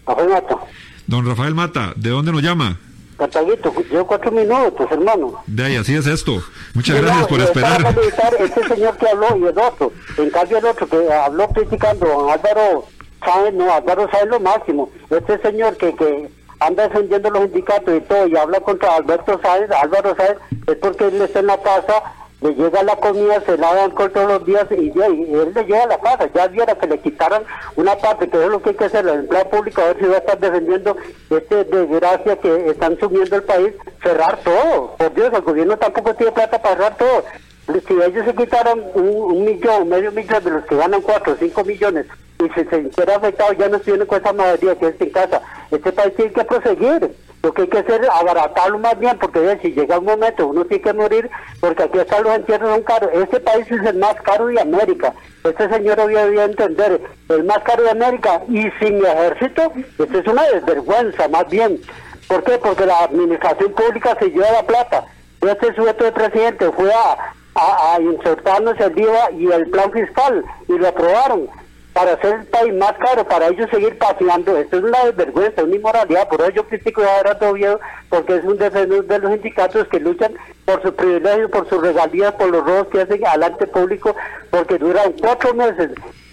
Rafael 0.08 0.30
Mata. 0.30 0.58
Don 1.06 1.26
Rafael 1.28 1.54
Mata, 1.54 1.94
¿de 1.96 2.10
dónde 2.10 2.32
nos 2.32 2.42
llama? 2.42 2.80
Cartaguito, 3.22 3.72
llevo 3.92 4.08
cuatro 4.08 4.32
minutos, 4.32 4.88
hermano. 4.90 5.44
De 5.46 5.64
ahí, 5.64 5.76
así 5.76 5.96
es 5.96 6.08
esto. 6.08 6.42
Muchas 6.74 7.00
gracias 7.00 7.28
por 7.28 7.40
esperar. 7.40 7.96
Este 8.40 8.68
señor 8.68 8.98
que 8.98 9.08
habló 9.08 9.38
y 9.38 9.44
el 9.44 9.60
otro, 9.60 9.94
en 10.18 10.32
cambio 10.32 10.58
el 10.58 10.66
otro 10.66 10.88
que 10.88 11.14
habló 11.14 11.48
criticando 11.50 12.32
a 12.32 12.34
Álvaro 12.34 12.86
Sáenz, 13.24 13.54
no, 13.54 13.72
Álvaro 13.72 14.10
Sáenz 14.10 14.28
lo 14.28 14.40
máximo. 14.40 14.90
Este 15.12 15.38
señor 15.38 15.78
que, 15.78 15.94
que 15.96 16.32
anda 16.60 16.88
defendiendo 16.88 17.30
los 17.30 17.44
sindicatos 17.44 17.96
y 17.96 18.02
todo 18.02 18.26
y 18.26 18.36
habla 18.36 18.60
contra 18.62 18.96
Alberto 18.96 19.40
Sáenz, 19.44 19.70
Álvaro 19.70 20.16
Sáenz, 20.16 20.40
es 20.66 20.76
porque 20.78 21.06
él 21.06 21.22
está 21.22 21.42
en 21.42 21.46
la 21.46 21.62
casa, 21.62 22.02
le 22.42 22.56
llega 22.56 22.84
la 22.84 22.96
comida, 22.96 23.40
se 23.46 23.56
la 23.58 23.74
dan 23.74 23.92
todos 23.94 24.28
los 24.28 24.46
días 24.46 24.66
y, 24.72 24.92
él 25.00 25.52
le 25.54 25.64
llega 25.64 25.84
a 25.84 25.88
la 25.88 26.00
casa. 26.00 26.28
Ya 26.34 26.48
viera 26.48 26.76
que 26.76 26.88
le 26.88 27.00
quitaran 27.00 27.44
una 27.76 27.96
parte, 27.96 28.28
que 28.30 28.44
es 28.44 28.50
lo 28.50 28.62
que 28.62 28.70
hay 28.70 28.76
que 28.76 28.86
hacer, 28.86 29.08
el 29.08 29.20
empleo 29.20 29.50
público, 29.50 29.82
a 29.82 29.86
ver 29.86 30.00
si 30.00 30.06
va 30.06 30.16
a 30.16 30.20
estar 30.20 30.40
defendiendo 30.40 30.98
este 31.30 31.64
desgracia 31.66 32.36
que 32.38 32.70
están 32.70 32.98
subiendo 33.00 33.36
el 33.36 33.44
país, 33.44 33.74
cerrar 34.02 34.40
todo. 34.44 34.96
Por 34.98 35.14
Dios, 35.14 35.32
el 35.34 35.42
gobierno 35.42 35.78
tampoco 35.78 36.16
tiene 36.16 36.32
plata 36.32 36.62
para 36.62 36.76
cerrar 36.76 36.98
todo. 36.98 37.24
Si 37.68 37.94
ellos 37.94 38.26
se 38.26 38.36
quitaran 38.36 38.84
un, 38.96 39.46
millón, 39.46 39.88
medio 39.88 40.12
millón 40.12 40.44
de 40.44 40.52
los 40.52 40.66
que 40.66 40.76
ganan 40.76 41.02
cuatro 41.02 41.36
cinco 41.40 41.64
millones 41.64 42.06
y 42.40 42.50
se 42.50 42.70
sintiera 42.70 43.16
afectado 43.16 43.54
ya 43.54 43.70
no 43.70 43.80
tiene 43.80 44.06
con 44.06 44.20
esa 44.20 44.34
mayoría 44.34 44.76
que 44.76 44.88
es 44.88 45.00
en 45.00 45.10
casa. 45.12 45.42
Este 45.70 45.92
país 45.92 46.16
tiene 46.16 46.34
que 46.34 46.44
proseguir. 46.44 47.16
Lo 47.44 47.52
que 47.54 47.64
hay 47.64 47.68
que 47.70 47.80
hacer 47.80 48.04
es 48.04 48.10
abaratarlo 48.10 48.78
más 48.78 49.00
bien, 49.00 49.18
porque 49.18 49.58
si 49.62 49.72
llega 49.72 49.98
un 49.98 50.06
momento 50.06 50.48
uno 50.48 50.64
tiene 50.66 50.84
que 50.84 50.94
morir, 50.94 51.30
porque 51.60 51.84
aquí 51.84 51.98
están 51.98 52.24
los 52.24 52.36
entierros 52.36 52.70
son 52.70 52.84
caros. 52.84 53.10
Este 53.14 53.40
país 53.40 53.66
es 53.72 53.84
el 53.84 53.98
más 53.98 54.16
caro 54.22 54.48
de 54.48 54.62
América. 54.62 55.14
Este 55.44 55.70
señor 55.70 55.98
debía 55.98 56.44
entender, 56.44 57.02
el 57.30 57.44
más 57.46 57.60
caro 57.60 57.84
de 57.84 57.92
América 57.92 58.42
y 58.48 58.70
sin 58.80 59.04
ejército, 59.04 59.74
esto 59.98 60.20
es 60.20 60.28
una 60.28 60.44
desvergüenza 60.44 61.28
más 61.30 61.48
bien. 61.50 61.80
¿Por 62.28 62.44
qué? 62.44 62.60
Porque 62.60 62.86
la 62.86 63.06
administración 63.06 63.74
pública 63.74 64.16
se 64.20 64.30
lleva 64.30 64.52
la 64.52 64.64
plata. 64.64 65.06
Este 65.42 65.74
sujeto 65.74 66.04
de 66.04 66.12
presidente 66.12 66.72
fue 66.72 66.94
a, 66.94 67.34
a, 67.56 67.94
a 67.94 67.98
el 67.98 69.00
IVA 69.00 69.32
y 69.32 69.52
el 69.52 69.70
plan 69.70 69.92
fiscal 69.92 70.44
y 70.68 70.78
lo 70.78 70.88
aprobaron 70.88 71.50
para 71.94 72.14
hacer 72.14 72.36
el 72.36 72.46
país 72.46 72.74
más 72.74 72.94
caro, 72.94 73.28
para 73.28 73.48
ellos 73.50 73.70
seguir 73.70 73.98
paseando. 73.98 74.56
Esto 74.58 74.78
es 74.78 74.84
una 74.84 75.06
desvergüenza, 75.06 75.64
una 75.64 75.76
inmoralidad. 75.76 76.28
Por 76.30 76.42
eso 76.42 76.52
yo 76.52 76.68
critico 76.68 77.02
a 77.02 77.18
Gerardo 77.18 77.50
Oviedo, 77.50 77.80
porque 78.10 78.38
es 78.38 78.46
un 78.46 78.58
defensor 78.58 79.06
de 79.06 79.20
los 79.20 79.32
sindicatos 79.34 79.88
que 79.90 80.00
luchan 80.00 80.34
por 80.66 80.82
sus 80.82 80.92
privilegios, 80.92 81.52
por 81.52 81.68
sus 81.68 81.82
regalías, 81.82 82.34
por 82.36 82.50
los 82.50 82.66
robos 82.66 82.88
que 82.88 83.02
hacen 83.02 83.26
adelante 83.26 83.68
público, 83.68 84.16
porque 84.50 84.78
duran 84.78 85.14
cuatro 85.20 85.54
meses 85.54 85.92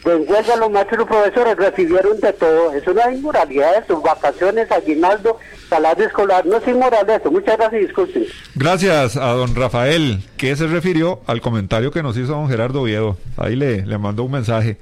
de 0.08 0.16
huelga 0.16 0.56
los 0.56 0.70
maestros 0.70 1.04
y 1.04 1.08
profesores, 1.08 1.56
recibieron 1.56 2.18
de 2.20 2.32
todo. 2.32 2.72
Es 2.72 2.86
una 2.86 3.12
inmoralidad 3.12 3.86
sus 3.86 4.02
vacaciones, 4.02 4.70
aguinaldo, 4.70 5.38
salario 5.68 6.06
escolar. 6.06 6.44
No 6.46 6.56
es 6.56 6.68
inmoral 6.68 7.08
eso. 7.08 7.30
Muchas 7.30 7.56
gracias 7.56 7.82
y 7.82 7.86
disculpen. 7.86 8.26
Gracias 8.54 9.16
a 9.16 9.32
don 9.32 9.54
Rafael, 9.54 10.20
que 10.36 10.54
se 10.56 10.66
refirió 10.66 11.20
al 11.26 11.40
comentario 11.40 11.90
que 11.90 12.02
nos 12.02 12.16
hizo 12.16 12.32
don 12.32 12.48
Gerardo 12.48 12.82
Oviedo. 12.82 13.16
Ahí 13.36 13.56
le, 13.56 13.86
le 13.86 13.98
mandó 13.98 14.24
un 14.24 14.32
mensaje 14.32 14.78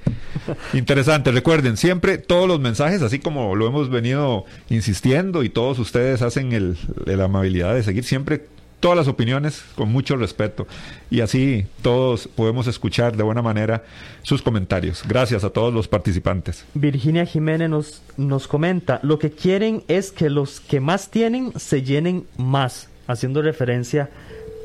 interesante. 0.73 1.31
Recuerden, 1.31 1.77
siempre 1.77 2.17
todos 2.17 2.47
los 2.47 2.59
mensajes, 2.59 3.01
así 3.01 3.19
como 3.19 3.55
lo 3.55 3.67
hemos 3.67 3.89
venido 3.89 4.45
insistiendo 4.69 5.43
y 5.43 5.49
todos 5.49 5.79
ustedes 5.79 6.21
hacen 6.21 6.53
el, 6.53 6.77
la 7.05 7.25
amabilidad 7.25 7.75
de 7.75 7.83
seguir 7.83 8.03
siempre 8.03 8.45
todas 8.79 8.97
las 8.97 9.07
opiniones 9.07 9.63
con 9.75 9.91
mucho 9.91 10.15
respeto 10.15 10.67
y 11.09 11.21
así 11.21 11.65
todos 11.81 12.27
podemos 12.27 12.67
escuchar 12.67 13.15
de 13.17 13.23
buena 13.23 13.41
manera 13.41 13.83
sus 14.21 14.41
comentarios. 14.41 15.03
Gracias 15.07 15.43
a 15.43 15.49
todos 15.49 15.73
los 15.73 15.87
participantes. 15.87 16.65
Virginia 16.73 17.25
Jiménez 17.25 17.69
nos, 17.69 18.01
nos 18.17 18.47
comenta, 18.47 18.99
lo 19.03 19.19
que 19.19 19.31
quieren 19.31 19.83
es 19.87 20.11
que 20.11 20.29
los 20.29 20.59
que 20.59 20.79
más 20.79 21.09
tienen 21.09 21.53
se 21.57 21.81
llenen 21.81 22.25
más, 22.37 22.89
haciendo 23.07 23.41
referencia 23.41 24.09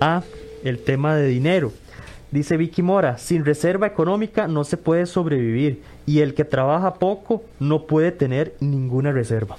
a 0.01 0.23
el 0.65 0.79
tema 0.79 1.17
de 1.17 1.29
dinero. 1.29 1.73
Dice 2.31 2.57
Vicky 2.57 2.83
Mora, 2.83 3.19
sin 3.19 3.45
reserva 3.45 3.87
económica 3.87 4.49
no 4.49 4.65
se 4.65 4.79
puede 4.79 5.05
sobrevivir 5.07 5.83
y 6.07 6.21
el 6.21 6.35
que 6.35 6.45
trabaja 6.45 6.95
poco 6.95 7.45
no 7.61 7.87
puede 7.87 8.11
tener 8.11 8.55
ninguna 8.61 9.13
reserva. 9.13 9.57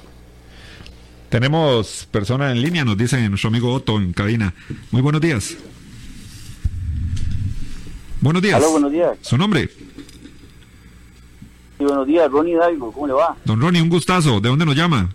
Tenemos 1.34 2.08
persona 2.12 2.52
en 2.52 2.62
línea, 2.62 2.86
nos 2.86 2.96
dice 2.96 3.28
nuestro 3.28 3.48
amigo 3.48 3.74
Otto 3.74 3.98
en 3.98 4.14
cabina. 4.14 4.54
Muy 4.92 5.02
buenos 5.02 5.20
días. 5.20 5.58
Buenos 8.22 8.40
días. 8.44 8.62
Hola, 8.62 8.68
buenos 8.68 8.92
días. 8.92 9.18
¿Su 9.22 9.36
nombre? 9.36 9.68
Sí, 11.80 11.86
buenos 11.86 12.06
días, 12.06 12.30
Ronnie 12.30 12.54
Hidalgo, 12.54 12.92
¿cómo 12.92 13.08
le 13.08 13.14
va? 13.14 13.36
Don 13.46 13.60
Ronnie, 13.60 13.82
un 13.82 13.90
gustazo. 13.90 14.40
¿De 14.42 14.50
dónde 14.50 14.64
nos 14.64 14.76
llama? 14.76 15.10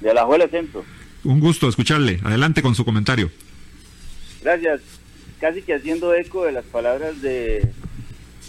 De 0.00 0.10
Alajuela 0.10 0.48
Centro. 0.48 0.84
Un 1.22 1.38
gusto 1.38 1.68
escucharle. 1.68 2.18
Adelante 2.24 2.60
con 2.60 2.74
su 2.74 2.84
comentario. 2.84 3.30
Gracias. 4.42 4.80
Casi 5.38 5.62
que 5.62 5.74
haciendo 5.74 6.12
eco 6.12 6.44
de 6.44 6.50
las 6.50 6.64
palabras 6.64 7.22
de, 7.22 7.70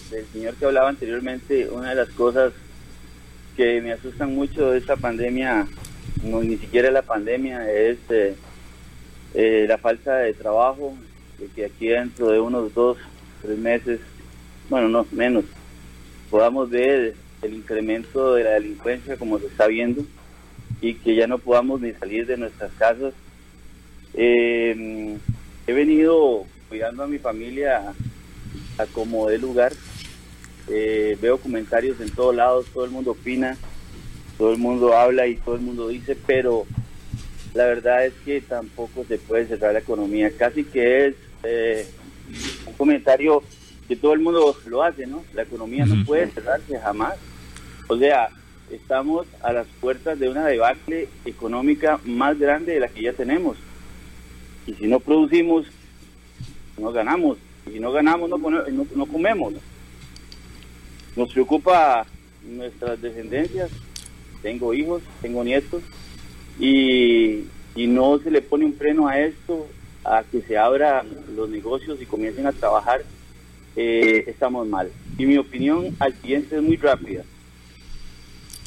del 0.10 0.26
señor 0.34 0.56
que 0.56 0.66
hablaba 0.66 0.90
anteriormente, 0.90 1.70
una 1.70 1.90
de 1.90 1.96
las 1.96 2.10
cosas 2.10 2.54
que 3.56 3.82
me 3.82 3.92
asustan 3.92 4.34
mucho 4.34 4.72
de 4.72 4.80
esta 4.80 4.96
pandemia 4.96 5.68
no 6.24 6.44
ni 6.44 6.58
siquiera 6.58 6.92
la 6.92 7.02
pandemia, 7.02 7.72
es 7.72 7.98
eh, 8.10 8.36
eh, 9.34 9.66
la 9.68 9.78
falta 9.78 10.18
de 10.18 10.34
trabajo, 10.34 10.96
de 11.40 11.48
que 11.48 11.66
aquí 11.66 11.88
dentro 11.88 12.30
de 12.30 12.40
unos 12.40 12.74
dos, 12.74 12.98
tres 13.42 13.58
meses, 13.58 14.00
bueno, 14.70 14.90
no, 14.90 15.06
menos, 15.12 15.46
podamos 16.30 16.70
ver 16.70 17.16
el 17.42 17.54
incremento 17.54 18.34
de 18.34 18.44
la 18.44 18.52
delincuencia 18.52 19.18
como 19.18 19.40
se 19.40 19.48
está 19.48 19.68
viendo 19.68 20.04
y 20.82 20.96
que 20.96 21.16
ya 21.16 21.28
no 21.28 21.38
podamos 21.38 21.82
ni 21.82 21.94
salir 21.94 22.26
de 22.26 22.38
nuestras 22.38 22.72
casas. 22.74 23.14
Eh, 24.14 25.18
he 25.68 25.74
venido 25.74 26.46
cuidando 26.70 27.04
a 27.04 27.08
mi 27.08 27.20
familia 27.20 27.94
a 28.78 28.86
como 28.88 29.28
de 29.30 29.38
lugar. 29.38 29.74
veo 30.68 31.38
comentarios 31.38 32.02
en 32.02 32.10
todos 32.10 32.36
lados, 32.36 32.66
todo 32.74 32.86
el 32.86 32.92
mundo 32.92 33.12
opina 33.12 33.58
todo 34.38 34.52
el 34.52 34.58
mundo 34.58 34.96
habla 34.96 35.28
y 35.28 35.36
todo 35.36 35.56
el 35.56 35.62
mundo 35.62 35.88
dice, 35.88 36.18
pero 36.28 36.66
la 37.54 37.66
verdad 37.66 38.06
es 38.06 38.14
que 38.26 38.42
tampoco 38.42 39.06
se 39.06 39.18
puede 39.18 39.48
cerrar 39.48 39.74
la 39.74 39.80
economía. 39.80 40.32
Casi 40.38 40.64
que 40.64 41.08
es 41.08 41.16
eh, 41.44 41.88
un 42.68 42.74
comentario 42.74 43.44
que 43.88 43.96
todo 43.96 44.14
el 44.14 44.20
mundo 44.20 44.58
lo 44.68 44.84
hace, 44.84 45.08
¿no? 45.08 45.24
La 45.34 45.44
economía 45.44 45.86
no 45.86 46.04
puede 46.06 46.28
cerrarse 46.32 46.78
jamás. 46.80 47.16
O 47.88 47.98
sea, 47.98 48.30
estamos 48.72 49.28
a 49.42 49.54
las 49.54 49.68
puertas 49.80 50.20
de 50.20 50.30
una 50.30 50.46
debacle 50.46 51.08
económica 51.24 52.00
más 52.04 52.38
grande 52.38 52.74
de 52.74 52.80
la 52.80 52.88
que 52.88 53.04
ya 53.04 53.14
tenemos. 53.14 53.58
Y 54.68 54.74
si 54.74 54.88
no 54.88 55.00
producimos, 55.00 55.68
no 56.78 56.92
ganamos. 56.92 57.38
Y 57.68 57.74
si 57.74 57.80
no 57.80 57.92
ganamos, 57.92 58.30
no, 58.30 58.38
no, 58.38 58.88
no 58.96 59.06
comemos. 59.06 59.54
Nos 61.16 61.32
preocupa 61.32 62.06
nuestras 62.44 63.02
descendencias, 63.02 63.70
tengo 64.46 64.76
hijos, 64.76 65.02
tengo 65.24 65.44
nietos, 65.44 65.82
y, 66.60 67.46
no 67.76 68.20
se 68.20 68.30
le 68.30 68.44
pone 68.44 68.64
un 68.66 68.76
freno 68.76 69.08
a 69.08 69.20
esto, 69.20 69.68
a 70.04 70.24
que 70.24 70.42
se 70.44 70.56
abran 70.56 71.08
los 71.36 71.50
negocios 71.50 72.00
y 72.00 72.06
comiencen 72.06 72.46
a 72.46 72.52
trabajar, 72.52 73.04
eh, 73.76 74.24
estamos 74.28 74.68
mal. 74.68 74.92
Y 75.18 75.26
mi 75.26 75.38
opinión 75.38 75.96
al 76.00 76.14
siguiente 76.22 76.58
es 76.58 76.62
muy 76.62 76.78
rápida. 76.78 77.24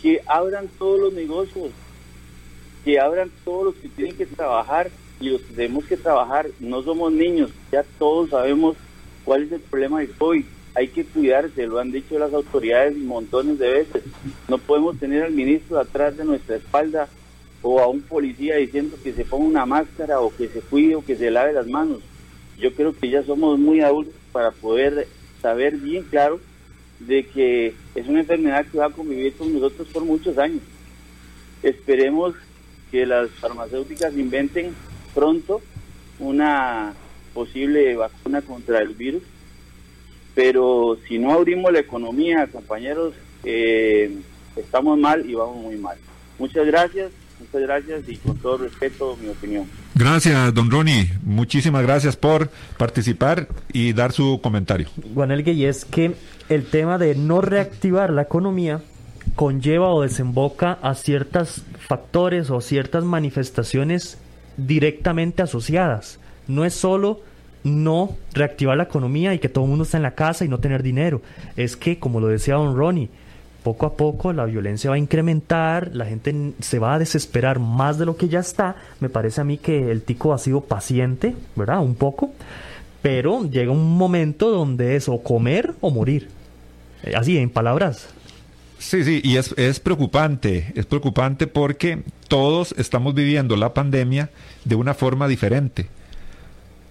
Que 0.02 0.20
abran 0.26 0.68
todos 0.78 0.98
los 0.98 1.12
negocios, 1.12 1.70
que 2.84 2.98
abran 2.98 3.30
todos 3.44 3.66
los 3.66 3.74
que 3.76 3.88
tienen 3.88 4.16
que 4.16 4.26
trabajar 4.26 4.90
y 5.20 5.30
los 5.30 5.42
que 5.42 5.54
tenemos 5.54 5.84
que 5.84 5.96
trabajar. 5.96 6.48
No 6.58 6.82
somos 6.82 7.12
niños, 7.12 7.50
ya 7.70 7.84
todos 8.00 8.30
sabemos 8.30 8.76
cuál 9.24 9.44
es 9.44 9.52
el 9.52 9.60
problema 9.60 10.00
del 10.00 10.10
COVID 10.10 10.44
hay 10.78 10.86
que 10.86 11.04
cuidarse, 11.04 11.66
lo 11.66 11.80
han 11.80 11.90
dicho 11.90 12.20
las 12.20 12.32
autoridades 12.32 12.96
montones 12.96 13.58
de 13.58 13.68
veces. 13.68 14.04
No 14.46 14.58
podemos 14.58 14.96
tener 14.96 15.24
al 15.24 15.32
ministro 15.32 15.80
atrás 15.80 16.16
de 16.16 16.24
nuestra 16.24 16.54
espalda 16.54 17.08
o 17.62 17.80
a 17.80 17.88
un 17.88 18.00
policía 18.00 18.54
diciendo 18.54 18.96
que 19.02 19.12
se 19.12 19.24
ponga 19.24 19.48
una 19.48 19.66
máscara 19.66 20.20
o 20.20 20.32
que 20.32 20.46
se 20.46 20.60
cuide 20.60 20.94
o 20.94 21.04
que 21.04 21.16
se 21.16 21.32
lave 21.32 21.52
las 21.52 21.66
manos. 21.66 21.98
Yo 22.60 22.72
creo 22.74 22.94
que 22.96 23.10
ya 23.10 23.24
somos 23.24 23.58
muy 23.58 23.80
adultos 23.80 24.14
para 24.30 24.52
poder 24.52 25.08
saber 25.42 25.78
bien 25.78 26.04
claro 26.04 26.38
de 27.00 27.26
que 27.26 27.74
es 27.96 28.06
una 28.06 28.20
enfermedad 28.20 28.64
que 28.70 28.78
va 28.78 28.86
a 28.86 28.90
convivir 28.90 29.34
con 29.34 29.52
nosotros 29.52 29.88
por 29.88 30.04
muchos 30.04 30.38
años. 30.38 30.62
Esperemos 31.64 32.36
que 32.92 33.04
las 33.04 33.30
farmacéuticas 33.30 34.16
inventen 34.16 34.76
pronto 35.12 35.60
una 36.20 36.94
posible 37.34 37.96
vacuna 37.96 38.42
contra 38.42 38.78
el 38.78 38.94
virus 38.94 39.24
pero 40.38 40.96
si 41.08 41.18
no 41.18 41.32
abrimos 41.32 41.72
la 41.72 41.80
economía, 41.80 42.46
compañeros, 42.46 43.12
eh, 43.42 44.18
estamos 44.54 44.96
mal 44.96 45.28
y 45.28 45.34
vamos 45.34 45.56
muy 45.56 45.76
mal. 45.76 45.96
Muchas 46.38 46.64
gracias, 46.64 47.10
muchas 47.40 47.62
gracias 47.62 48.08
y 48.08 48.16
con 48.18 48.38
todo 48.38 48.58
respeto 48.58 49.18
mi 49.20 49.30
opinión. 49.30 49.66
Gracias, 49.96 50.54
don 50.54 50.70
Ronnie. 50.70 51.10
Muchísimas 51.24 51.82
gracias 51.82 52.16
por 52.16 52.50
participar 52.76 53.48
y 53.72 53.94
dar 53.94 54.12
su 54.12 54.38
comentario. 54.40 54.86
Guanelgue, 55.12 55.54
y 55.54 55.64
es 55.64 55.84
que 55.84 56.14
el 56.48 56.66
tema 56.66 56.98
de 56.98 57.16
no 57.16 57.40
reactivar 57.40 58.10
la 58.10 58.22
economía 58.22 58.80
conlleva 59.34 59.88
o 59.88 60.02
desemboca 60.02 60.78
a 60.82 60.94
ciertos 60.94 61.62
factores 61.80 62.50
o 62.50 62.60
ciertas 62.60 63.02
manifestaciones 63.02 64.18
directamente 64.56 65.42
asociadas. 65.42 66.20
No 66.46 66.64
es 66.64 66.74
solo 66.74 67.22
no 67.68 68.16
reactivar 68.32 68.76
la 68.76 68.84
economía 68.84 69.34
y 69.34 69.38
que 69.38 69.48
todo 69.48 69.64
el 69.64 69.70
mundo 69.70 69.84
está 69.84 69.96
en 69.96 70.02
la 70.02 70.14
casa 70.14 70.44
y 70.44 70.48
no 70.48 70.58
tener 70.58 70.82
dinero. 70.82 71.22
Es 71.56 71.76
que, 71.76 71.98
como 71.98 72.20
lo 72.20 72.28
decía 72.28 72.54
don 72.54 72.76
Ronnie, 72.76 73.10
poco 73.62 73.86
a 73.86 73.96
poco 73.96 74.32
la 74.32 74.44
violencia 74.44 74.90
va 74.90 74.96
a 74.96 74.98
incrementar, 74.98 75.90
la 75.94 76.06
gente 76.06 76.52
se 76.60 76.78
va 76.78 76.94
a 76.94 76.98
desesperar 76.98 77.58
más 77.58 77.98
de 77.98 78.06
lo 78.06 78.16
que 78.16 78.28
ya 78.28 78.40
está. 78.40 78.76
Me 79.00 79.08
parece 79.08 79.40
a 79.40 79.44
mí 79.44 79.58
que 79.58 79.90
el 79.90 80.02
tico 80.02 80.32
ha 80.32 80.38
sido 80.38 80.62
paciente, 80.62 81.34
¿verdad? 81.56 81.80
Un 81.80 81.94
poco. 81.94 82.32
Pero 83.02 83.48
llega 83.48 83.70
un 83.70 83.96
momento 83.96 84.50
donde 84.50 84.96
es 84.96 85.08
o 85.08 85.22
comer 85.22 85.74
o 85.80 85.90
morir. 85.90 86.28
Eh, 87.04 87.14
así, 87.14 87.38
en 87.38 87.50
palabras. 87.50 88.08
Sí, 88.78 89.02
sí, 89.02 89.20
y 89.24 89.36
es, 89.36 89.54
es 89.56 89.80
preocupante, 89.80 90.72
es 90.76 90.86
preocupante 90.86 91.48
porque 91.48 92.04
todos 92.28 92.74
estamos 92.78 93.12
viviendo 93.12 93.56
la 93.56 93.74
pandemia 93.74 94.30
de 94.64 94.76
una 94.76 94.94
forma 94.94 95.26
diferente 95.26 95.88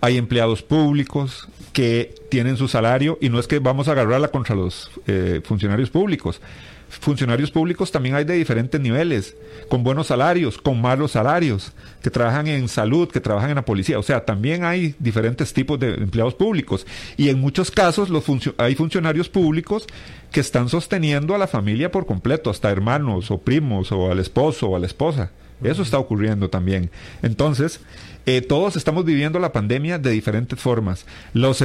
hay 0.02 0.18
empleados 0.18 0.62
públicos 0.62 1.48
que 1.74 2.16
tienen 2.30 2.58
su 2.58 2.68
salario 2.68 3.18
y 3.22 3.30
no 3.30 3.40
es 3.40 3.48
que 3.48 3.60
vamos 3.60 3.88
a 3.88 3.92
agarrarla 3.92 4.30
contra 4.30 4.56
los 4.56 4.92
eh, 5.08 5.42
funcionarios 5.44 5.90
públicos. 5.90 6.42
Funcionarios 6.90 7.52
públicos 7.52 7.92
también 7.92 8.16
hay 8.16 8.24
de 8.24 8.36
diferentes 8.36 8.80
niveles, 8.80 9.36
con 9.68 9.84
buenos 9.84 10.08
salarios, 10.08 10.58
con 10.58 10.82
malos 10.82 11.12
salarios, 11.12 11.74
que 12.02 12.10
trabajan 12.10 12.48
en 12.48 12.70
salud, 12.70 13.10
que 13.10 13.20
trabajan 13.20 13.50
en 13.50 13.58
la 13.58 13.66
policía. 13.66 14.00
O 14.00 14.04
sea, 14.04 14.24
también 14.24 14.64
hay 14.64 14.96
diferentes 14.98 15.52
tipos 15.52 15.78
de 15.78 15.96
empleados 15.96 16.34
públicos. 16.34 16.88
Y 17.18 17.28
en 17.28 17.42
muchos 17.42 17.72
casos 17.72 18.10
los 18.10 18.24
hay 18.58 18.76
funcionarios 18.76 19.28
públicos 19.28 19.86
que 20.32 20.40
están 20.40 20.70
sosteniendo 20.70 21.36
a 21.36 21.38
la 21.38 21.48
familia 21.48 21.92
por 21.92 22.06
completo, 22.06 22.50
hasta 22.50 22.72
hermanos 22.72 23.32
o 23.32 23.38
primos 23.38 23.92
o 23.92 24.10
al 24.10 24.20
esposo 24.20 24.70
o 24.70 24.76
a 24.78 24.80
la 24.80 24.88
esposa. 24.88 25.32
Eso 25.62 25.82
está 25.82 26.00
ocurriendo 26.00 26.50
también. 26.50 26.90
Entonces, 27.22 27.82
eh, 28.28 28.42
todos 28.42 28.76
estamos 28.76 29.06
viviendo 29.06 29.40
la 29.40 29.54
pandemia 29.54 30.00
de 30.00 30.12
diferentes 30.12 30.60
formas. 30.60 31.06
Los, 31.34 31.62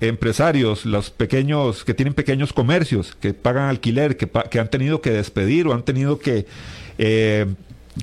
empresarios, 0.00 0.86
los 0.86 1.10
pequeños, 1.10 1.84
que 1.84 1.94
tienen 1.94 2.14
pequeños 2.14 2.52
comercios, 2.52 3.16
que 3.20 3.34
pagan 3.34 3.68
alquiler, 3.68 4.16
que, 4.16 4.30
que 4.50 4.60
han 4.60 4.70
tenido 4.70 5.00
que 5.00 5.10
despedir 5.10 5.66
o 5.66 5.74
han 5.74 5.82
tenido 5.82 6.20
que 6.20 6.46
eh, 6.98 7.46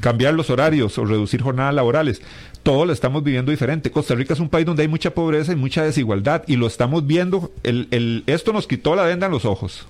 cambiar 0.02 0.34
los 0.34 0.50
horarios 0.50 0.98
o 0.98 1.06
reducir 1.06 1.42
jornadas 1.42 1.74
laborales. 1.74 2.22
Todo 2.62 2.86
lo 2.86 2.92
estamos 2.92 3.24
viviendo 3.24 3.52
diferente. 3.52 3.90
Costa 3.90 4.16
Rica 4.16 4.34
es 4.34 4.42
un 4.42 4.50
país 4.50 4.66
donde 4.66 4.82
hay 4.82 4.90
mucha 4.90 5.14
pobreza 5.14 5.54
y 5.54 5.56
mucha 5.56 5.82
desigualdad 5.82 6.44
y 6.48 6.58
lo 6.58 6.68
estamos 6.68 7.08
viendo. 7.08 7.54
El, 7.64 7.88
el, 7.92 8.26
esto 8.28 8.52
nos 8.52 8.68
quitó 8.68 8.98
la 8.98 9.04
venda 9.04 9.28
en 9.28 9.32
los 9.32 9.46
ojos 9.46 9.88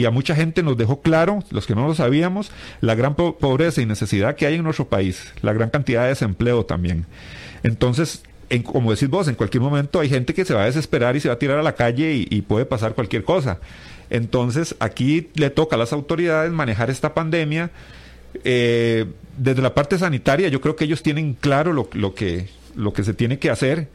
y 0.00 0.06
a 0.06 0.10
mucha 0.10 0.34
gente 0.34 0.62
nos 0.62 0.78
dejó 0.78 1.02
claro, 1.02 1.44
los 1.50 1.66
que 1.66 1.74
no 1.74 1.86
lo 1.86 1.94
sabíamos, 1.94 2.50
la 2.80 2.94
gran 2.94 3.14
pobreza 3.14 3.82
y 3.82 3.86
necesidad 3.86 4.34
que 4.34 4.46
hay 4.46 4.54
en 4.54 4.64
nuestro 4.64 4.88
país, 4.88 5.30
la 5.42 5.52
gran 5.52 5.68
cantidad 5.68 6.04
de 6.04 6.08
desempleo 6.08 6.64
también. 6.64 7.04
Entonces, 7.64 8.22
en, 8.48 8.62
como 8.62 8.92
decís 8.92 9.10
vos, 9.10 9.28
en 9.28 9.34
cualquier 9.34 9.62
momento 9.62 10.00
hay 10.00 10.08
gente 10.08 10.32
que 10.32 10.46
se 10.46 10.54
va 10.54 10.62
a 10.62 10.64
desesperar 10.64 11.16
y 11.16 11.20
se 11.20 11.28
va 11.28 11.34
a 11.34 11.38
tirar 11.38 11.58
a 11.58 11.62
la 11.62 11.74
calle 11.74 12.14
y, 12.14 12.40
puede 12.40 12.64
pasar 12.64 12.94
cualquier 12.94 13.24
cosa. 13.24 13.58
Entonces, 14.08 14.74
aquí 14.80 15.28
le 15.34 15.50
toca 15.50 15.76
a 15.76 15.78
las 15.78 15.92
autoridades 15.92 16.50
manejar 16.50 16.88
esta 16.88 17.12
pandemia. 17.12 17.70
Eh, 18.42 19.04
desde 19.36 19.60
la 19.60 19.74
parte 19.74 19.98
sanitaria, 19.98 20.48
yo 20.48 20.62
creo 20.62 20.76
que 20.76 20.86
ellos 20.86 21.02
tienen 21.02 21.34
claro 21.34 21.74
lo, 21.74 21.90
lo, 21.92 22.14
que, 22.14 22.48
lo 22.74 22.94
que 22.94 23.04
se 23.04 23.12
tiene 23.12 23.38
que 23.38 23.50
hacer. 23.50 23.88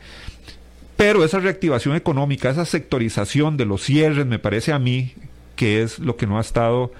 Pero 0.98 1.26
esa 1.26 1.40
reactivación 1.40 1.96
económica, 1.96 2.52
esa 2.52 2.66
sectorización 2.66 3.58
de 3.58 3.66
los 3.66 3.82
cierres, 3.82 4.28
me 4.28 4.38
parece 4.38 4.72
a 4.72 4.78
mí, 4.78 5.14
que 5.56 5.82
es 5.82 6.00
lo 6.00 6.16
que 6.18 6.28
no 6.28 6.38
ha 6.38 6.42
estado 6.42 6.92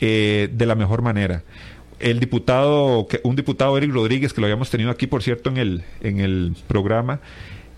eh, 0.00 0.48
de 0.52 0.66
la 0.66 0.74
mejor 0.74 1.02
manera. 1.02 1.42
El 2.00 2.20
diputado, 2.20 3.06
un 3.22 3.36
diputado 3.36 3.76
Eric 3.78 3.92
Rodríguez, 3.92 4.32
que 4.32 4.40
lo 4.40 4.46
habíamos 4.46 4.70
tenido 4.70 4.90
aquí, 4.90 5.06
por 5.06 5.22
cierto, 5.22 5.50
en 5.50 5.56
el, 5.56 5.84
en 6.00 6.20
el 6.20 6.54
programa, 6.66 7.20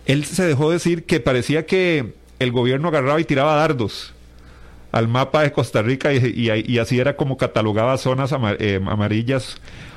él 0.06 0.24
se 0.24 0.44
dejó 0.44 0.70
decir 0.70 1.04
que 1.04 1.20
parecía 1.20 1.66
que 1.66 2.14
el 2.38 2.52
gobierno 2.52 2.88
agarraba 2.88 3.20
y 3.20 3.24
tiraba 3.24 3.54
dardos 3.56 4.14
al 4.92 5.08
mapa 5.08 5.42
de 5.42 5.52
Costa 5.52 5.82
Rica 5.82 6.12
y, 6.12 6.78
así 6.78 6.98
era 6.98 7.16
como 7.16 7.36
catalogaba 7.36 7.98
zonas 7.98 8.34
eh, 8.58 8.80
amarillas 8.86 9.56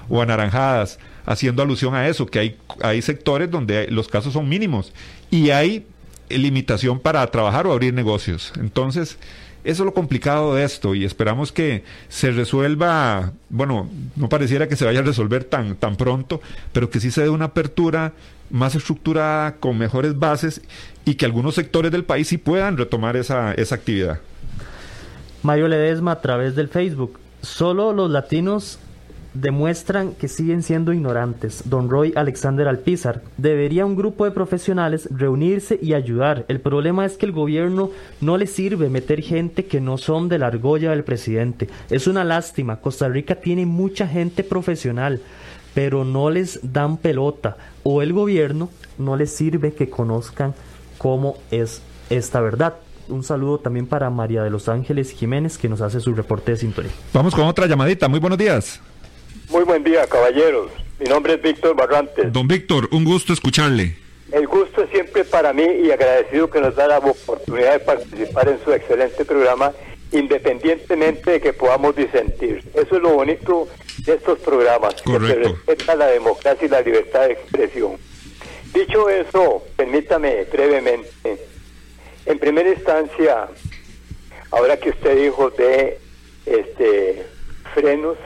o 0.09 0.21
anaranjadas, 0.21 0.99
haciendo 1.25 1.61
alusión 1.61 1.95
a 1.95 2.07
eso, 2.07 2.25
que 2.25 2.39
hay, 2.39 2.57
hay 2.81 3.01
sectores 3.01 3.49
donde 3.49 3.87
los 3.87 4.07
casos 4.07 4.33
son 4.33 4.49
mínimos 4.49 4.91
y 5.31 5.51
hay 5.51 5.85
limitación 6.29 6.99
para 6.99 7.25
trabajar 7.27 7.67
o 7.67 7.71
abrir 7.71 7.93
negocios. 7.93 8.51
Entonces, 8.59 9.17
eso 9.63 9.83
es 9.83 9.85
lo 9.85 9.93
complicado 9.93 10.55
de 10.55 10.63
esto 10.63 10.95
y 10.95 11.05
esperamos 11.05 11.51
que 11.51 11.83
se 12.07 12.31
resuelva, 12.31 13.33
bueno, 13.49 13.89
no 14.15 14.29
pareciera 14.29 14.67
que 14.67 14.75
se 14.75 14.85
vaya 14.85 14.99
a 14.99 15.03
resolver 15.03 15.43
tan, 15.43 15.75
tan 15.75 15.95
pronto, 15.95 16.41
pero 16.71 16.89
que 16.89 16.99
sí 16.99 17.11
se 17.11 17.23
dé 17.23 17.29
una 17.29 17.45
apertura 17.45 18.13
más 18.49 18.75
estructurada, 18.75 19.55
con 19.57 19.77
mejores 19.77 20.17
bases 20.17 20.61
y 21.05 21.15
que 21.15 21.25
algunos 21.25 21.55
sectores 21.55 21.91
del 21.91 22.03
país 22.03 22.27
sí 22.27 22.37
puedan 22.37 22.77
retomar 22.77 23.15
esa, 23.15 23.53
esa 23.53 23.75
actividad. 23.75 24.19
Mario 25.43 25.67
Ledesma 25.67 26.13
a 26.13 26.21
través 26.21 26.55
del 26.55 26.67
Facebook. 26.67 27.19
Solo 27.41 27.93
los 27.93 28.09
latinos 28.11 28.79
demuestran 29.33 30.13
que 30.13 30.27
siguen 30.27 30.63
siendo 30.63 30.93
ignorantes. 30.93 31.63
Don 31.65 31.89
Roy 31.89 32.13
Alexander 32.15 32.67
Alpizar. 32.67 33.21
Debería 33.37 33.85
un 33.85 33.95
grupo 33.95 34.25
de 34.25 34.31
profesionales 34.31 35.07
reunirse 35.11 35.79
y 35.81 35.93
ayudar. 35.93 36.45
El 36.47 36.59
problema 36.59 37.05
es 37.05 37.17
que 37.17 37.25
el 37.25 37.31
gobierno 37.31 37.91
no 38.21 38.37
le 38.37 38.47
sirve 38.47 38.89
meter 38.89 39.21
gente 39.21 39.65
que 39.65 39.81
no 39.81 39.97
son 39.97 40.29
de 40.29 40.39
la 40.39 40.47
argolla 40.47 40.91
del 40.91 41.03
presidente. 41.03 41.69
Es 41.89 42.07
una 42.07 42.23
lástima. 42.23 42.77
Costa 42.77 43.07
Rica 43.07 43.35
tiene 43.35 43.65
mucha 43.65 44.07
gente 44.07 44.43
profesional, 44.43 45.21
pero 45.73 46.03
no 46.05 46.29
les 46.29 46.59
dan 46.73 46.97
pelota. 46.97 47.57
O 47.83 48.01
el 48.01 48.13
gobierno 48.13 48.69
no 48.97 49.15
les 49.15 49.31
sirve 49.31 49.73
que 49.73 49.89
conozcan 49.89 50.53
cómo 50.97 51.37
es 51.51 51.81
esta 52.09 52.41
verdad 52.41 52.75
un 53.09 53.23
saludo 53.23 53.59
también 53.59 53.87
para 53.87 54.09
María 54.09 54.43
de 54.43 54.49
los 54.49 54.69
Ángeles 54.69 55.11
Jiménez 55.11 55.57
que 55.57 55.67
nos 55.67 55.81
hace 55.81 55.99
su 55.99 56.13
reporte 56.13 56.51
de 56.51 56.57
sintonía. 56.57 56.91
Vamos 57.13 57.35
con 57.35 57.45
otra 57.45 57.65
llamadita. 57.65 58.07
Muy 58.07 58.19
buenos 58.19 58.37
días. 58.37 58.79
Muy 59.49 59.63
buen 59.63 59.83
día, 59.83 60.05
caballeros. 60.05 60.71
Mi 60.99 61.07
nombre 61.07 61.33
es 61.33 61.41
Víctor 61.41 61.75
Barrantes. 61.75 62.31
Don 62.31 62.47
Víctor, 62.47 62.87
un 62.91 63.03
gusto 63.03 63.33
escucharle. 63.33 63.95
El 64.31 64.45
gusto 64.45 64.83
es 64.83 64.91
siempre 64.91 65.23
para 65.25 65.53
mí 65.53 65.63
y 65.63 65.89
agradecido 65.89 66.51
que 66.51 66.61
nos 66.61 66.75
da 66.75 66.87
la 66.87 66.99
oportunidad 66.99 67.73
de 67.73 67.79
participar 67.79 68.47
en 68.47 68.63
su 68.63 68.71
excelente 68.71 69.25
programa, 69.25 69.71
independientemente 70.11 71.31
de 71.31 71.41
que 71.41 71.53
podamos 71.53 71.95
disentir. 71.95 72.63
Eso 72.75 72.97
es 72.97 73.01
lo 73.01 73.09
bonito 73.09 73.67
de 74.05 74.13
estos 74.13 74.37
programas, 74.37 75.01
que 75.01 75.13
se 75.13 75.35
respeta 75.35 75.95
la 75.95 76.07
democracia 76.07 76.67
y 76.67 76.69
la 76.69 76.81
libertad 76.81 77.21
de 77.21 77.33
expresión. 77.33 77.93
Dicho 78.71 79.09
eso, 79.09 79.63
permítame 79.75 80.43
brevemente, 80.43 81.39
en 82.27 82.37
primera 82.37 82.69
instancia, 82.69 83.47
ahora 84.51 84.77
que 84.77 84.91
usted 84.91 85.17
dijo 85.17 85.49
de 85.49 85.97
este 86.45 87.25
frenos, 87.73 88.17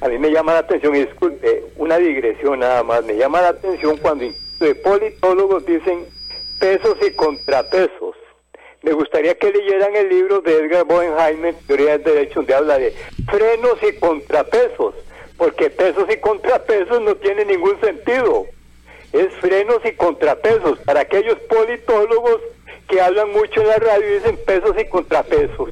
a 0.00 0.08
mí 0.08 0.18
me 0.18 0.30
llama 0.30 0.54
la 0.54 0.60
atención, 0.60 0.96
y 0.96 1.04
disculpe, 1.04 1.64
una 1.76 1.98
digresión 1.98 2.60
nada 2.60 2.82
más, 2.82 3.04
me 3.04 3.16
llama 3.16 3.42
la 3.42 3.48
atención 3.48 3.96
cuando 3.98 4.26
de 4.58 4.74
politólogos 4.76 5.64
dicen 5.66 6.06
pesos 6.58 6.96
y 7.06 7.10
contrapesos. 7.12 8.16
Me 8.82 8.92
gustaría 8.92 9.34
que 9.34 9.50
leyeran 9.50 9.94
el 9.94 10.08
libro 10.08 10.40
de 10.40 10.56
Edgar 10.56 10.84
Boenheimer, 10.84 11.54
Teoría 11.66 11.98
del 11.98 12.02
Derecho, 12.02 12.36
donde 12.36 12.54
habla 12.54 12.78
de 12.78 12.94
frenos 13.30 13.78
y 13.82 13.98
contrapesos, 13.98 14.94
porque 15.36 15.68
pesos 15.68 16.04
y 16.10 16.16
contrapesos 16.18 17.00
no 17.02 17.14
tienen 17.16 17.48
ningún 17.48 17.78
sentido. 17.80 18.46
Es 19.12 19.34
frenos 19.40 19.80
y 19.84 19.92
contrapesos. 19.92 20.78
Para 20.80 21.00
aquellos 21.00 21.38
politólogos 21.40 22.40
que 22.88 23.00
hablan 23.00 23.30
mucho 23.32 23.60
en 23.60 23.68
la 23.68 23.76
radio 23.76 24.14
dicen 24.14 24.38
pesos 24.46 24.74
y 24.78 24.84
contrapesos. 24.88 25.70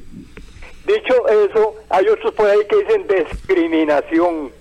Dicho 0.89 1.27
eso, 1.27 1.75
hay 1.89 2.07
otros 2.07 2.33
por 2.33 2.49
ahí 2.49 2.65
que 2.67 2.77
dicen 2.77 3.05
discriminación, 3.07 4.51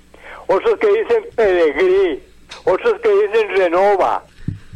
otros 0.46 0.78
que 0.78 0.86
dicen 0.86 1.24
pedigrí, 1.34 2.22
otros 2.64 3.00
que 3.00 3.08
dicen 3.08 3.56
renova. 3.56 4.24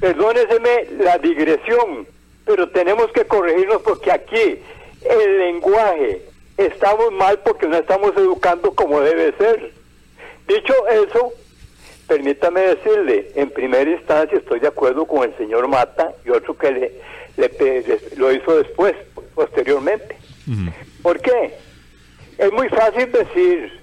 Perdóneseme 0.00 0.86
la 0.98 1.18
digresión, 1.18 2.06
pero 2.46 2.70
tenemos 2.70 3.12
que 3.12 3.26
corregirnos 3.26 3.82
porque 3.82 4.10
aquí 4.10 4.60
el 5.02 5.38
lenguaje 5.38 6.22
estamos 6.56 7.12
mal 7.12 7.38
porque 7.40 7.68
no 7.68 7.76
estamos 7.76 8.16
educando 8.16 8.74
como 8.74 9.02
debe 9.02 9.36
ser. 9.36 9.72
Dicho 10.48 10.88
eso, 10.88 11.34
permítame 12.08 12.62
decirle, 12.62 13.30
en 13.34 13.50
primera 13.50 13.90
instancia 13.90 14.38
estoy 14.38 14.60
de 14.60 14.68
acuerdo 14.68 15.04
con 15.04 15.24
el 15.24 15.36
señor 15.36 15.68
Mata 15.68 16.14
y 16.24 16.30
otro 16.30 16.56
que 16.56 16.70
le, 16.70 16.92
lo 18.16 18.32
hizo 18.32 18.56
después, 18.56 18.94
posteriormente. 19.34 20.16
¿Por 21.02 21.20
qué? 21.20 21.54
Es 22.38 22.52
muy 22.52 22.68
fácil 22.68 23.10
decir, 23.10 23.80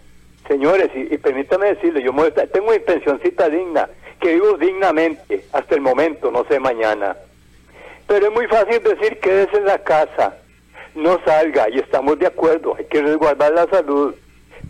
señores, 0.48 0.90
y, 0.96 1.18
permítame 1.18 1.76
decirle, 1.76 2.02
yo 2.02 2.14
tengo 2.52 2.72
mi 2.72 2.80
pensioncita 2.80 3.50
digna, 3.50 3.90
que 4.20 4.34
vivo 4.34 4.58
dignamente 4.58 5.46
hasta 5.54 5.76
el 5.76 5.82
momento, 5.82 6.32
no 6.32 6.46
sé 6.46 6.60
mañana. 6.60 7.16
Pero 8.08 8.28
es 8.28 8.34
muy 8.34 8.48
fácil 8.48 8.82
decir 8.82 9.20
quédese 9.20 9.58
en 9.58 9.66
la 9.66 9.80
casa, 9.80 10.38
no 10.96 11.20
salga, 11.26 11.70
y 11.70 11.80
estamos 11.80 12.18
de 12.20 12.28
acuerdo, 12.28 12.76
hay 12.78 12.86
que 12.86 13.02
resguardar 13.02 13.54
la 13.54 13.68
salud. 13.68 14.16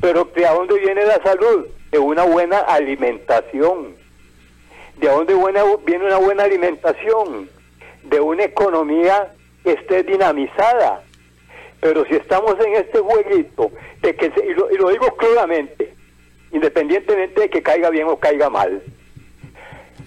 Pero 0.02 0.26
¿de 0.36 0.46
dónde 0.46 0.80
viene 0.80 1.06
la 1.06 1.22
salud? 1.24 1.68
De 1.92 2.00
una 2.00 2.24
buena 2.24 2.60
alimentación. 2.60 3.96
¿De 4.98 5.08
dónde 5.08 5.34
viene 5.86 6.06
una 6.06 6.18
buena 6.18 6.44
alimentación? 6.44 7.50
De 8.04 8.20
una 8.20 8.44
economía 8.44 9.32
que 9.64 9.74
esté 9.74 10.04
dinamizada, 10.04 11.04
pero 11.80 12.06
si 12.06 12.16
estamos 12.16 12.56
en 12.60 12.76
este 12.76 13.00
jueguito, 13.00 13.72
de 14.02 14.16
que 14.16 14.26
y, 14.28 14.54
lo, 14.78 14.90
digo 14.90 15.16
claramente, 15.18 15.94
independientemente 16.52 17.42
de 17.42 17.50
que 17.50 17.62
caiga 17.62 17.90
bien 17.90 18.08
o 18.08 18.18
caiga 18.18 18.50
mal, 18.50 18.82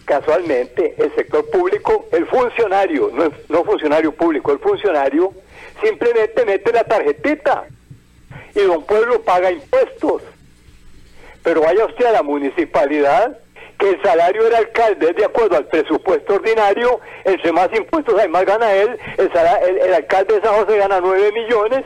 casualmente 0.05 0.95
el 0.99 1.15
sector 1.15 1.49
público, 1.51 2.07
el 2.13 2.27
funcionario, 2.27 3.11
no, 3.13 3.33
no 3.49 3.65
funcionario 3.65 4.13
público, 4.13 4.53
el 4.53 4.59
funcionario 4.59 5.33
simplemente 5.83 6.45
mete 6.45 6.73
la 6.73 6.85
tarjetita 6.85 7.65
y 8.55 8.61
don 8.61 8.85
pueblo 8.85 9.23
paga 9.23 9.51
impuestos. 9.51 10.23
Pero 11.43 11.63
vaya 11.63 11.87
usted 11.87 12.05
a 12.05 12.13
la 12.13 12.23
municipalidad 12.23 13.39
que 13.79 13.91
el 13.91 14.03
salario 14.03 14.45
del 14.45 14.55
alcalde 14.55 15.11
es 15.11 15.17
de 15.17 15.25
acuerdo 15.25 15.57
al 15.57 15.67
presupuesto 15.67 16.35
ordinario, 16.35 17.01
entre 17.25 17.53
más 17.53 17.69
impuestos 17.75 18.19
hay, 18.19 18.29
más 18.29 18.45
gana 18.45 18.73
él, 18.73 18.97
el, 19.19 19.33
sala- 19.33 19.59
el, 19.61 19.95
alcalde 19.95 20.35
de 20.35 20.41
San 20.43 20.55
José 20.55 20.79
gana 20.79 21.01
9 21.01 21.33
millones, 21.33 21.85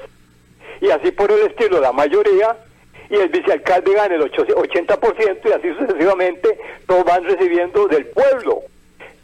y 0.80 0.90
así 0.90 1.10
por 1.12 1.30
el 1.32 1.46
estilo 1.46 1.80
la 1.80 1.92
mayoría, 1.92 2.56
y 3.08 3.16
el 3.16 3.28
vicealcalde 3.28 3.94
gana 3.94 4.14
el 4.14 4.22
ocho- 4.22 4.44
80%, 4.46 5.38
y 5.48 5.52
así 5.52 5.74
sucesivamente, 5.78 6.58
todos 6.86 7.04
van 7.04 7.24
recibiendo 7.24 7.86
del 7.88 8.06
pueblo. 8.08 8.62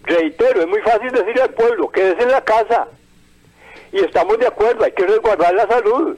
Reitero, 0.05 0.61
es 0.63 0.67
muy 0.67 0.81
fácil 0.81 1.11
decirle 1.13 1.43
al 1.43 1.51
pueblo, 1.55 1.89
quédese 1.91 2.23
en 2.23 2.31
la 2.31 2.43
casa, 2.43 2.89
y 3.93 4.01
estamos 4.01 4.39
de 4.39 4.47
acuerdo, 4.47 4.85
hay 4.85 4.93
que 4.93 5.07
resguardar 5.07 5.55
la 5.55 5.67
salud. 5.67 6.17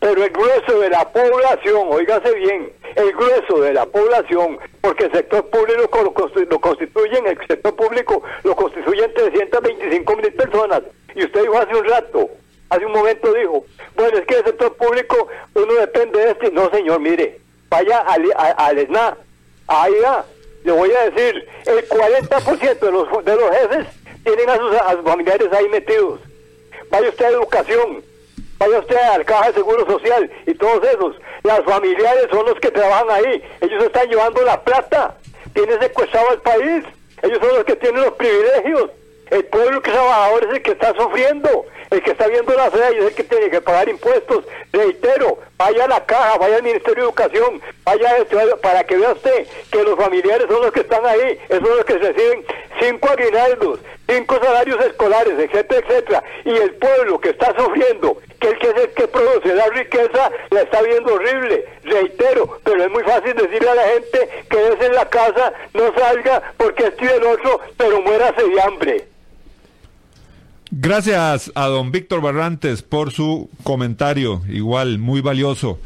Pero 0.00 0.24
el 0.24 0.30
grueso 0.30 0.80
de 0.80 0.88
la 0.88 1.04
población, 1.12 1.88
óigase 1.90 2.32
bien, 2.34 2.72
el 2.96 3.12
grueso 3.12 3.60
de 3.60 3.72
la 3.72 3.86
población, 3.86 4.58
porque 4.80 5.04
el 5.04 5.12
sector 5.12 5.44
público 5.50 6.02
lo, 6.02 6.12
constitu- 6.14 6.48
lo 6.50 6.58
constituyen, 6.60 7.26
el 7.26 7.38
sector 7.46 7.74
público 7.76 8.22
lo 8.44 8.54
constituyen 8.56 9.12
325 9.14 10.16
mil 10.16 10.32
personas. 10.34 10.82
Y 11.14 11.24
usted 11.24 11.42
dijo 11.42 11.58
hace 11.58 11.74
un 11.76 11.84
rato, 11.84 12.28
hace 12.68 12.86
un 12.86 12.92
momento 12.92 13.32
dijo, 13.32 13.64
bueno, 13.96 14.18
es 14.18 14.26
que 14.26 14.34
el 14.38 14.44
sector 14.44 14.74
público 14.76 15.28
uno 15.54 15.74
depende 15.74 16.18
de 16.18 16.30
este. 16.30 16.50
No, 16.52 16.70
señor, 16.70 17.00
mire, 17.00 17.40
vaya 17.68 17.98
al, 18.00 18.24
a- 18.36 18.66
al 18.66 18.78
va, 18.94 20.24
le 20.64 20.72
voy 20.72 20.90
a 20.92 21.10
decir, 21.10 21.46
el 21.66 21.88
40% 21.88 22.78
de 22.78 22.92
los, 22.92 23.24
de 23.24 23.36
los 23.36 23.50
jefes 23.56 23.86
tienen 24.24 24.50
a 24.50 24.56
sus, 24.56 24.74
a 24.76 24.92
sus 24.92 25.02
familiares 25.04 25.48
ahí 25.52 25.68
metidos 25.68 26.20
vaya 26.90 27.08
usted 27.08 27.24
a 27.24 27.28
educación, 27.30 28.02
vaya 28.58 28.78
usted 28.80 28.96
al 28.96 29.24
Caja 29.24 29.46
de 29.48 29.54
Seguro 29.54 29.86
Social 29.86 30.28
y 30.46 30.54
todos 30.54 30.82
esos. 30.84 31.14
Las 31.42 31.64
familiares 31.64 32.26
son 32.30 32.46
los 32.46 32.58
que 32.60 32.70
trabajan 32.70 33.10
ahí. 33.10 33.42
Ellos 33.60 33.84
están 33.84 34.08
llevando 34.08 34.42
la 34.42 34.60
plata. 34.62 35.16
Tienen 35.52 35.80
secuestrado 35.80 36.30
al 36.30 36.40
país. 36.40 36.84
Ellos 37.22 37.38
son 37.40 37.54
los 37.56 37.64
que 37.64 37.76
tienen 37.76 38.02
los 38.02 38.14
privilegios. 38.14 38.90
El 39.30 39.44
pueblo 39.46 39.80
que 39.80 39.90
es 39.90 39.96
trabajador 39.96 40.44
es 40.44 40.54
el 40.54 40.62
que 40.62 40.72
está 40.72 40.94
sufriendo. 40.94 41.66
El 41.90 42.02
que 42.02 42.10
está 42.10 42.26
viendo 42.28 42.52
las 42.54 42.72
leyes 42.74 43.04
es 43.04 43.08
el 43.08 43.14
que 43.14 43.24
tiene 43.24 43.50
que 43.50 43.60
pagar 43.60 43.88
impuestos. 43.88 44.44
Reitero, 44.72 45.38
vaya 45.60 45.84
a 45.84 45.88
la 45.88 46.06
caja, 46.06 46.38
vaya 46.38 46.56
al 46.56 46.62
Ministerio 46.62 46.94
de 46.94 47.08
Educación, 47.10 47.60
vaya 47.84 48.08
a 48.08 48.16
esto, 48.16 48.38
para 48.62 48.82
que 48.82 48.96
vea 48.96 49.12
usted 49.12 49.46
que 49.70 49.82
los 49.82 49.94
familiares 49.94 50.46
son 50.48 50.62
los 50.62 50.72
que 50.72 50.80
están 50.80 51.04
ahí, 51.04 51.38
esos 51.50 51.68
son 51.68 51.76
los 51.76 51.84
que 51.84 51.98
reciben 51.98 52.46
cinco 52.80 53.10
aguinaldos, 53.10 53.78
cinco 54.08 54.38
salarios 54.42 54.82
escolares, 54.86 55.38
etcétera, 55.38 55.86
etcétera. 55.86 56.24
Y 56.46 56.56
el 56.56 56.74
pueblo 56.76 57.20
que 57.20 57.30
está 57.30 57.54
sufriendo, 57.58 58.16
que 58.40 58.48
el 58.48 58.58
que 58.58 58.68
es 58.70 58.76
el 58.76 58.90
que 58.94 59.08
produce 59.08 59.54
la 59.54 59.66
riqueza, 59.66 60.30
la 60.48 60.62
está 60.62 60.80
viendo 60.80 61.12
horrible. 61.12 61.66
Reitero, 61.84 62.58
pero 62.64 62.82
es 62.82 62.90
muy 62.90 63.02
fácil 63.02 63.34
decirle 63.34 63.68
a 63.68 63.74
la 63.74 63.88
gente 63.88 64.44
que 64.48 64.68
es 64.68 64.80
en 64.80 64.94
la 64.94 65.10
casa, 65.10 65.52
no 65.74 65.92
salga 65.92 66.54
porque 66.56 66.86
estoy 66.86 67.08
el 67.08 67.24
otro, 67.26 67.60
pero 67.76 68.00
muérase 68.00 68.48
de 68.48 68.62
hambre. 68.62 69.04
Gracias 70.72 71.50
a 71.56 71.66
don 71.66 71.90
Víctor 71.90 72.20
Barrantes 72.20 72.82
por 72.82 73.10
su 73.10 73.50
comentario, 73.64 74.42
igual 74.48 75.00
muy 75.00 75.20
valioso. 75.20 75.80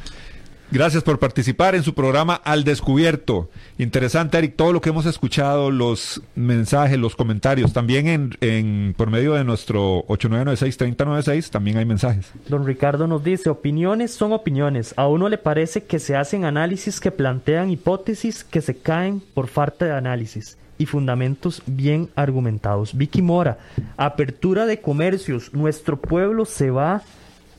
Gracias 0.75 1.05
por 1.05 1.21
participar 1.21 1.77
en 1.77 1.85
su 1.85 1.95
programa 1.95 2.35
Al 2.35 2.65
Descubierto. 2.65 3.49
Interesante, 3.79 4.39
Eric, 4.39 4.57
todo 4.57 4.73
lo 4.73 4.81
que 4.81 4.89
hemos 4.89 5.07
escuchado, 5.07 5.71
los 5.71 6.21
mensajes, 6.35 6.99
los 6.99 7.15
comentarios, 7.15 7.73
también 7.73 8.35
en, 8.41 8.93
por 8.95 9.09
medio 9.09 9.35
de 9.35 9.45
nuestro 9.45 10.05
8996-3096, 10.09 11.51
también 11.51 11.77
hay 11.77 11.85
mensajes. 11.85 12.33
Don 12.49 12.67
Ricardo 12.67 13.07
nos 13.07 13.23
dice, 13.23 13.51
opiniones 13.51 14.15
son 14.15 14.33
opiniones. 14.33 14.95
A 14.97 15.07
uno 15.07 15.29
le 15.29 15.39
parece 15.39 15.85
que 15.85 16.01
se 16.01 16.17
hacen 16.17 16.45
análisis 16.45 16.99
que 16.99 17.13
plantean 17.13 17.71
hipótesis 17.71 18.43
que 18.43 18.61
se 18.61 18.77
caen 18.77 19.23
por 19.33 19.47
falta 19.47 19.85
de 19.85 19.93
análisis 19.93 20.59
y 20.77 20.87
fundamentos 20.87 21.63
bien 21.67 22.09
argumentados. 22.17 22.99
Vicky 22.99 23.23
Mora, 23.23 23.59
apertura 23.97 24.67
de 24.67 24.81
comercios. 24.81 25.55
Nuestro 25.55 26.01
pueblo 26.01 26.45
se 26.45 26.73
va 26.73 27.03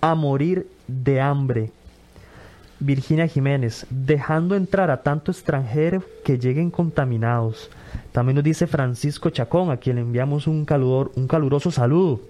a 0.02 0.16
morir 0.16 0.68
de 0.90 1.22
hambre. 1.22 1.72
Virginia 2.86 3.28
Jiménez, 3.28 3.88
dejando 3.90 4.56
entrar 4.56 4.92
a 4.92 5.02
tanto 5.02 5.32
extranjero 5.32 6.04
que 6.24 6.38
lleguen 6.38 6.70
contaminados. 6.70 7.72
También 8.12 8.36
nos 8.36 8.44
dice 8.44 8.68
Francisco 8.68 9.32
Chacón, 9.32 9.72
a 9.72 9.78
quien 9.78 9.96
le 9.96 10.04
enviamos 10.04 10.46
un, 10.46 10.66
caludor, 10.66 11.12
un 11.16 11.28
caluroso 11.28 11.72
saludo. 11.72 12.22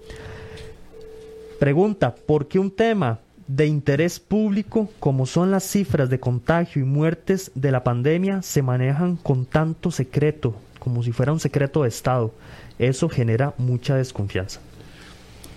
Pregunta, 1.60 2.14
¿por 2.14 2.48
qué 2.48 2.58
un 2.58 2.70
tema 2.70 3.18
de 3.46 3.66
interés 3.66 4.18
público 4.18 4.88
como 4.98 5.26
son 5.26 5.50
las 5.50 5.64
cifras 5.64 6.08
de 6.08 6.18
contagio 6.18 6.82
y 6.82 6.86
muertes 6.86 7.50
de 7.54 7.70
la 7.70 7.84
pandemia 7.84 8.40
se 8.40 8.62
manejan 8.62 9.16
con 9.16 9.44
tanto 9.44 9.90
secreto, 9.90 10.54
como 10.78 11.02
si 11.02 11.12
fuera 11.12 11.32
un 11.32 11.40
secreto 11.40 11.82
de 11.82 11.90
Estado? 11.90 12.32
Eso 12.78 13.08
genera 13.10 13.52
mucha 13.58 13.94
desconfianza. 13.94 14.60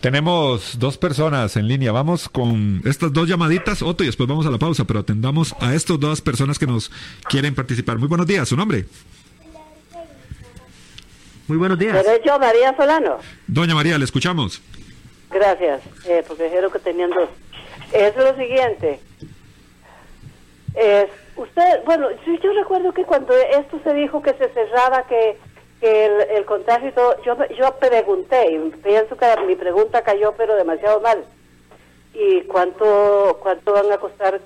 Tenemos 0.02 0.80
dos 0.80 0.98
personas 0.98 1.58
en 1.58 1.68
línea. 1.68 1.92
Vamos 1.92 2.30
con 2.30 2.82
estas 2.86 3.12
dos 3.12 3.28
llamaditas, 3.28 3.82
Otto, 3.82 4.04
y 4.04 4.08
después 4.08 4.30
vamos 4.30 4.46
a 4.46 4.50
la 4.50 4.58
pausa, 4.58 4.86
pero 4.86 5.02
atendamos 5.02 5.54
a 5.60 5.74
estas 5.74 6.00
dos 6.00 6.22
personas 6.22 6.58
que 6.58 6.66
nos 6.66 6.90
quieren 7.30 7.54
participar. 7.54 7.98
Muy 7.98 8.08
buenos 8.08 8.26
días, 8.26 8.48
¿su 8.48 8.56
nombre? 8.56 8.86
Muy 11.50 11.58
buenos 11.58 11.78
días. 11.78 12.02
¿Seré 12.02 12.22
yo, 12.26 12.40
María 12.40 12.74
Solano? 12.78 13.18
Doña 13.48 13.76
María, 13.76 13.98
le 13.98 14.06
escuchamos. 14.06 14.62
Gracias, 15.32 15.82
eh, 16.08 16.24
porque 16.26 16.46
dijeron 16.46 16.72
que 16.72 16.80
tenían 16.80 17.10
dos. 17.10 17.30
Es 17.92 18.16
lo 18.16 18.36
siguiente. 18.38 19.02
Es, 20.76 21.10
usted, 21.36 21.84
bueno, 21.86 22.08
sí, 22.24 22.40
yo 22.42 22.54
recuerdo 22.54 22.94
que 22.94 23.04
cuando 23.04 23.34
esto 23.34 23.82
se 23.84 23.94
dijo 23.96 24.22
que 24.22 24.34
se 24.34 24.48
cerraba, 24.50 25.06
que, 25.08 25.38
que 25.80 26.06
el, 26.06 26.22
el 26.38 26.46
contagio 26.46 26.90
y 26.90 26.92
todo, 26.92 27.22
yo, 27.24 27.38
yo 27.58 27.76
pregunté, 27.80 28.52
y 28.52 28.58
pienso 28.84 29.16
que 29.18 29.26
mi 29.48 29.56
pregunta 29.56 30.02
cayó 30.04 30.34
pero 30.34 30.56
demasiado 30.56 31.00
mal. 31.02 31.24
¿Y 32.14 32.42
cuánto, 32.42 33.40
cuánto 33.42 33.72
van 33.74 33.92
a 33.92 33.98
costar 33.98 34.42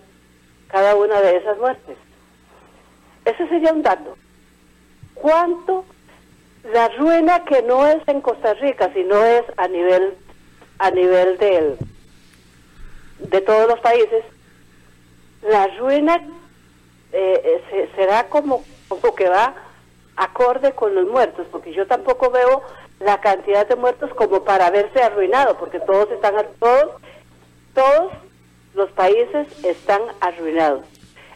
cada 0.68 0.96
una 0.96 1.22
de 1.22 1.38
esas 1.38 1.58
muertes? 1.58 1.98
Ese 3.26 3.48
sería 3.48 3.72
un 3.74 3.82
dato. 3.82 4.18
¿Cuánto 5.16 5.86
la 6.72 6.90
ruina 6.90 7.44
que 7.46 7.62
no 7.64 7.88
es 7.88 8.06
en 8.08 8.22
Costa 8.22 8.54
Rica, 8.56 8.92
sino 8.94 9.24
es 9.24 9.44
a 9.58 9.68
nivel 9.68 10.14
a 10.80 10.92
nivel 10.92 11.38
del 11.38 11.78
de 13.20 13.42
todos 13.42 13.68
los 13.68 13.80
países, 13.80 14.24
la 15.42 15.68
ruina 15.78 16.16
eh, 17.14 17.42
eh, 17.44 17.64
se- 17.70 17.96
será 17.96 18.28
como, 18.28 18.64
como 18.90 19.16
que 19.16 19.30
va 19.30 19.54
acorde 20.16 20.74
con 20.74 20.94
los 20.96 21.08
muertos, 21.08 21.48
porque 21.52 21.74
yo 21.74 21.88
tampoco 21.88 22.30
veo 22.30 22.64
la 23.00 23.20
cantidad 23.20 23.68
de 23.68 23.76
muertos 23.76 24.14
como 24.14 24.44
para 24.44 24.70
verse 24.70 25.02
arruinado, 25.02 25.58
porque 25.58 25.80
todos 25.80 26.10
están 26.12 26.36
todos 26.60 26.92
todos 27.74 28.14
los 28.76 28.90
países 28.92 29.48
están 29.64 30.02
arruinados. 30.20 30.86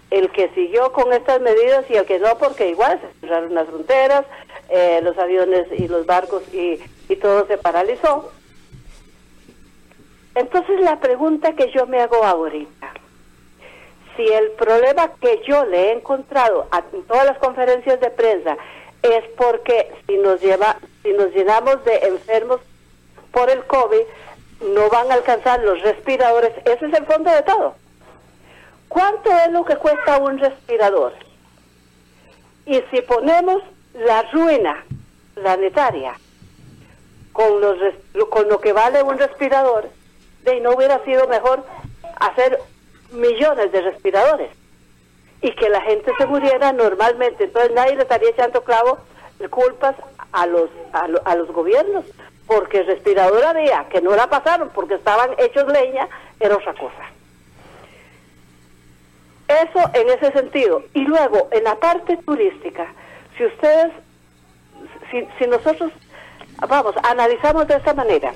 El 0.09 0.31
que 0.31 0.49
siguió 0.49 0.93
con 0.93 1.11
estas 1.11 1.41
medidas 1.41 1.85
y 1.89 1.95
el 1.95 2.05
que 2.05 2.19
no, 2.19 2.37
porque 2.37 2.69
igual 2.69 2.99
se 3.01 3.19
cerraron 3.19 3.53
las 3.53 3.67
fronteras, 3.67 4.25
eh, 4.69 5.01
los 5.03 5.17
aviones 5.17 5.67
y 5.77 5.87
los 5.87 6.05
barcos 6.05 6.43
y, 6.53 6.79
y 7.09 7.15
todo 7.17 7.45
se 7.47 7.57
paralizó. 7.57 8.31
Entonces 10.35 10.79
la 10.81 10.99
pregunta 10.99 11.53
que 11.53 11.71
yo 11.71 11.87
me 11.87 11.99
hago 11.99 12.23
ahorita, 12.23 12.93
si 14.17 14.27
el 14.27 14.51
problema 14.51 15.11
que 15.21 15.41
yo 15.47 15.63
le 15.65 15.89
he 15.89 15.93
encontrado 15.93 16.67
en 16.91 17.03
todas 17.03 17.25
las 17.25 17.37
conferencias 17.37 17.99
de 18.01 18.09
prensa 18.09 18.57
es 19.03 19.23
porque 19.37 19.93
si 20.07 20.17
nos 20.17 20.41
lleva, 20.41 20.77
si 21.03 21.13
nos 21.13 21.31
llenamos 21.31 21.85
de 21.85 21.95
enfermos 22.07 22.59
por 23.31 23.49
el 23.49 23.63
COVID, 23.65 24.01
no 24.73 24.89
van 24.89 25.11
a 25.11 25.13
alcanzar 25.13 25.63
los 25.63 25.79
respiradores, 25.81 26.51
ese 26.65 26.87
es 26.87 26.93
el 26.93 27.05
fondo 27.05 27.31
de 27.31 27.43
todo. 27.43 27.75
¿Cuánto 28.87 29.29
es 29.31 29.51
lo 29.51 29.63
que 29.63 29.75
cuesta 29.75 30.17
un 30.17 30.39
respirador? 30.39 31.13
Y 32.65 32.81
si 32.91 33.01
ponemos 33.01 33.61
la 33.93 34.23
ruina 34.31 34.83
planetaria 35.35 36.13
con, 37.33 37.61
los, 37.61 37.77
con 38.29 38.49
lo 38.49 38.59
que 38.59 38.73
vale 38.73 39.03
un 39.03 39.17
respirador, 39.17 39.89
de 40.43 40.59
no 40.61 40.71
hubiera 40.71 41.03
sido 41.03 41.27
mejor 41.27 41.63
hacer 42.19 42.59
millones 43.11 43.71
de 43.71 43.81
respiradores 43.81 44.49
y 45.41 45.51
que 45.53 45.69
la 45.69 45.81
gente 45.81 46.11
se 46.17 46.25
muriera 46.25 46.73
normalmente. 46.73 47.45
Entonces 47.45 47.71
nadie 47.73 47.95
le 47.95 48.03
estaría 48.03 48.29
echando 48.31 48.63
clavo 48.63 48.97
culpas 49.51 49.95
a 50.31 50.45
los, 50.47 50.69
a, 50.93 51.07
lo- 51.07 51.21
a 51.25 51.35
los 51.35 51.47
gobiernos, 51.51 52.05
porque 52.47 52.79
el 52.79 52.87
respirador 52.87 53.43
había, 53.43 53.87
que 53.89 54.01
no 54.01 54.15
la 54.15 54.27
pasaron 54.29 54.69
porque 54.73 54.95
estaban 54.95 55.29
hechos 55.37 55.67
leña, 55.67 56.07
era 56.39 56.55
otra 56.55 56.73
cosa. 56.73 57.05
Eso 59.47 59.79
en 59.93 60.09
ese 60.09 60.31
sentido. 60.31 60.83
Y 60.93 61.01
luego, 61.01 61.47
en 61.51 61.63
la 61.63 61.75
parte 61.75 62.17
turística, 62.17 62.87
si 63.37 63.45
ustedes, 63.45 63.91
si, 65.11 65.27
si 65.39 65.47
nosotros, 65.47 65.91
vamos, 66.67 66.95
analizamos 67.03 67.67
de 67.67 67.75
esta 67.75 67.93
manera, 67.93 68.33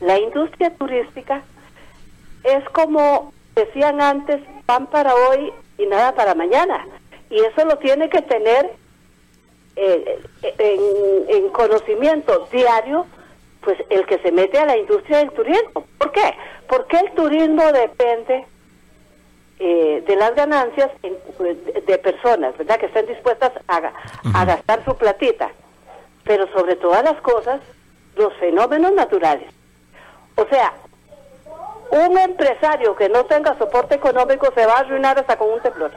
la 0.00 0.18
industria 0.18 0.70
turística 0.76 1.42
es 2.44 2.64
como 2.70 3.32
decían 3.64 4.00
antes, 4.00 4.40
pan 4.66 4.86
para 4.86 5.14
hoy 5.14 5.52
y 5.78 5.86
nada 5.86 6.14
para 6.14 6.34
mañana. 6.34 6.86
Y 7.30 7.40
eso 7.40 7.64
lo 7.64 7.76
tiene 7.78 8.08
que 8.08 8.22
tener 8.22 8.70
eh, 9.76 10.18
en, 10.58 11.36
en 11.36 11.48
conocimiento 11.50 12.48
diario, 12.50 13.06
pues 13.60 13.78
el 13.90 14.06
que 14.06 14.18
se 14.18 14.32
mete 14.32 14.58
a 14.58 14.66
la 14.66 14.76
industria 14.76 15.18
del 15.18 15.30
turismo. 15.32 15.84
¿Por 15.98 16.12
qué? 16.12 16.34
Porque 16.68 16.96
el 16.98 17.12
turismo 17.12 17.70
depende 17.72 18.46
eh, 19.58 20.02
de 20.06 20.16
las 20.16 20.34
ganancias 20.34 20.90
en- 21.02 21.16
de, 21.38 21.54
de 21.82 21.98
personas, 21.98 22.56
¿verdad? 22.56 22.78
Que 22.78 22.86
estén 22.86 23.06
dispuestas 23.06 23.52
a, 23.68 23.92
a 24.34 24.44
gastar 24.44 24.84
su 24.84 24.96
platita. 24.96 25.50
Pero 26.24 26.46
sobre 26.52 26.76
todas 26.76 27.02
las 27.04 27.20
cosas, 27.22 27.60
los 28.16 28.32
fenómenos 28.34 28.92
naturales. 28.92 29.48
O 30.36 30.44
sea, 30.48 30.72
un 31.90 32.18
empresario 32.18 32.94
que 32.96 33.08
no 33.08 33.24
tenga 33.24 33.56
soporte 33.58 33.94
económico 33.94 34.52
se 34.54 34.66
va 34.66 34.74
a 34.74 34.80
arruinar 34.80 35.18
hasta 35.18 35.36
con 35.36 35.50
un 35.50 35.60
temblor. 35.60 35.92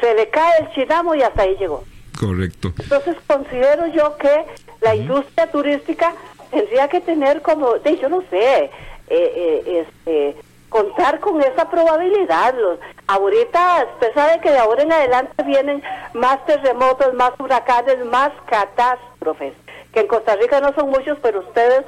Se 0.00 0.14
le 0.14 0.28
cae 0.28 0.60
el 0.60 0.70
chinamo 0.72 1.14
y 1.14 1.22
hasta 1.22 1.42
ahí 1.42 1.56
llegó. 1.56 1.84
Correcto. 2.18 2.72
Entonces 2.78 3.16
considero 3.26 3.86
yo 3.88 4.16
que 4.16 4.44
la 4.80 4.94
industria 4.94 5.50
turística 5.50 6.14
tendría 6.50 6.88
que 6.88 7.00
tener 7.00 7.42
como, 7.42 7.74
de, 7.74 7.98
yo 7.98 8.08
no 8.08 8.22
sé, 8.30 8.64
eh, 8.64 8.70
eh, 9.10 9.86
este, 9.86 10.36
contar 10.68 11.20
con 11.20 11.40
esa 11.40 11.70
probabilidad. 11.70 12.54
Los, 12.54 12.78
ahorita, 13.06 13.86
usted 13.94 14.14
sabe 14.14 14.40
que 14.40 14.50
de 14.50 14.58
ahora 14.58 14.82
en 14.82 14.92
adelante 14.92 15.42
vienen 15.44 15.82
más 16.14 16.44
terremotos, 16.46 17.14
más 17.14 17.32
huracanes, 17.38 18.04
más 18.06 18.32
catástrofes, 18.46 19.54
que 19.92 20.00
en 20.00 20.06
Costa 20.06 20.36
Rica 20.36 20.60
no 20.60 20.72
son 20.74 20.90
muchos, 20.90 21.18
pero 21.22 21.40
ustedes, 21.40 21.84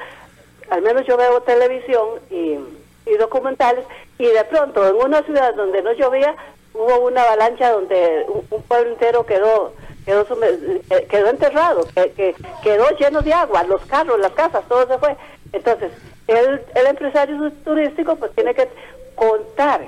al 0.71 0.83
menos 0.83 1.07
yo 1.07 1.17
veo 1.17 1.41
televisión 1.43 2.07
y, 2.31 2.59
y 3.07 3.17
documentales, 3.17 3.85
y 4.19 4.27
de 4.27 4.45
pronto 4.45 4.87
en 4.87 4.97
una 4.97 5.23
ciudad 5.23 5.55
donde 5.55 5.83
no 5.83 5.93
llovía, 5.93 6.35
hubo 6.75 7.07
una 7.07 7.23
avalancha 7.23 7.71
donde 7.71 8.27
un, 8.29 8.63
pueblo 8.63 8.93
entero 8.93 9.25
quedó 9.25 9.73
quedó 10.05 10.27
eh, 10.43 11.07
quedó 11.09 11.31
enterrado, 11.31 11.87
que 11.95 12.35
quedó 12.63 12.91
lleno 12.99 13.23
de 13.23 13.33
agua, 13.33 13.65
los 13.65 13.85
carros, 13.87 14.21
las 14.21 14.33
casas, 14.33 14.65
todo 14.69 14.87
se 14.87 14.99
fue. 14.99 15.17
Entonces, 15.53 15.91
el, 16.27 16.61
el 16.75 16.87
empresario 16.87 17.51
turístico 17.65 18.17
pues 18.17 18.33
tiene 18.35 18.55
que 18.55 18.69
contar 19.15 19.87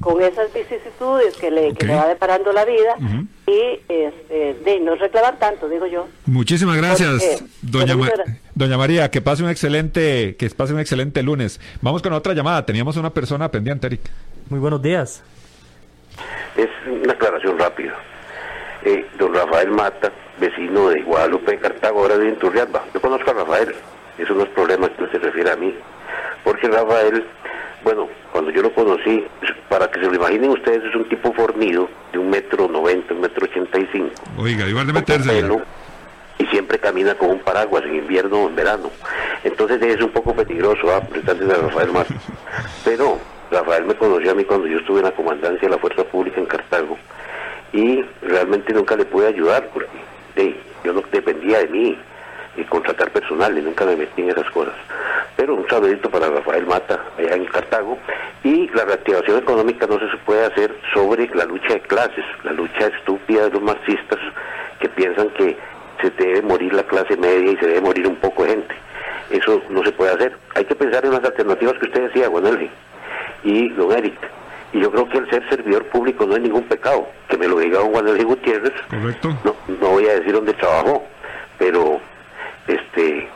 con 0.00 0.20
esas 0.22 0.52
vicisitudes 0.52 1.36
que 1.36 1.50
le, 1.50 1.72
que 1.74 1.86
le 1.86 1.94
va 1.94 2.06
deparando 2.08 2.52
la 2.52 2.64
vida 2.64 2.96
y 3.46 3.80
este, 3.88 4.54
de 4.64 4.80
no 4.80 4.94
reclamar 4.96 5.38
tanto, 5.38 5.68
digo 5.68 5.86
yo. 5.86 6.06
Muchísimas 6.26 6.76
gracias, 6.76 7.22
Porque, 7.22 7.44
doña, 7.62 7.96
pues, 7.96 8.12
Ma- 8.16 8.34
doña 8.54 8.76
María. 8.78 9.10
Que 9.10 9.20
pase 9.20 9.42
un 9.42 9.50
excelente, 9.50 10.36
que 10.36 10.50
pase 10.50 10.72
un 10.74 10.80
excelente 10.80 11.22
lunes. 11.22 11.60
Vamos 11.80 12.02
con 12.02 12.12
otra 12.12 12.34
llamada. 12.34 12.64
Teníamos 12.66 12.96
una 12.96 13.10
persona 13.10 13.50
pendiente, 13.50 13.86
Eric. 13.86 14.00
Muy 14.50 14.60
buenos 14.60 14.82
días. 14.82 15.22
Es 16.56 16.68
una 16.90 17.12
aclaración 17.12 17.58
rápida. 17.58 17.94
Eh, 18.84 19.04
don 19.18 19.34
Rafael 19.34 19.70
Mata, 19.70 20.12
vecino 20.38 20.88
de 20.90 21.02
Guadalupe 21.02 21.52
de 21.52 21.58
Cartago, 21.58 22.00
ahora 22.00 22.16
vive 22.16 22.30
en 22.30 22.38
Turrialba. 22.38 22.84
Yo 22.94 23.00
conozco 23.00 23.30
a 23.30 23.34
Rafael, 23.34 23.74
eso 24.18 24.34
no 24.34 24.44
es 24.44 24.48
problema 24.50 24.88
que 24.88 25.02
no 25.02 25.10
se 25.10 25.18
refiere 25.18 25.50
a 25.50 25.56
mí. 25.56 25.74
Porque 26.44 26.68
Rafael, 26.68 27.24
bueno, 27.84 28.08
cuando 28.32 28.50
yo 28.50 28.62
lo 28.62 28.72
conocí, 28.72 29.24
para 29.68 29.90
que 29.90 30.00
se 30.00 30.06
lo 30.06 30.14
imaginen 30.14 30.50
ustedes, 30.50 30.84
es 30.84 30.94
un 30.94 31.08
tipo 31.08 31.32
fornido 31.32 31.88
de 32.12 32.18
un 32.18 32.30
metro 32.30 32.68
noventa, 32.68 33.14
un 33.14 33.20
metro 33.20 33.44
ochenta 33.44 33.78
y 33.78 33.86
cinco. 33.92 34.14
Oiga, 34.38 34.66
igual 34.68 34.86
de 34.86 34.92
meterse. 34.92 35.28
pelo, 35.28 35.62
y 36.38 36.46
siempre 36.46 36.78
camina 36.78 37.14
con 37.14 37.30
un 37.30 37.38
paraguas 37.40 37.84
en 37.84 37.96
invierno 37.96 38.44
o 38.44 38.48
en 38.48 38.56
verano. 38.56 38.90
Entonces 39.44 39.80
es 39.82 40.02
un 40.02 40.10
poco 40.10 40.34
peligroso 40.34 40.90
ah, 40.90 40.96
a 40.98 41.60
Rafael 41.62 41.92
Mata. 41.92 42.14
Pero 42.84 43.18
Rafael 43.50 43.84
me 43.84 43.94
conoció 43.94 44.32
a 44.32 44.34
mí 44.34 44.44
cuando 44.44 44.66
yo 44.66 44.78
estuve 44.78 44.98
en 44.98 45.06
la 45.06 45.12
comandancia 45.12 45.68
de 45.68 45.74
la 45.74 45.78
Fuerza 45.78 46.04
Pública 46.04 46.40
en 46.40 46.46
Cartago 46.46 46.98
y 47.72 48.02
realmente 48.22 48.72
nunca 48.72 48.96
le 48.96 49.04
pude 49.04 49.28
ayudar 49.28 49.68
porque 49.72 49.88
hey, 50.36 50.60
yo 50.84 50.92
no 50.92 51.02
dependía 51.12 51.58
de 51.58 51.68
mí 51.68 51.98
y 52.56 52.64
contratar 52.64 53.10
personal 53.10 53.56
y 53.56 53.62
nunca 53.62 53.84
me 53.84 53.96
metí 53.96 54.22
en 54.22 54.30
esas 54.30 54.50
cosas. 54.50 54.74
Pero 55.36 55.54
un 55.54 55.68
saludito 55.68 56.10
para 56.10 56.28
Rafael 56.28 56.66
Mata 56.66 57.04
allá 57.18 57.34
en 57.34 57.44
Cartago 57.46 57.98
y 58.42 58.68
la 58.68 58.84
reactivación 58.84 59.38
económica 59.38 59.86
no 59.86 59.98
se 59.98 60.16
puede 60.24 60.46
hacer 60.46 60.74
sobre 60.94 61.28
la 61.34 61.44
lucha 61.44 61.74
de 61.74 61.80
clases, 61.80 62.24
la 62.44 62.52
lucha 62.52 62.86
estúpida 62.86 63.44
de 63.44 63.50
los 63.50 63.62
marxistas 63.62 64.18
que 64.80 64.88
piensan 64.88 65.28
que 65.30 65.56
se 66.00 66.10
debe 66.10 66.42
morir 66.42 66.72
la 66.72 66.82
clase 66.84 67.16
media 67.16 67.52
y 67.52 67.56
se 67.56 67.66
debe 67.66 67.80
morir 67.80 68.06
un 68.06 68.16
poco 68.16 68.44
de 68.44 68.50
gente. 68.50 68.74
Eso 69.30 69.60
no 69.70 69.82
se 69.82 69.92
puede 69.92 70.12
hacer. 70.12 70.36
Hay 70.54 70.64
que 70.64 70.74
pensar 70.74 71.04
en 71.04 71.12
las 71.12 71.24
alternativas 71.24 71.74
que 71.78 71.86
usted 71.86 72.08
decía, 72.08 72.28
Juan 72.28 72.46
Elgin 72.46 72.70
y 73.44 73.68
don 73.70 73.92
Eric. 73.92 74.18
Y 74.72 74.80
yo 74.80 74.90
creo 74.90 75.08
que 75.08 75.18
el 75.18 75.30
ser 75.30 75.48
servidor 75.48 75.84
público 75.86 76.26
no 76.26 76.36
es 76.36 76.42
ningún 76.42 76.64
pecado. 76.64 77.06
Que 77.28 77.38
me 77.38 77.48
lo 77.48 77.58
diga 77.58 77.78
don 77.78 77.92
Juan 77.92 78.08
Elgin 78.08 78.26
Gutiérrez. 78.26 78.72
Correcto. 78.90 79.36
No, 79.44 79.54
no 79.80 79.88
voy 79.90 80.06
a 80.06 80.14
decir 80.14 80.32
dónde 80.32 80.52
trabajó, 80.54 81.04
pero 81.58 82.00
este 82.66 83.28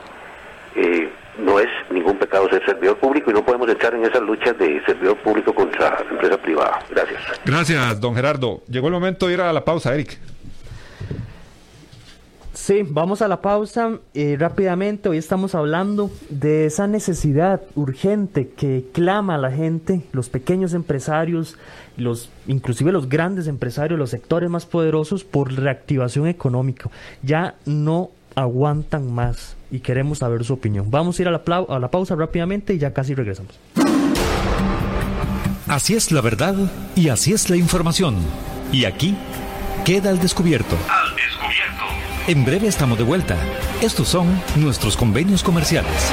eh, 0.76 1.12
no 1.38 1.58
es 1.58 1.68
ningún 1.90 2.18
pecado 2.18 2.48
ser 2.48 2.64
servidor 2.64 2.98
público 2.98 3.30
y 3.30 3.34
no 3.34 3.44
podemos 3.44 3.68
entrar 3.68 3.94
en 3.94 4.04
esas 4.04 4.22
luchas 4.22 4.56
de 4.58 4.82
servidor 4.84 5.16
público 5.18 5.54
contra 5.54 6.04
la 6.04 6.10
empresa 6.10 6.36
privada. 6.38 6.78
Gracias. 6.90 7.20
Gracias, 7.44 8.00
don 8.00 8.14
Gerardo. 8.14 8.62
Llegó 8.68 8.88
el 8.88 8.94
momento 8.94 9.26
de 9.26 9.34
ir 9.34 9.40
a 9.40 9.52
la 9.52 9.64
pausa, 9.64 9.94
Eric. 9.94 10.18
Sí, 12.52 12.82
vamos 12.86 13.22
a 13.22 13.28
la 13.28 13.40
pausa 13.40 14.00
eh, 14.12 14.36
rápidamente. 14.38 15.08
Hoy 15.08 15.16
estamos 15.16 15.54
hablando 15.54 16.10
de 16.28 16.66
esa 16.66 16.86
necesidad 16.86 17.62
urgente 17.74 18.50
que 18.50 18.84
clama 18.92 19.38
la 19.38 19.50
gente, 19.50 20.02
los 20.12 20.28
pequeños 20.28 20.74
empresarios, 20.74 21.56
los 21.96 22.28
inclusive 22.46 22.92
los 22.92 23.08
grandes 23.08 23.46
empresarios, 23.46 23.98
los 23.98 24.10
sectores 24.10 24.50
más 24.50 24.66
poderosos 24.66 25.24
por 25.24 25.52
reactivación 25.52 26.26
económica. 26.26 26.90
Ya 27.22 27.54
no 27.64 28.10
aguantan 28.34 29.12
más 29.12 29.56
y 29.70 29.80
queremos 29.80 30.18
saber 30.18 30.44
su 30.44 30.54
opinión. 30.54 30.90
Vamos 30.90 31.18
a 31.18 31.22
ir 31.22 31.28
a 31.28 31.30
la, 31.30 31.44
plau- 31.44 31.66
a 31.68 31.78
la 31.78 31.90
pausa 31.90 32.14
rápidamente 32.16 32.74
y 32.74 32.78
ya 32.78 32.92
casi 32.92 33.14
regresamos. 33.14 33.58
Así 35.68 35.94
es 35.94 36.10
la 36.10 36.20
verdad 36.20 36.54
y 36.96 37.08
así 37.10 37.32
es 37.32 37.48
la 37.48 37.56
información. 37.56 38.16
Y 38.72 38.84
aquí 38.84 39.16
queda 39.84 40.10
al 40.10 40.18
descubierto. 40.18 40.76
En 42.26 42.44
breve 42.44 42.66
estamos 42.68 42.98
de 42.98 43.04
vuelta. 43.04 43.36
Estos 43.80 44.08
son 44.08 44.26
nuestros 44.56 44.96
convenios 44.96 45.42
comerciales. 45.42 46.12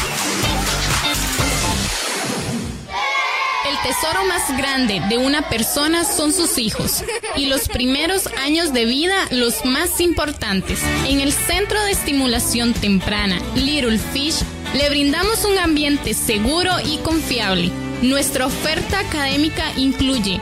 Tesoro 4.01 4.25
más 4.25 4.57
grande 4.57 4.99
de 5.09 5.17
una 5.17 5.47
persona 5.47 6.03
son 6.05 6.33
sus 6.33 6.57
hijos 6.57 7.03
y 7.35 7.45
los 7.45 7.67
primeros 7.67 8.27
años 8.43 8.73
de 8.73 8.85
vida 8.85 9.15
los 9.29 9.63
más 9.63 9.99
importantes. 9.99 10.79
En 11.07 11.19
el 11.19 11.31
Centro 11.31 11.83
de 11.83 11.91
Estimulación 11.91 12.73
Temprana 12.73 13.39
Little 13.55 13.99
Fish 13.99 14.43
le 14.73 14.89
brindamos 14.89 15.45
un 15.45 15.57
ambiente 15.59 16.15
seguro 16.15 16.71
y 16.83 16.97
confiable. 16.99 17.69
Nuestra 18.01 18.47
oferta 18.47 18.99
académica 18.99 19.71
incluye 19.77 20.41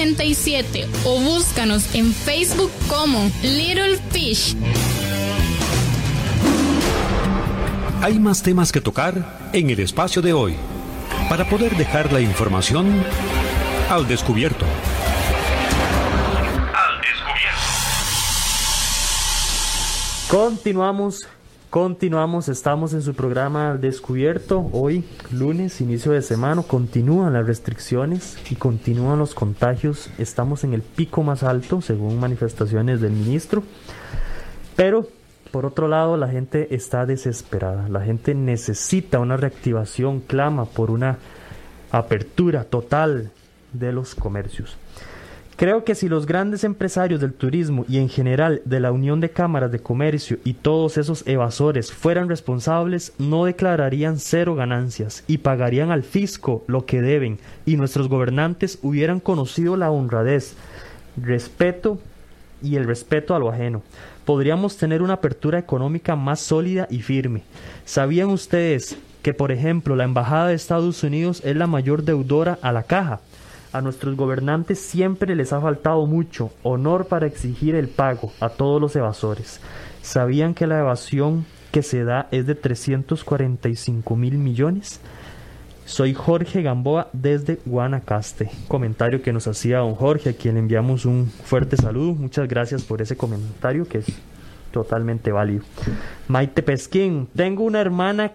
2520-0587 0.01 0.87
o 1.05 1.19
búscanos 1.19 1.93
en 1.93 2.13
Facebook 2.13 2.71
como 2.87 3.29
Little 3.43 3.97
Fish. 4.11 4.55
Hay 8.01 8.17
más 8.17 8.41
temas 8.41 8.71
que 8.71 8.81
tocar 8.81 9.49
en 9.53 9.69
el 9.69 9.79
espacio 9.79 10.21
de 10.21 10.33
hoy 10.33 10.55
para 11.29 11.47
poder 11.47 11.75
dejar 11.77 12.11
la 12.11 12.19
información 12.19 13.03
al 13.89 14.07
descubierto. 14.07 14.65
Continuamos, 20.29 21.27
continuamos, 21.71 22.49
estamos 22.49 22.93
en 22.93 23.01
su 23.01 23.13
programa 23.13 23.75
Descubierto. 23.75 24.69
Hoy, 24.73 25.05
lunes, 25.31 25.79
inicio 25.79 26.11
de 26.11 26.21
semana, 26.21 26.63
continúan 26.63 27.31
las 27.31 27.47
restricciones 27.47 28.37
y 28.51 28.55
continúan 28.55 29.19
los 29.19 29.33
contagios. 29.33 30.09
Estamos 30.17 30.65
en 30.65 30.73
el 30.73 30.81
pico 30.81 31.23
más 31.23 31.43
alto, 31.43 31.79
según 31.79 32.19
manifestaciones 32.19 32.99
del 32.99 33.13
ministro. 33.13 33.63
Pero, 34.75 35.07
por 35.51 35.65
otro 35.65 35.87
lado, 35.87 36.17
la 36.17 36.27
gente 36.27 36.75
está 36.75 37.05
desesperada. 37.05 37.87
La 37.87 38.01
gente 38.01 38.35
necesita 38.35 39.19
una 39.19 39.37
reactivación, 39.37 40.19
clama 40.19 40.65
por 40.65 40.91
una 40.91 41.19
apertura 41.89 42.65
total 42.65 43.31
de 43.71 43.93
los 43.93 44.13
comercios. 44.13 44.75
Creo 45.61 45.83
que 45.83 45.93
si 45.93 46.09
los 46.09 46.25
grandes 46.25 46.63
empresarios 46.63 47.21
del 47.21 47.33
turismo 47.35 47.85
y 47.87 47.99
en 47.99 48.09
general 48.09 48.63
de 48.65 48.79
la 48.79 48.91
Unión 48.91 49.19
de 49.19 49.29
Cámaras 49.29 49.71
de 49.71 49.77
Comercio 49.77 50.39
y 50.43 50.53
todos 50.55 50.97
esos 50.97 51.23
evasores 51.27 51.91
fueran 51.91 52.29
responsables, 52.29 53.13
no 53.19 53.45
declararían 53.45 54.17
cero 54.17 54.55
ganancias 54.55 55.23
y 55.27 55.37
pagarían 55.37 55.91
al 55.91 56.01
fisco 56.01 56.63
lo 56.65 56.87
que 56.87 57.03
deben 57.03 57.37
y 57.63 57.77
nuestros 57.77 58.09
gobernantes 58.09 58.79
hubieran 58.81 59.19
conocido 59.19 59.77
la 59.77 59.91
honradez, 59.91 60.55
respeto 61.15 61.99
y 62.63 62.77
el 62.77 62.85
respeto 62.85 63.35
a 63.35 63.39
lo 63.39 63.51
ajeno. 63.51 63.83
Podríamos 64.25 64.77
tener 64.77 65.03
una 65.03 65.13
apertura 65.13 65.59
económica 65.59 66.15
más 66.15 66.39
sólida 66.39 66.87
y 66.89 67.03
firme. 67.03 67.43
¿Sabían 67.85 68.29
ustedes 68.29 68.97
que, 69.21 69.35
por 69.35 69.51
ejemplo, 69.51 69.95
la 69.95 70.05
Embajada 70.05 70.47
de 70.47 70.55
Estados 70.55 71.03
Unidos 71.03 71.39
es 71.45 71.55
la 71.55 71.67
mayor 71.67 72.01
deudora 72.01 72.57
a 72.63 72.71
la 72.71 72.81
caja? 72.81 73.19
A 73.73 73.79
nuestros 73.79 74.17
gobernantes 74.17 74.79
siempre 74.79 75.33
les 75.33 75.53
ha 75.53 75.61
faltado 75.61 76.05
mucho 76.05 76.51
honor 76.61 77.05
para 77.05 77.25
exigir 77.25 77.75
el 77.75 77.87
pago 77.87 78.33
a 78.41 78.49
todos 78.49 78.81
los 78.81 78.95
evasores. 78.97 79.61
¿Sabían 80.01 80.53
que 80.53 80.67
la 80.67 80.79
evasión 80.79 81.45
que 81.71 81.81
se 81.81 82.03
da 82.03 82.27
es 82.31 82.45
de 82.45 82.55
345 82.55 84.15
mil 84.17 84.37
millones? 84.37 84.99
Soy 85.85 86.13
Jorge 86.13 86.61
Gamboa 86.61 87.09
desde 87.13 87.59
Guanacaste. 87.65 88.49
Comentario 88.67 89.21
que 89.21 89.31
nos 89.31 89.47
hacía 89.47 89.77
don 89.77 89.95
Jorge, 89.95 90.31
a 90.31 90.33
quien 90.33 90.57
enviamos 90.57 91.05
un 91.05 91.27
fuerte 91.27 91.77
saludo. 91.77 92.13
Muchas 92.13 92.49
gracias 92.49 92.83
por 92.83 93.01
ese 93.01 93.15
comentario 93.15 93.87
que 93.87 93.99
es 93.99 94.07
totalmente 94.71 95.31
válido. 95.31 95.63
Maite 96.27 96.61
Pesquín, 96.61 97.27
tengo 97.35 97.63
una 97.63 97.79
hermana 97.79 98.33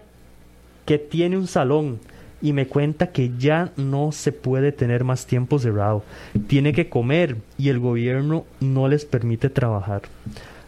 que 0.85 0.97
tiene 0.97 1.37
un 1.37 1.47
salón 1.47 1.99
y 2.41 2.53
me 2.53 2.67
cuenta 2.67 3.07
que 3.07 3.31
ya 3.37 3.71
no 3.77 4.11
se 4.11 4.31
puede 4.31 4.71
tener 4.71 5.03
más 5.03 5.25
tiempo 5.25 5.59
cerrado. 5.59 6.03
Tiene 6.47 6.73
que 6.73 6.89
comer 6.89 7.37
y 7.57 7.69
el 7.69 7.79
gobierno 7.79 8.45
no 8.59 8.87
les 8.87 9.05
permite 9.05 9.49
trabajar. 9.49 10.03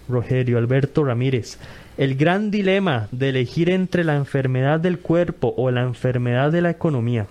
Rogerio 0.08 0.58
Alberto 0.58 1.04
Ramírez, 1.04 1.58
el 1.98 2.16
gran 2.16 2.50
dilema 2.50 3.08
de 3.12 3.30
elegir 3.30 3.70
entre 3.70 4.04
la 4.04 4.16
enfermedad 4.16 4.80
del 4.80 5.00
cuerpo 5.00 5.54
o 5.58 5.70
la 5.70 5.82
enfermedad 5.82 6.52
de 6.52 6.62
la 6.62 6.72
economía. 6.72 7.28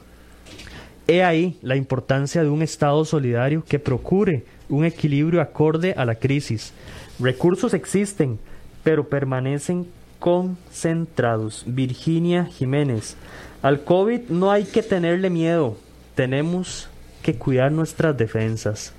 He 1.09 1.25
ahí 1.25 1.57
la 1.63 1.75
importancia 1.75 2.43
de 2.43 2.51
un 2.51 2.63
Estado 2.63 3.05
solidario 3.05 3.65
que 3.67 3.79
procure 3.79 4.45
un 4.69 4.85
equilibrio 4.85 5.41
acorde 5.41 5.95
a 5.97 6.05
la 6.05 6.17
crisis. 6.17 6.73
Recursos 7.19 7.73
existen, 7.73 8.39
pero 8.85 9.09
permanecen 9.09 9.87
concentrados. 10.19 11.65
Virginia 11.67 12.45
Jiménez, 12.45 13.17
al 13.63 13.85
COVID 13.85 14.29
no 14.29 14.51
hay 14.51 14.65
que 14.65 14.83
tenerle 14.83 15.31
miedo, 15.31 15.77
tenemos 16.15 16.89
que 17.23 17.35
cuidar 17.35 17.73
nuestras 17.73 18.17
defensas. 18.17 18.93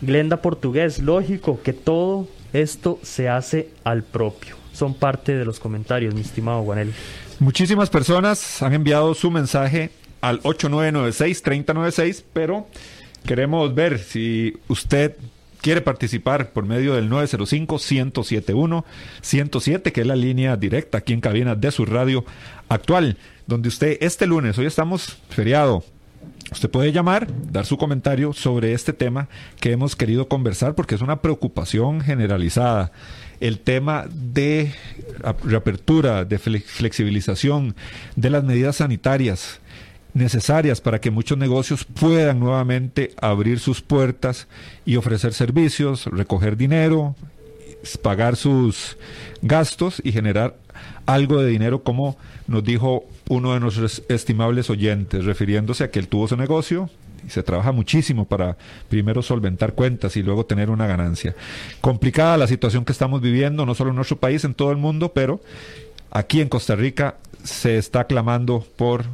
Glenda 0.00 0.42
Portugués, 0.42 0.98
lógico 0.98 1.60
que 1.62 1.72
todo 1.72 2.26
esto 2.52 2.98
se 3.02 3.28
hace 3.28 3.70
al 3.84 4.02
propio. 4.02 4.56
Son 4.72 4.94
parte 4.94 5.36
de 5.36 5.44
los 5.44 5.60
comentarios, 5.60 6.14
mi 6.14 6.22
estimado 6.22 6.62
Guanel. 6.62 6.92
Muchísimas 7.38 7.90
personas 7.90 8.62
han 8.62 8.72
enviado 8.72 9.14
su 9.14 9.30
mensaje 9.30 9.90
al 10.20 10.42
8996-3096, 10.42 12.24
pero 12.32 12.66
queremos 13.26 13.74
ver 13.74 13.98
si 13.98 14.56
usted 14.68 15.16
quiere 15.62 15.80
participar 15.80 16.50
por 16.50 16.66
medio 16.66 16.94
del 16.94 17.08
905-107-107, 17.10 19.92
que 19.92 20.02
es 20.02 20.06
la 20.06 20.16
línea 20.16 20.56
directa 20.56 20.98
aquí 20.98 21.14
en 21.14 21.22
cabina 21.22 21.54
de 21.54 21.70
su 21.70 21.86
radio 21.86 22.26
actual, 22.68 23.16
donde 23.46 23.68
usted 23.68 23.96
este 24.00 24.26
lunes, 24.26 24.58
hoy 24.58 24.66
estamos 24.66 25.16
feriado, 25.30 25.82
Usted 26.52 26.70
puede 26.70 26.92
llamar, 26.92 27.28
dar 27.50 27.64
su 27.64 27.78
comentario 27.78 28.34
sobre 28.34 28.74
este 28.74 28.92
tema 28.92 29.28
que 29.58 29.72
hemos 29.72 29.96
querido 29.96 30.28
conversar 30.28 30.74
porque 30.74 30.94
es 30.94 31.00
una 31.00 31.22
preocupación 31.22 32.02
generalizada. 32.02 32.92
El 33.40 33.58
tema 33.58 34.04
de 34.12 34.74
reapertura, 35.44 36.26
de 36.26 36.38
flexibilización 36.38 37.74
de 38.16 38.30
las 38.30 38.44
medidas 38.44 38.76
sanitarias 38.76 39.60
necesarias 40.14 40.80
para 40.80 41.00
que 41.00 41.10
muchos 41.10 41.38
negocios 41.38 41.84
puedan 41.84 42.40
nuevamente 42.40 43.12
abrir 43.20 43.58
sus 43.58 43.80
puertas 43.80 44.46
y 44.84 44.96
ofrecer 44.96 45.32
servicios, 45.32 46.06
recoger 46.06 46.56
dinero, 46.56 47.16
pagar 48.02 48.36
sus 48.36 48.96
gastos 49.40 50.00
y 50.04 50.12
generar 50.12 50.56
algo 51.06 51.40
de 51.40 51.48
dinero 51.48 51.82
como 51.82 52.16
nos 52.46 52.62
dijo 52.64 53.04
uno 53.28 53.54
de 53.54 53.60
nuestros 53.60 54.02
estimables 54.08 54.70
oyentes, 54.70 55.24
refiriéndose 55.24 55.84
a 55.84 55.90
que 55.90 55.98
él 55.98 56.08
tuvo 56.08 56.28
su 56.28 56.36
negocio 56.36 56.90
y 57.26 57.30
se 57.30 57.42
trabaja 57.42 57.72
muchísimo 57.72 58.24
para 58.26 58.56
primero 58.88 59.22
solventar 59.22 59.74
cuentas 59.74 60.16
y 60.16 60.22
luego 60.22 60.44
tener 60.44 60.70
una 60.70 60.86
ganancia. 60.86 61.34
Complicada 61.80 62.36
la 62.36 62.46
situación 62.46 62.84
que 62.84 62.92
estamos 62.92 63.20
viviendo, 63.20 63.64
no 63.64 63.74
solo 63.74 63.90
en 63.90 63.96
nuestro 63.96 64.18
país, 64.18 64.44
en 64.44 64.54
todo 64.54 64.70
el 64.72 64.76
mundo, 64.76 65.12
pero 65.12 65.40
aquí 66.10 66.40
en 66.40 66.48
Costa 66.48 66.74
Rica 66.74 67.16
se 67.44 67.78
está 67.78 68.04
clamando 68.04 68.66
por 68.76 69.04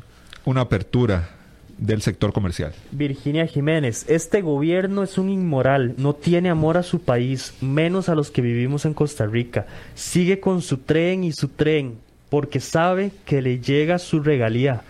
una 0.49 0.63
apertura 0.63 1.29
del 1.77 2.01
sector 2.01 2.33
comercial. 2.33 2.73
Virginia 2.91 3.47
Jiménez, 3.47 4.07
este 4.09 4.41
gobierno 4.41 5.03
es 5.03 5.19
un 5.19 5.29
inmoral, 5.29 5.93
no 5.99 6.15
tiene 6.15 6.49
amor 6.49 6.79
a 6.79 6.83
su 6.83 7.01
país, 7.01 7.53
menos 7.61 8.09
a 8.09 8.15
los 8.15 8.31
que 8.31 8.41
vivimos 8.41 8.87
en 8.87 8.95
Costa 8.95 9.27
Rica. 9.27 9.67
Sigue 9.95 10.41
con 10.41 10.63
su 10.63 10.79
tren 10.79 11.23
y 11.23 11.33
su 11.33 11.49
tren, 11.49 11.99
porque 12.31 12.61
sabe 12.61 13.11
que 13.27 13.43
le 13.43 13.61
llega 13.61 13.99
su 13.99 14.21
regalía 14.21 14.81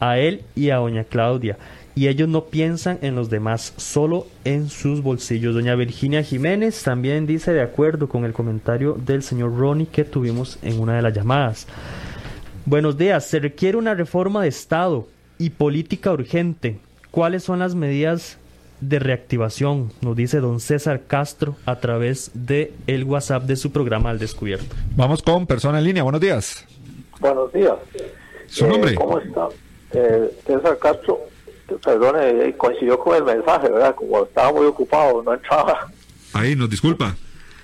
a 0.00 0.18
él 0.18 0.42
y 0.54 0.68
a 0.68 0.76
doña 0.76 1.04
Claudia. 1.04 1.56
Y 1.94 2.08
ellos 2.08 2.28
no 2.28 2.44
piensan 2.44 2.98
en 3.00 3.14
los 3.14 3.30
demás, 3.30 3.72
solo 3.78 4.26
en 4.44 4.68
sus 4.68 5.02
bolsillos. 5.02 5.54
Doña 5.54 5.76
Virginia 5.76 6.22
Jiménez 6.22 6.82
también 6.82 7.26
dice 7.26 7.54
de 7.54 7.62
acuerdo 7.62 8.06
con 8.06 8.26
el 8.26 8.34
comentario 8.34 8.92
del 8.94 9.22
señor 9.22 9.56
Ronnie 9.56 9.86
que 9.86 10.04
tuvimos 10.04 10.58
en 10.60 10.78
una 10.78 10.96
de 10.96 11.02
las 11.02 11.14
llamadas. 11.14 11.66
Buenos 12.66 12.98
días, 12.98 13.26
se 13.26 13.40
requiere 13.40 13.78
una 13.78 13.94
reforma 13.94 14.42
de 14.42 14.48
Estado 14.48 15.08
y 15.38 15.50
política 15.50 16.12
urgente. 16.12 16.78
¿Cuáles 17.10 17.42
son 17.42 17.58
las 17.58 17.74
medidas 17.74 18.36
de 18.80 18.98
reactivación? 18.98 19.92
Nos 20.02 20.14
dice 20.14 20.40
don 20.40 20.60
César 20.60 21.02
Castro 21.06 21.56
a 21.64 21.80
través 21.80 22.30
de 22.34 22.72
el 22.86 23.04
WhatsApp 23.04 23.44
de 23.44 23.56
su 23.56 23.72
programa 23.72 24.10
Al 24.10 24.18
Descubierto. 24.18 24.76
Vamos 24.94 25.22
con 25.22 25.46
persona 25.46 25.78
en 25.78 25.84
línea. 25.84 26.02
Buenos 26.02 26.20
días. 26.20 26.66
Buenos 27.18 27.50
días. 27.52 27.74
¿Su 28.46 28.66
nombre? 28.66 28.94
¿Cómo 28.94 29.18
está? 29.18 29.48
Eh, 29.92 30.30
César 30.46 30.78
Castro. 30.78 31.18
perdone, 31.82 32.54
coincidió 32.56 32.98
con 32.98 33.16
el 33.16 33.24
mensaje, 33.24 33.70
¿verdad? 33.70 33.94
Como 33.94 34.24
estaba 34.24 34.52
muy 34.52 34.66
ocupado, 34.66 35.22
no 35.22 35.32
entraba. 35.32 35.90
Ahí, 36.34 36.54
nos 36.54 36.68
disculpa. 36.68 37.16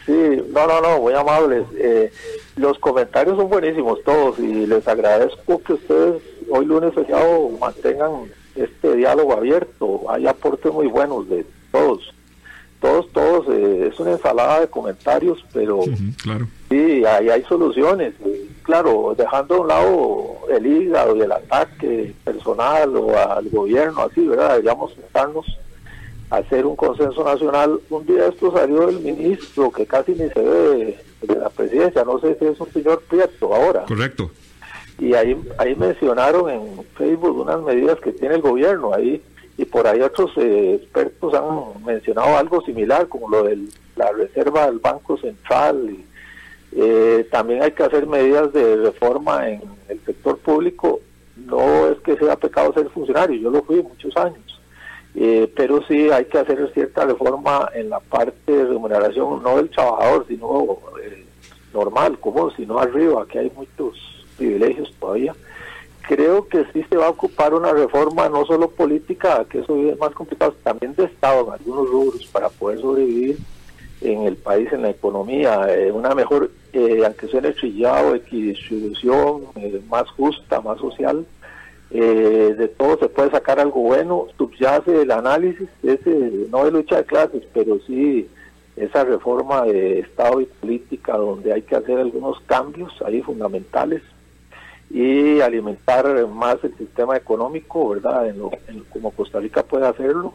Sí, 0.07 0.43
no, 0.53 0.67
no, 0.67 0.81
no, 0.81 1.01
muy 1.01 1.13
amables. 1.13 1.65
Eh, 1.77 2.11
los 2.57 2.79
comentarios 2.79 3.37
son 3.37 3.49
buenísimos 3.49 4.03
todos 4.03 4.39
y 4.39 4.67
les 4.67 4.89
agradezco 4.89 5.63
que 5.63 5.75
ustedes 5.75 6.23
hoy 6.51 6.65
lunes 6.65 6.95
feriado 6.95 7.51
mantengan 7.61 8.31
este 8.55 8.97
diálogo 8.97 9.35
abierto. 9.35 10.03
Hay 10.09 10.27
aportes 10.27 10.73
muy 10.73 10.87
buenos 10.87 11.29
de 11.29 11.45
todos. 11.71 12.13
Todos, 12.81 13.11
todos, 13.13 13.47
eh, 13.49 13.89
es 13.91 13.99
una 14.01 14.13
ensalada 14.13 14.61
de 14.61 14.69
comentarios, 14.69 15.45
pero 15.53 15.81
claro. 16.23 16.47
sí, 16.69 17.05
ahí 17.05 17.29
hay 17.31 17.43
soluciones. 17.45 18.15
Claro, 18.63 19.15
dejando 19.17 19.57
a 19.57 19.61
un 19.61 19.69
lado 19.69 20.37
el 20.51 20.67
hígado 20.67 21.17
y 21.17 21.21
el 21.23 21.33
ataque 21.33 22.15
personal 22.25 22.97
o 22.97 23.19
al 23.19 23.49
gobierno, 23.49 24.03
así, 24.03 24.27
¿verdad? 24.27 24.51
Deberíamos 24.51 24.95
sentarnos 24.95 25.47
hacer 26.31 26.67
un 26.67 26.77
consenso 26.77 27.25
nacional. 27.25 27.79
Un 27.91 28.07
día 28.07 28.29
esto 28.29 28.53
salió 28.53 28.89
el 28.89 29.01
ministro, 29.01 29.71
que 29.71 29.87
casi 29.87 30.13
ni 30.13 30.29
se 30.31 30.41
ve 30.41 30.99
de 31.23 31.37
la 31.37 31.49
presidencia, 31.51 32.05
no 32.05 32.19
sé 32.21 32.37
si 32.39 32.47
es 32.47 32.61
un 32.61 32.73
señor 32.73 33.03
Prieto 33.09 33.55
ahora. 33.55 33.85
Correcto. 33.87 34.31
Y 34.99 35.15
ahí, 35.15 35.37
ahí 35.59 35.75
mencionaron 35.75 36.49
en 36.51 36.85
Facebook 36.97 37.41
unas 37.41 37.61
medidas 37.63 37.99
que 38.01 38.13
tiene 38.13 38.37
el 38.37 38.43
gobierno 38.43 38.95
ahí 38.95 39.23
y 39.59 39.65
por 39.65 39.87
ahí 39.87 40.01
otros 40.01 40.33
eh, 40.37 40.79
expertos 40.83 41.35
han 41.35 41.85
mencionado 41.85 42.37
algo 42.37 42.61
similar 42.63 43.09
como 43.09 43.29
lo 43.29 43.45
de 43.45 43.59
la 43.97 44.11
reserva 44.13 44.67
del 44.67 44.79
Banco 44.79 45.17
Central 45.19 45.91
y 45.91 46.05
eh, 46.79 47.27
también 47.31 47.63
hay 47.63 47.73
que 47.73 47.83
hacer 47.83 48.07
medidas 48.07 48.53
de 48.53 48.77
reforma 48.77 49.49
en 49.49 49.63
el 49.89 49.99
sector 50.05 50.39
público 50.39 51.01
no 51.37 51.89
es 51.89 51.99
que 52.01 52.17
sea 52.17 52.37
pecado 52.37 52.75
ser 52.75 52.91
funcionario 52.91 53.41
yo 53.41 53.51
lo 53.51 53.63
fui 53.63 53.83
muchos 53.83 54.15
años 54.17 54.46
eh, 55.17 55.51
pero 55.57 55.83
sí 55.87 56.11
hay 56.11 56.27
que 56.27 56.39
hacer 56.39 56.71
cierta 56.73 57.05
reforma 57.05 57.71
en 57.75 57.91
la 57.91 58.01
parte 58.01 58.53
de 58.53 58.67
remuneración 58.67 59.43
no 59.43 59.57
del 59.57 59.71
trabajador 59.71 60.27
sino 60.29 60.79
normal 61.73 62.19
como 62.19 62.51
sino 62.53 62.79
arriba 62.79 63.27
que 63.27 63.39
hay 63.41 63.53
muchos 63.57 63.99
privilegios 64.37 64.93
todavía 65.01 65.35
creo 66.07 66.47
que 66.49 66.65
sí 66.73 66.85
se 66.89 66.97
va 66.97 67.07
a 67.07 67.11
ocupar 67.11 67.53
una 67.55 67.73
reforma 67.73 68.29
no 68.29 68.45
solo 68.47 68.71
política, 68.71 69.45
que 69.51 69.61
eso 69.61 69.77
es 69.77 69.99
más 69.99 70.13
complicado, 70.13 70.55
también 70.63 70.95
de 70.95 71.05
Estado 71.05 71.47
en 71.47 71.55
algunos 71.55 71.89
rubros 71.89 72.27
para 72.27 72.49
poder 72.49 72.81
sobrevivir 72.81 73.39
en 74.01 74.23
el 74.23 74.37
país, 74.37 74.73
en 74.73 74.83
la 74.83 74.91
economía, 74.91 75.67
eh, 75.75 75.91
una 75.91 76.15
mejor, 76.15 76.51
eh, 76.73 77.03
aunque 77.05 77.29
suene 77.29 77.53
trillado, 77.53 78.15
equidistribución 78.15 79.43
eh, 79.57 79.81
más 79.89 80.09
justa, 80.11 80.61
más 80.61 80.79
social. 80.79 81.27
De 81.91 82.69
todo 82.77 82.99
se 82.99 83.09
puede 83.09 83.31
sacar 83.31 83.61
algo 83.61 83.81
bueno, 83.81 84.27
subyace 84.37 85.03
el 85.03 85.11
análisis, 85.11 85.69
ese, 85.83 86.47
no 86.51 86.65
de 86.65 86.73
lucha 86.73 86.97
de 86.97 87.05
clases, 87.05 87.43
pero 87.55 87.79
sí 87.87 88.29
esa 88.77 89.05
reforma 89.05 89.63
de 89.63 90.01
Estado 90.01 90.41
y 90.41 90.47
política 90.47 91.17
donde 91.17 91.53
hay 91.53 91.63
que 91.63 91.77
hacer 91.77 91.99
algunos 91.99 92.41
cambios 92.41 92.93
ahí 93.05 93.23
fundamentales 93.23 94.03
y 94.91 95.41
alimentar 95.41 96.27
más 96.29 96.57
el 96.63 96.77
sistema 96.77 97.17
económico, 97.17 97.89
¿verdad? 97.89 98.29
En 98.29 98.39
lo, 98.39 98.51
como 98.91 99.11
Costa 99.11 99.41
Rica 99.41 99.63
puede 99.63 99.87
hacerlo. 99.87 100.35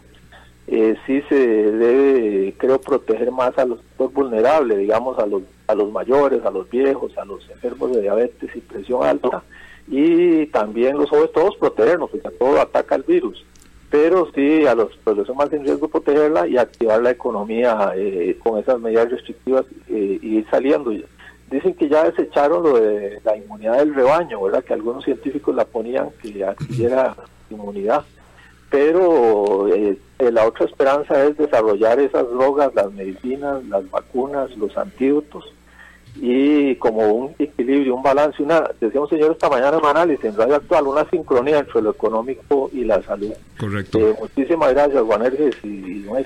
Eh, 0.74 0.96
sí 1.06 1.22
se 1.28 1.36
debe, 1.36 2.54
creo, 2.58 2.80
proteger 2.80 3.30
más 3.30 3.58
a 3.58 3.66
los 3.66 3.80
vulnerables, 4.14 4.78
digamos, 4.78 5.20
a 5.20 5.26
los, 5.26 5.42
a 5.68 5.76
los 5.76 5.92
mayores, 5.92 6.46
a 6.46 6.50
los 6.50 6.70
viejos, 6.70 7.18
a 7.18 7.26
los 7.26 7.50
enfermos 7.50 7.92
de 7.92 8.02
diabetes 8.02 8.56
y 8.56 8.62
presión 8.62 9.04
alta, 9.04 9.44
y 9.90 10.46
también 10.46 10.98
los 10.98 11.10
jóvenes, 11.10 11.34
todos 11.34 11.58
protegernos, 11.58 12.10
porque 12.10 12.30
todo 12.30 12.62
ataca 12.62 12.96
el 12.96 13.04
virus. 13.04 13.46
Pero 13.90 14.32
sí, 14.34 14.66
a 14.66 14.74
los 14.74 14.96
población 14.96 15.36
más 15.36 15.52
en 15.52 15.66
riesgo 15.66 15.90
protegerla 15.90 16.48
y 16.48 16.58
activar 16.58 17.02
la 17.02 17.12
economía 17.12 17.92
eh, 17.98 18.38
con 18.42 18.58
esas 18.58 18.80
medidas 18.80 19.12
restrictivas 19.12 19.66
eh, 19.90 20.20
y 20.22 20.38
ir 20.38 20.48
saliendo 20.50 20.94
dicen 21.50 21.74
que 21.74 21.90
ya 21.90 22.06
desecharon 22.10 22.64
lo 22.64 22.80
de 22.80 23.20
la 23.26 23.36
inmunidad 23.36 23.80
del 23.80 23.94
rebaño, 23.94 24.42
¿verdad? 24.42 24.64
Que 24.64 24.74
algunos 24.74 25.04
científicos 25.04 25.54
la 25.54 25.66
ponían 25.66 26.12
que 26.22 26.46
adquiriera 26.46 27.14
inmunidad. 27.50 28.06
Pero 28.72 29.68
eh, 29.68 30.00
eh, 30.18 30.32
la 30.32 30.48
otra 30.48 30.66
esperanza 30.66 31.24
es 31.26 31.38
desarrollar 31.38 32.00
esas 32.00 32.28
drogas, 32.28 32.74
las 32.74 32.92
medicinas, 32.94 33.64
las 33.66 33.90
vacunas, 33.92 34.50
los 34.58 34.76
antídotos 34.78 35.46
y 36.16 36.76
como 36.76 37.08
un 37.08 37.36
equilibrio, 37.40 37.96
un 37.96 38.04
balance, 38.04 38.42
una, 38.44 38.64
decía 38.80 39.00
un 39.00 39.10
señor 39.10 39.32
esta 39.32 39.50
mañana 39.50 39.78
en 39.78 39.86
análisis 39.86 40.26
en 40.26 40.36
radio 40.36 40.56
actual, 40.56 40.88
una 40.88 41.10
sincronía 41.10 41.60
entre 41.60 41.82
lo 41.82 41.92
económico 41.92 42.70
y 42.74 42.84
la 42.84 43.02
salud. 43.04 43.32
Correcto. 43.58 44.00
Eh, 44.00 44.16
muchísimas 44.20 44.74
gracias, 44.74 45.02
Juan 45.02 45.26
Erges 45.26 45.56
y 45.64 46.02
Don 46.02 46.24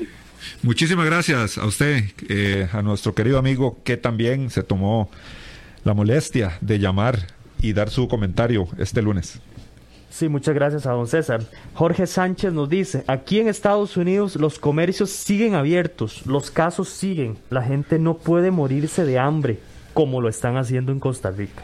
Muchísimas 0.63 1.05
gracias 1.05 1.57
a 1.57 1.65
usted, 1.65 2.03
eh, 2.29 2.67
a 2.71 2.81
nuestro 2.81 3.13
querido 3.13 3.37
amigo 3.37 3.77
que 3.83 3.97
también 3.97 4.49
se 4.49 4.63
tomó 4.63 5.09
la 5.83 5.93
molestia 5.93 6.57
de 6.61 6.79
llamar 6.79 7.27
y 7.61 7.73
dar 7.73 7.89
su 7.89 8.07
comentario 8.07 8.67
este 8.77 9.01
lunes. 9.01 9.39
Sí, 10.16 10.30
muchas 10.30 10.55
gracias 10.55 10.86
a 10.86 10.93
don 10.93 11.07
César. 11.07 11.41
Jorge 11.74 12.07
Sánchez 12.07 12.53
nos 12.53 12.70
dice, 12.70 13.03
aquí 13.05 13.41
en 13.41 13.49
Estados 13.49 13.97
Unidos 13.97 14.38
los 14.38 14.59
comercios 14.59 15.09
siguen 15.09 15.55
abiertos, 15.55 16.26
los 16.26 16.51
casos 16.51 16.88
siguen, 16.88 17.38
la 17.49 17.61
gente 17.61 17.99
no 17.99 18.16
puede 18.16 18.49
morirse 18.49 19.03
de 19.03 19.20
hambre 19.20 19.59
como 19.93 20.22
lo 20.22 20.30
están 20.30 20.55
haciendo 20.55 20.93
en 20.93 21.01
Costa 21.01 21.32
Rica. 21.32 21.63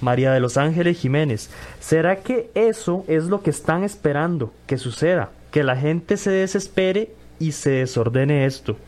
María 0.00 0.32
de 0.32 0.40
los 0.40 0.56
Ángeles 0.56 0.98
Jiménez, 0.98 1.50
¿será 1.78 2.22
que 2.22 2.50
eso 2.54 3.04
es 3.06 3.24
lo 3.24 3.42
que 3.42 3.50
están 3.50 3.84
esperando 3.84 4.50
que 4.66 4.78
suceda? 4.78 5.28
Que 5.50 5.62
la 5.62 5.76
gente 5.76 6.16
se 6.16 6.30
desespere 6.30 7.12
y 7.38 7.52
se 7.52 7.68
desordene 7.68 8.46
esto 8.46 8.78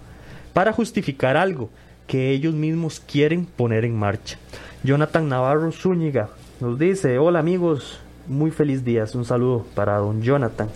para 0.55 0.73
justificar 0.73 1.37
algo 1.37 1.69
que 2.07 2.31
ellos 2.31 2.55
mismos 2.55 2.99
quieren 2.99 3.45
poner 3.45 3.85
en 3.85 3.95
marcha. 3.95 4.39
Jonathan 4.83 5.29
Navarro 5.29 5.71
Zúñiga 5.71 6.31
nos 6.61 6.79
dice, 6.79 7.19
hola 7.19 7.41
amigos, 7.41 8.01
muy 8.27 8.51
feliz 8.51 8.85
día, 8.85 9.05
un 9.15 9.25
saludo 9.25 9.67
para 9.75 9.97
don 9.97 10.23
Jonathan. 10.23 10.69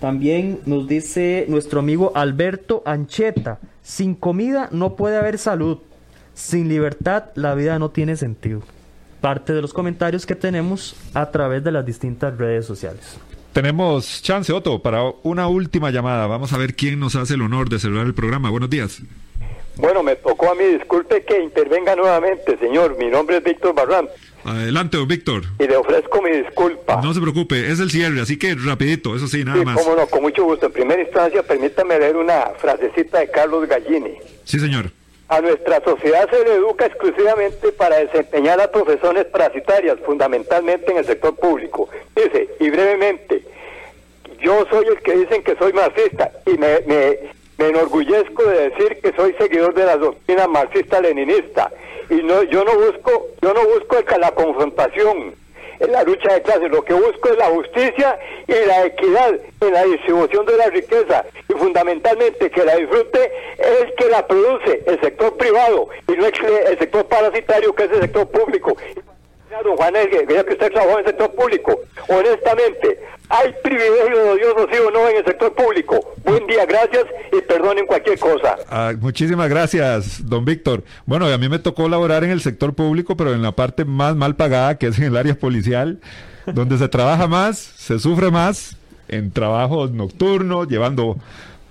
También 0.00 0.60
nos 0.66 0.88
dice 0.88 1.44
nuestro 1.48 1.80
amigo 1.80 2.12
Alberto 2.14 2.82
Ancheta, 2.86 3.58
sin 3.82 4.14
comida 4.14 4.68
no 4.72 4.96
puede 4.96 5.18
haber 5.18 5.36
salud, 5.38 5.78
sin 6.34 6.68
libertad 6.68 7.24
la 7.34 7.54
vida 7.54 7.78
no 7.78 7.90
tiene 7.90 8.16
sentido. 8.16 8.62
Parte 9.20 9.52
de 9.52 9.60
los 9.60 9.74
comentarios 9.74 10.24
que 10.24 10.34
tenemos 10.34 10.96
a 11.12 11.30
través 11.30 11.62
de 11.62 11.72
las 11.72 11.84
distintas 11.84 12.36
redes 12.38 12.64
sociales. 12.64 13.18
Tenemos 13.52 14.22
chance, 14.22 14.52
Otto, 14.52 14.80
para 14.80 15.02
una 15.22 15.48
última 15.48 15.90
llamada. 15.90 16.26
Vamos 16.26 16.52
a 16.52 16.58
ver 16.58 16.74
quién 16.74 17.00
nos 17.00 17.16
hace 17.16 17.34
el 17.34 17.42
honor 17.42 17.68
de 17.68 17.78
celebrar 17.78 18.06
el 18.06 18.14
programa. 18.14 18.48
Buenos 18.48 18.70
días. 18.70 19.02
Bueno, 19.76 20.02
me 20.02 20.14
tocó 20.16 20.52
a 20.52 20.54
mí, 20.54 20.64
disculpe 20.64 21.24
que 21.24 21.42
intervenga 21.42 21.96
nuevamente, 21.96 22.56
señor. 22.58 22.96
Mi 22.98 23.06
nombre 23.06 23.38
es 23.38 23.44
Víctor 23.44 23.74
Barran. 23.74 24.08
Adelante, 24.44 24.96
don 24.96 25.08
Víctor. 25.08 25.42
Y 25.58 25.66
le 25.66 25.76
ofrezco 25.76 26.22
mi 26.22 26.30
disculpa. 26.30 27.00
No 27.02 27.12
se 27.12 27.20
preocupe, 27.20 27.70
es 27.70 27.80
el 27.80 27.90
cierre, 27.90 28.20
así 28.20 28.38
que 28.38 28.54
rapidito, 28.54 29.14
eso 29.14 29.26
sí, 29.26 29.44
nada 29.44 29.58
sí, 29.58 29.64
más. 29.64 29.76
cómo 29.76 29.96
no, 29.96 30.06
con 30.06 30.22
mucho 30.22 30.44
gusto. 30.44 30.66
En 30.66 30.72
primera 30.72 31.02
instancia, 31.02 31.42
permítame 31.42 31.98
leer 31.98 32.16
una 32.16 32.46
frasecita 32.58 33.20
de 33.20 33.30
Carlos 33.30 33.68
Gallini. 33.68 34.14
Sí, 34.44 34.58
señor. 34.58 34.90
A 35.28 35.40
nuestra 35.40 35.80
sociedad 35.84 36.28
se 36.28 36.44
le 36.44 36.54
educa 36.54 36.86
exclusivamente 36.86 37.70
para 37.72 37.98
desempeñar 37.98 38.58
las 38.58 38.68
profesiones 38.68 39.26
parasitarias, 39.26 39.96
fundamentalmente 40.04 40.90
en 40.90 40.98
el 40.98 41.04
sector 41.04 41.36
público. 41.36 41.88
Dice, 42.16 42.48
y 42.58 42.68
brevemente, 42.70 43.44
yo 44.42 44.66
soy 44.70 44.86
el 44.86 44.98
que 45.02 45.16
dicen 45.16 45.44
que 45.44 45.54
soy 45.56 45.72
marxista 45.72 46.32
y 46.46 46.58
me, 46.58 46.80
me, 46.86 47.18
me 47.60 47.68
enorgullezco 47.68 48.42
de 48.44 48.70
decir 48.70 49.00
que 49.02 49.12
soy 49.12 49.34
seguidor 49.38 49.74
de 49.74 49.84
la 49.84 49.98
doctrina 49.98 50.46
marxista-leninista 50.46 51.70
y 52.08 52.14
no 52.22 52.42
yo 52.44 52.64
no 52.64 52.74
busco 52.74 53.28
yo 53.42 53.52
no 53.52 53.62
busco 53.66 53.98
la 54.18 54.30
confrontación 54.32 55.34
en 55.80 55.92
la 55.92 56.02
lucha 56.02 56.34
de 56.34 56.42
clases. 56.42 56.70
Lo 56.70 56.84
que 56.84 56.94
busco 56.94 57.30
es 57.30 57.38
la 57.38 57.46
justicia 57.46 58.18
y 58.46 58.66
la 58.66 58.84
equidad 58.84 59.34
en 59.60 59.72
la 59.72 59.84
distribución 59.84 60.46
de 60.46 60.56
la 60.56 60.66
riqueza. 60.66 61.24
Y 61.48 61.52
fundamentalmente 61.54 62.50
que 62.50 62.64
la 62.64 62.76
disfrute 62.76 63.32
es 63.58 63.92
que 63.96 64.08
la 64.10 64.26
produce 64.26 64.82
el 64.86 65.00
sector 65.00 65.36
privado 65.36 65.88
y 66.06 66.12
no 66.12 66.26
el 66.26 66.78
sector 66.78 67.06
parasitario 67.06 67.74
que 67.74 67.84
es 67.84 67.92
el 67.92 68.00
sector 68.02 68.28
público. 68.28 68.76
Don 69.50 69.76
Juan 69.76 69.94
ya 69.94 70.44
que 70.44 70.52
usted 70.52 70.72
trabajó 70.72 70.92
en 70.92 70.98
el 71.00 71.06
sector 71.06 71.34
público, 71.34 71.80
honestamente, 72.08 73.00
¿hay 73.28 73.52
privilegios 73.62 74.18
odiosos 74.32 74.68
sí 74.70 74.78
o 74.78 74.90
no 74.92 75.08
en 75.08 75.16
el 75.16 75.24
sector 75.24 75.52
público? 75.54 76.14
Buen 76.24 76.46
día, 76.46 76.64
gracias 76.64 77.04
y 77.32 77.40
perdonen 77.42 77.84
cualquier 77.84 78.18
cosa. 78.18 78.56
Ah, 78.68 78.92
muchísimas 78.98 79.50
gracias, 79.50 80.26
don 80.26 80.44
Víctor. 80.44 80.84
Bueno, 81.04 81.26
a 81.26 81.36
mí 81.36 81.48
me 81.48 81.58
tocó 81.58 81.88
laborar 81.88 82.22
en 82.22 82.30
el 82.30 82.40
sector 82.40 82.74
público, 82.74 83.16
pero 83.16 83.34
en 83.34 83.42
la 83.42 83.52
parte 83.52 83.84
más 83.84 84.14
mal 84.14 84.36
pagada, 84.36 84.78
que 84.78 84.86
es 84.86 84.98
en 84.98 85.06
el 85.06 85.16
área 85.16 85.34
policial, 85.34 85.98
donde 86.46 86.78
se 86.78 86.88
trabaja 86.88 87.26
más, 87.26 87.58
se 87.58 87.98
sufre 87.98 88.30
más, 88.30 88.76
en 89.08 89.32
trabajos 89.32 89.90
nocturnos, 89.90 90.68
llevando 90.68 91.16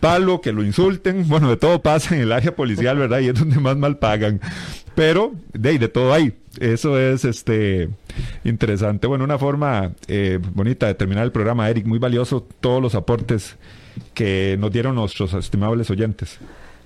palo, 0.01 0.41
que 0.41 0.51
lo 0.51 0.63
insulten, 0.63 1.27
bueno, 1.27 1.49
de 1.49 1.57
todo 1.57 1.82
pasa 1.82 2.13
en 2.13 2.21
el 2.21 2.32
área 2.34 2.53
policial, 2.53 2.97
¿verdad? 2.97 3.19
Y 3.19 3.30
es 3.30 3.36
donde 3.36 3.59
más 3.59 3.77
mal 3.77 3.97
pagan. 3.97 4.41
Pero 5.00 5.32
de, 5.54 5.80
de 5.80 5.88
todo 5.88 6.14
hay. 6.14 6.34
Eso 6.60 7.00
es 7.00 7.24
este 7.24 7.88
Interesante. 8.43 9.08
Bueno, 9.08 9.24
una 9.24 9.38
forma 9.38 9.93
eh, 10.10 10.39
bonita 10.54 10.88
de 10.88 10.93
terminar 10.93 11.24
el 11.24 11.32
programa, 11.32 11.70
Eric. 11.70 11.86
Muy 11.86 12.00
valioso 12.00 12.45
todos 12.60 12.82
los 12.82 12.95
aportes 12.95 13.56
que 14.14 14.58
nos 14.60 14.70
dieron 14.74 14.95
nuestros 14.95 15.34
estimables 15.34 15.89
oyentes. 15.89 16.38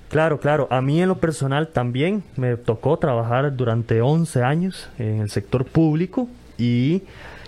Claro, 0.09 0.39
claro. 0.39 0.67
A 0.69 0.79
mí 0.79 1.01
en 1.01 1.07
lo 1.07 1.17
personal 1.17 1.69
también 1.69 2.23
me 2.35 2.55
tocó 2.55 2.97
trabajar 2.97 3.55
durante 3.55 4.01
11 4.01 4.43
años 4.43 4.89
en 4.99 5.21
el 5.21 5.31
sector 5.31 5.65
público 5.65 6.29
y 6.55 7.01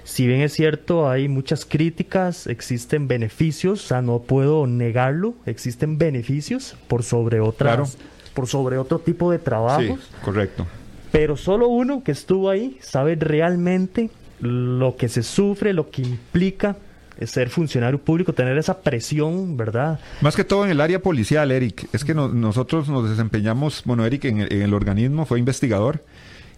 si 0.03 0.25
bien 0.25 0.41
es 0.41 0.53
cierto, 0.53 1.07
hay 1.07 1.27
muchas 1.27 1.63
críticas, 1.63 2.47
existen 2.47 3.07
beneficios, 3.07 3.85
o 3.85 3.87
sea, 3.87 4.01
no 4.01 4.19
puedo 4.19 4.65
negarlo, 4.65 5.35
existen 5.45 5.99
beneficios 5.99 6.75
por 6.87 7.03
sobre 7.03 7.39
otras, 7.39 7.99
por 8.35 8.45
sobre 8.47 8.77
otro 8.77 8.99
tipo 8.99 9.31
de 9.31 9.39
trabajos. 9.39 9.99
Sí, 9.99 10.15
correcto. 10.23 10.67
Pero 11.11 11.37
solo 11.37 11.69
uno 11.69 12.03
que 12.03 12.11
estuvo 12.11 12.49
ahí 12.49 12.77
sabe 12.81 13.15
realmente 13.15 14.11
lo 14.41 14.95
que 14.97 15.07
se 15.07 15.23
sufre, 15.23 15.73
lo 15.73 15.89
que 15.89 16.03
implica 16.03 16.75
ser 17.23 17.49
funcionario 17.49 17.99
público, 17.99 18.33
tener 18.33 18.57
esa 18.57 18.81
presión, 18.81 19.55
¿verdad? 19.55 19.99
Más 20.21 20.35
que 20.35 20.43
todo 20.43 20.65
en 20.65 20.71
el 20.71 20.81
área 20.81 21.01
policial, 21.01 21.51
Eric. 21.51 21.87
Es 21.93 22.03
que 22.03 22.13
nosotros 22.13 22.89
nos 22.89 23.09
desempeñamos, 23.09 23.83
bueno, 23.85 24.05
Eric 24.05 24.25
en 24.25 24.41
el, 24.41 24.73
organismo 24.73 25.25
fue 25.25 25.39
investigador 25.39 26.03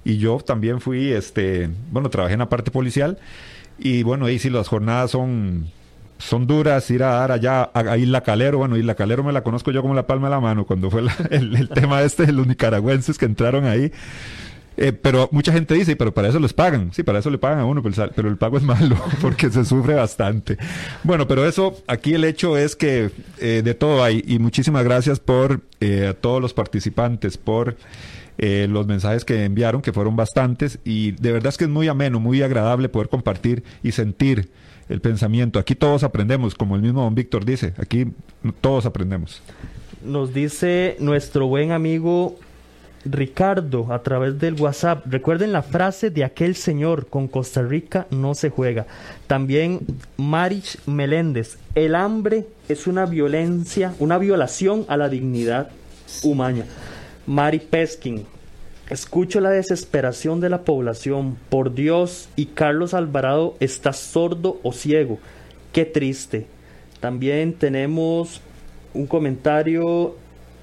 y 0.04 0.18
yo 0.18 0.40
también 0.40 0.82
fui, 0.82 1.12
este, 1.12 1.70
bueno, 1.92 2.10
trabajé 2.10 2.34
en 2.34 2.40
la 2.40 2.50
parte 2.50 2.72
policial 2.72 3.20
y 3.78 4.02
bueno, 4.02 4.26
ahí 4.26 4.40
sí 4.40 4.50
las 4.50 4.68
jornadas 4.68 5.12
son 5.12 5.68
son 6.18 6.48
duras, 6.48 6.90
ir 6.92 7.04
a 7.04 7.10
dar 7.10 7.32
allá 7.32 7.70
a, 7.74 7.98
Isla 7.98 8.22
Calero, 8.22 8.58
bueno, 8.58 8.78
Isla 8.78 8.96
Calero 8.96 9.24
me 9.24 9.32
la 9.32 9.44
conozco 9.44 9.72
yo 9.72 9.82
como 9.82 9.94
la 9.94 10.08
palma 10.08 10.28
de 10.28 10.36
la 10.36 10.40
mano, 10.40 10.66
cuando 10.66 10.90
fue 10.90 11.04
el, 11.30 11.70
tema 11.70 12.02
este 12.02 12.26
de 12.26 12.32
los 12.32 12.48
nicaragüenses 12.48 13.18
que 13.18 13.26
entraron 13.26 13.66
ahí, 13.66 13.92
eh, 14.78 14.94
pero 14.94 15.28
mucha 15.32 15.52
gente 15.52 15.74
dice, 15.74 15.96
pero 15.96 16.14
para 16.14 16.30
eso 16.30 16.40
les 16.40 16.54
pagan. 16.54 16.92
Sí, 16.94 17.02
para 17.02 17.20
eso 17.20 17.32
le 17.32 17.40
pagan 17.40 17.60
a 17.60 17.66
uno, 17.66 17.82
pero 17.82 18.30
el, 18.30 18.38
pago 18.38 18.58
es 18.58 18.64
malo 18.64 18.96
porque 19.22 19.50
se 19.50 19.66
sufre 19.66 19.96
bastante. 19.96 20.58
Bueno, 21.04 21.28
pero 21.28 21.48
eso, 21.48 21.76
aquí 21.88 22.14
el 22.14 22.24
hecho 22.24 22.58
es 22.58 22.76
que 22.76 23.10
eh, 23.40 23.62
de 23.64 23.74
todo 23.74 24.04
hay. 24.04 24.24
Y 24.28 24.38
muchísimas 24.38 24.84
gracias 24.84 25.20
por 25.20 25.62
eh, 25.80 26.08
a 26.10 26.14
todos 26.14 26.42
los 26.42 26.54
participantes, 26.54 27.38
por 27.38 27.76
los 28.40 28.86
mensajes 28.86 29.26
que 29.26 29.46
enviaron, 29.46 29.82
que 29.82 29.92
fueron 29.92 30.16
bastantes. 30.16 30.78
Y 30.86 31.14
de 31.14 31.32
verdad 31.32 31.50
es 31.50 31.58
que 31.58 31.64
es 31.64 31.72
muy 31.72 31.88
ameno, 31.88 32.20
muy 32.20 32.44
agradable 32.44 32.88
poder 32.88 33.10
compartir 33.10 33.64
y 33.82 33.94
sentir 33.94 34.48
el 34.90 35.02
pensamiento. 35.02 35.60
Aquí 35.60 35.76
todos 35.76 36.04
aprendemos, 36.04 36.56
como 36.56 36.76
el 36.76 36.82
mismo 36.82 37.02
don 37.02 37.16
Víctor 37.16 37.46
dice, 37.46 37.74
aquí 37.78 38.08
todos 38.62 38.86
aprendemos. 38.86 39.42
Nos 40.04 40.34
dice 40.34 40.96
nuestro 41.00 41.48
buen 41.48 41.72
amigo 41.72 42.38
Ricardo 43.06 43.92
a 43.92 44.04
través 44.04 44.40
del 44.40 44.56
WhatsApp. 44.56 45.06
Recuerden 45.06 45.52
la 45.52 45.62
frase 45.62 46.10
de 46.10 46.24
aquel 46.24 46.56
señor, 46.56 47.08
con 47.08 47.28
Costa 47.28 47.62
Rica 47.62 48.08
no 48.12 48.36
se 48.36 48.50
juega. 48.50 48.86
También 49.28 49.82
Marich 50.18 50.78
Meléndez, 50.86 51.58
el 51.76 51.96
hambre 51.96 52.48
es 52.70 52.88
una 52.88 53.06
violencia, 53.06 53.94
una 54.00 54.18
violación 54.18 54.86
a 54.88 54.98
la 54.98 55.10
dignidad 55.10 55.70
humana. 56.24 56.66
Mari 57.26 57.60
Peskin, 57.60 58.26
escucho 58.90 59.40
la 59.42 59.50
desesperación 59.50 60.40
de 60.40 60.50
la 60.50 60.62
población, 60.62 61.38
por 61.50 61.74
Dios, 61.74 62.30
y 62.36 62.48
Carlos 62.48 62.94
Alvarado 62.94 63.56
está 63.60 63.94
sordo 63.94 64.60
o 64.64 64.72
ciego. 64.72 65.20
Qué 65.74 65.86
triste. 65.86 66.48
También 67.00 67.54
tenemos 67.54 68.42
un 68.94 69.08
comentario 69.08 70.16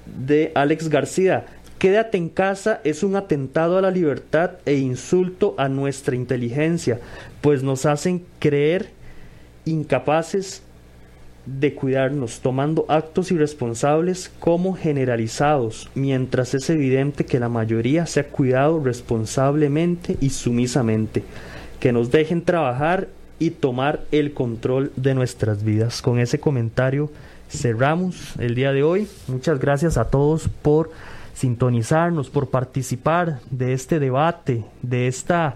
de 0.05 0.51
Alex 0.55 0.89
García. 0.89 1.45
Quédate 1.77 2.17
en 2.17 2.29
casa 2.29 2.81
es 2.83 3.03
un 3.03 3.15
atentado 3.15 3.77
a 3.77 3.81
la 3.81 3.91
libertad 3.91 4.51
e 4.65 4.75
insulto 4.75 5.55
a 5.57 5.69
nuestra 5.69 6.15
inteligencia, 6.15 6.99
pues 7.41 7.63
nos 7.63 7.85
hacen 7.85 8.25
creer 8.39 8.89
incapaces 9.65 10.63
de 11.45 11.73
cuidarnos, 11.73 12.39
tomando 12.39 12.85
actos 12.89 13.31
irresponsables 13.31 14.31
como 14.39 14.73
generalizados, 14.73 15.89
mientras 15.95 16.53
es 16.53 16.69
evidente 16.69 17.25
que 17.25 17.39
la 17.39 17.49
mayoría 17.49 18.05
se 18.05 18.21
ha 18.21 18.27
cuidado 18.27 18.83
responsablemente 18.83 20.17
y 20.21 20.31
sumisamente. 20.31 21.23
Que 21.79 21.91
nos 21.91 22.11
dejen 22.11 22.41
trabajar 22.41 23.07
y 23.37 23.51
tomar 23.51 24.03
el 24.11 24.33
control 24.33 24.91
de 24.95 25.13
nuestras 25.13 25.63
vidas. 25.63 26.01
Con 26.01 26.19
ese 26.19 26.39
comentario 26.39 27.11
cerramos 27.49 28.33
el 28.39 28.55
día 28.55 28.71
de 28.71 28.83
hoy. 28.83 29.07
Muchas 29.27 29.59
gracias 29.59 29.97
a 29.97 30.09
todos 30.09 30.49
por 30.61 30.91
sintonizarnos, 31.33 32.29
por 32.29 32.49
participar 32.49 33.39
de 33.51 33.73
este 33.73 33.99
debate, 33.99 34.63
de 34.81 35.07
esta 35.07 35.55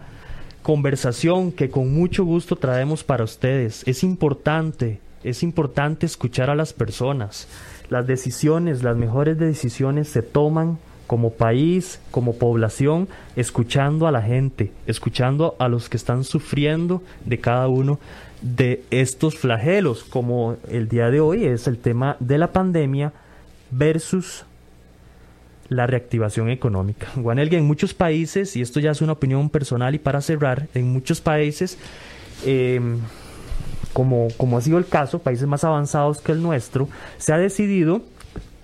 conversación 0.62 1.52
que 1.52 1.70
con 1.70 1.92
mucho 1.94 2.26
gusto 2.26 2.56
traemos 2.56 3.04
para 3.04 3.24
ustedes. 3.24 3.84
Es 3.88 4.04
importante, 4.04 5.00
es 5.24 5.44
importante 5.44 6.06
escuchar 6.06 6.50
a 6.50 6.56
las 6.56 6.74
personas. 6.74 7.48
Las 7.90 8.08
decisiones, 8.08 8.84
las 8.84 8.98
mejores 8.98 9.38
decisiones 9.38 10.08
se 10.08 10.22
toman 10.22 10.78
como 11.08 11.32
país, 11.34 12.00
como 12.12 12.36
población, 12.36 13.08
escuchando 13.36 14.06
a 14.06 14.12
la 14.12 14.22
gente, 14.22 14.72
escuchando 14.86 15.56
a 15.58 15.68
los 15.68 15.90
que 15.90 15.98
están 15.98 16.24
sufriendo 16.24 17.02
de 17.26 17.40
cada 17.40 17.68
uno 17.68 18.00
de 18.42 18.84
estos 18.92 19.36
flagelos, 19.36 20.04
como 20.04 20.58
el 20.70 20.88
día 20.88 21.10
de 21.10 21.20
hoy 21.20 21.46
es 21.46 21.68
el 21.68 21.80
tema 21.80 22.16
de 22.20 22.38
la 22.38 22.54
pandemia 22.54 23.12
versus 23.72 24.46
la 25.68 25.88
reactivación 25.88 26.50
económica. 26.50 27.08
Guanelga, 27.16 27.58
en 27.58 27.66
muchos 27.66 27.94
países, 27.94 28.56
y 28.56 28.62
esto 28.62 28.80
ya 28.80 28.92
es 28.92 29.02
una 29.02 29.14
opinión 29.14 29.50
personal 29.50 29.96
y 29.96 30.00
para 30.00 30.22
cerrar, 30.22 30.68
en 30.74 30.92
muchos 30.92 31.22
países, 31.22 31.78
em, 32.46 33.00
como, 33.94 34.30
ha 34.58 34.62
sido 34.62 34.78
el 34.78 34.88
caso, 34.88 35.20
países 35.20 35.48
más 35.48 35.64
avanzados 35.64 36.22
que 36.22 36.32
el 36.32 36.42
nuestro, 36.42 36.88
se 37.18 37.34
ha 37.34 37.38
decidido 37.38 38.02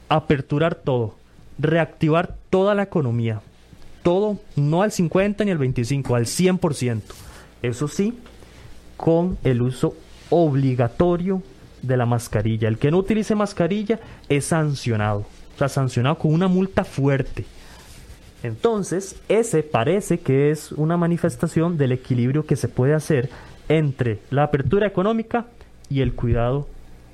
aperturar 0.09 0.75
todo, 0.75 1.15
reactivar 1.57 2.35
toda 2.49 2.75
la 2.75 2.83
economía, 2.83 3.41
todo, 4.03 4.39
no 4.55 4.81
al 4.81 4.91
50 4.91 5.45
ni 5.45 5.51
al 5.51 5.57
25, 5.57 6.15
al 6.15 6.25
100%. 6.25 7.01
Eso 7.61 7.87
sí, 7.87 8.17
con 8.97 9.37
el 9.43 9.61
uso 9.61 9.95
obligatorio 10.29 11.41
de 11.81 11.97
la 11.97 12.05
mascarilla. 12.05 12.67
El 12.67 12.77
que 12.77 12.91
no 12.91 12.97
utilice 12.97 13.35
mascarilla 13.35 13.99
es 14.29 14.45
sancionado 14.45 15.25
o 15.55 15.57
sea, 15.57 15.69
sancionado 15.69 16.17
con 16.17 16.33
una 16.33 16.47
multa 16.47 16.83
fuerte. 16.83 17.45
Entonces, 18.43 19.15
ese 19.29 19.63
parece 19.63 20.19
que 20.19 20.51
es 20.51 20.71
una 20.73 20.97
manifestación 20.97 21.77
del 21.77 21.93
equilibrio 21.93 22.45
que 22.45 22.57
se 22.57 22.67
puede 22.67 22.93
hacer 22.93 23.29
entre 23.69 24.19
la 24.29 24.43
apertura 24.43 24.87
económica 24.87 25.47
y 25.89 26.01
el 26.01 26.13
cuidado 26.13 26.67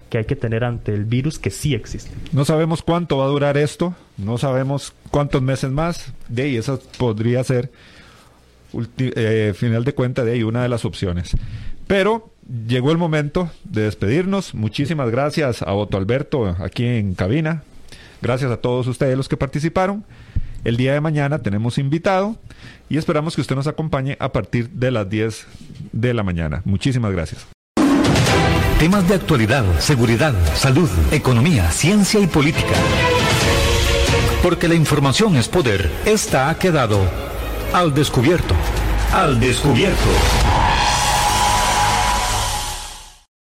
que 0.09 0.17
hay 0.17 0.25
que 0.25 0.35
tener 0.35 0.63
ante 0.63 0.93
el 0.93 1.05
virus 1.05 1.39
que 1.39 1.51
sí 1.51 1.73
existe. 1.73 2.11
No 2.33 2.43
sabemos 2.43 2.81
cuánto 2.81 3.17
va 3.17 3.25
a 3.25 3.29
durar 3.29 3.57
esto, 3.57 3.95
no 4.17 4.37
sabemos 4.37 4.93
cuántos 5.09 5.41
meses 5.41 5.71
más, 5.71 6.13
de 6.27 6.43
ahí 6.43 6.57
esa 6.57 6.77
podría 6.97 7.43
ser, 7.43 7.71
eh, 8.97 9.53
final 9.55 9.85
de 9.85 9.93
cuentas, 9.93 10.25
de 10.25 10.33
ahí 10.33 10.43
una 10.43 10.63
de 10.63 10.69
las 10.69 10.83
opciones. 10.83 11.31
Pero 11.87 12.33
llegó 12.67 12.91
el 12.91 12.97
momento 12.97 13.49
de 13.63 13.83
despedirnos. 13.83 14.53
Muchísimas 14.53 15.09
gracias 15.09 15.61
a 15.61 15.73
Otto 15.73 15.97
Alberto 15.97 16.55
aquí 16.59 16.85
en 16.85 17.15
cabina 17.15 17.63
Gracias 18.21 18.51
a 18.51 18.57
todos 18.57 18.85
ustedes 18.87 19.17
los 19.17 19.27
que 19.27 19.35
participaron. 19.37 20.05
El 20.63 20.77
día 20.77 20.93
de 20.93 21.01
mañana 21.01 21.39
tenemos 21.39 21.77
invitado 21.77 22.37
y 22.89 22.97
esperamos 22.97 23.35
que 23.35 23.41
usted 23.41 23.55
nos 23.55 23.67
acompañe 23.67 24.15
a 24.19 24.31
partir 24.31 24.69
de 24.69 24.91
las 24.91 25.09
10 25.09 25.47
de 25.91 26.13
la 26.13 26.23
mañana. 26.23 26.61
Muchísimas 26.65 27.11
gracias. 27.11 27.47
Temas 28.77 29.07
de 29.07 29.15
actualidad, 29.15 29.63
seguridad, 29.79 30.33
salud, 30.55 30.89
economía, 31.11 31.69
ciencia 31.71 32.19
y 32.19 32.27
política. 32.27 32.75
Porque 34.43 34.67
la 34.67 34.75
información 34.75 35.35
es 35.35 35.47
poder. 35.47 35.91
Esta 36.05 36.49
ha 36.49 36.57
quedado 36.57 36.99
al 37.73 37.93
descubierto. 37.93 38.55
Al 39.13 39.39
descubierto. 39.39 40.09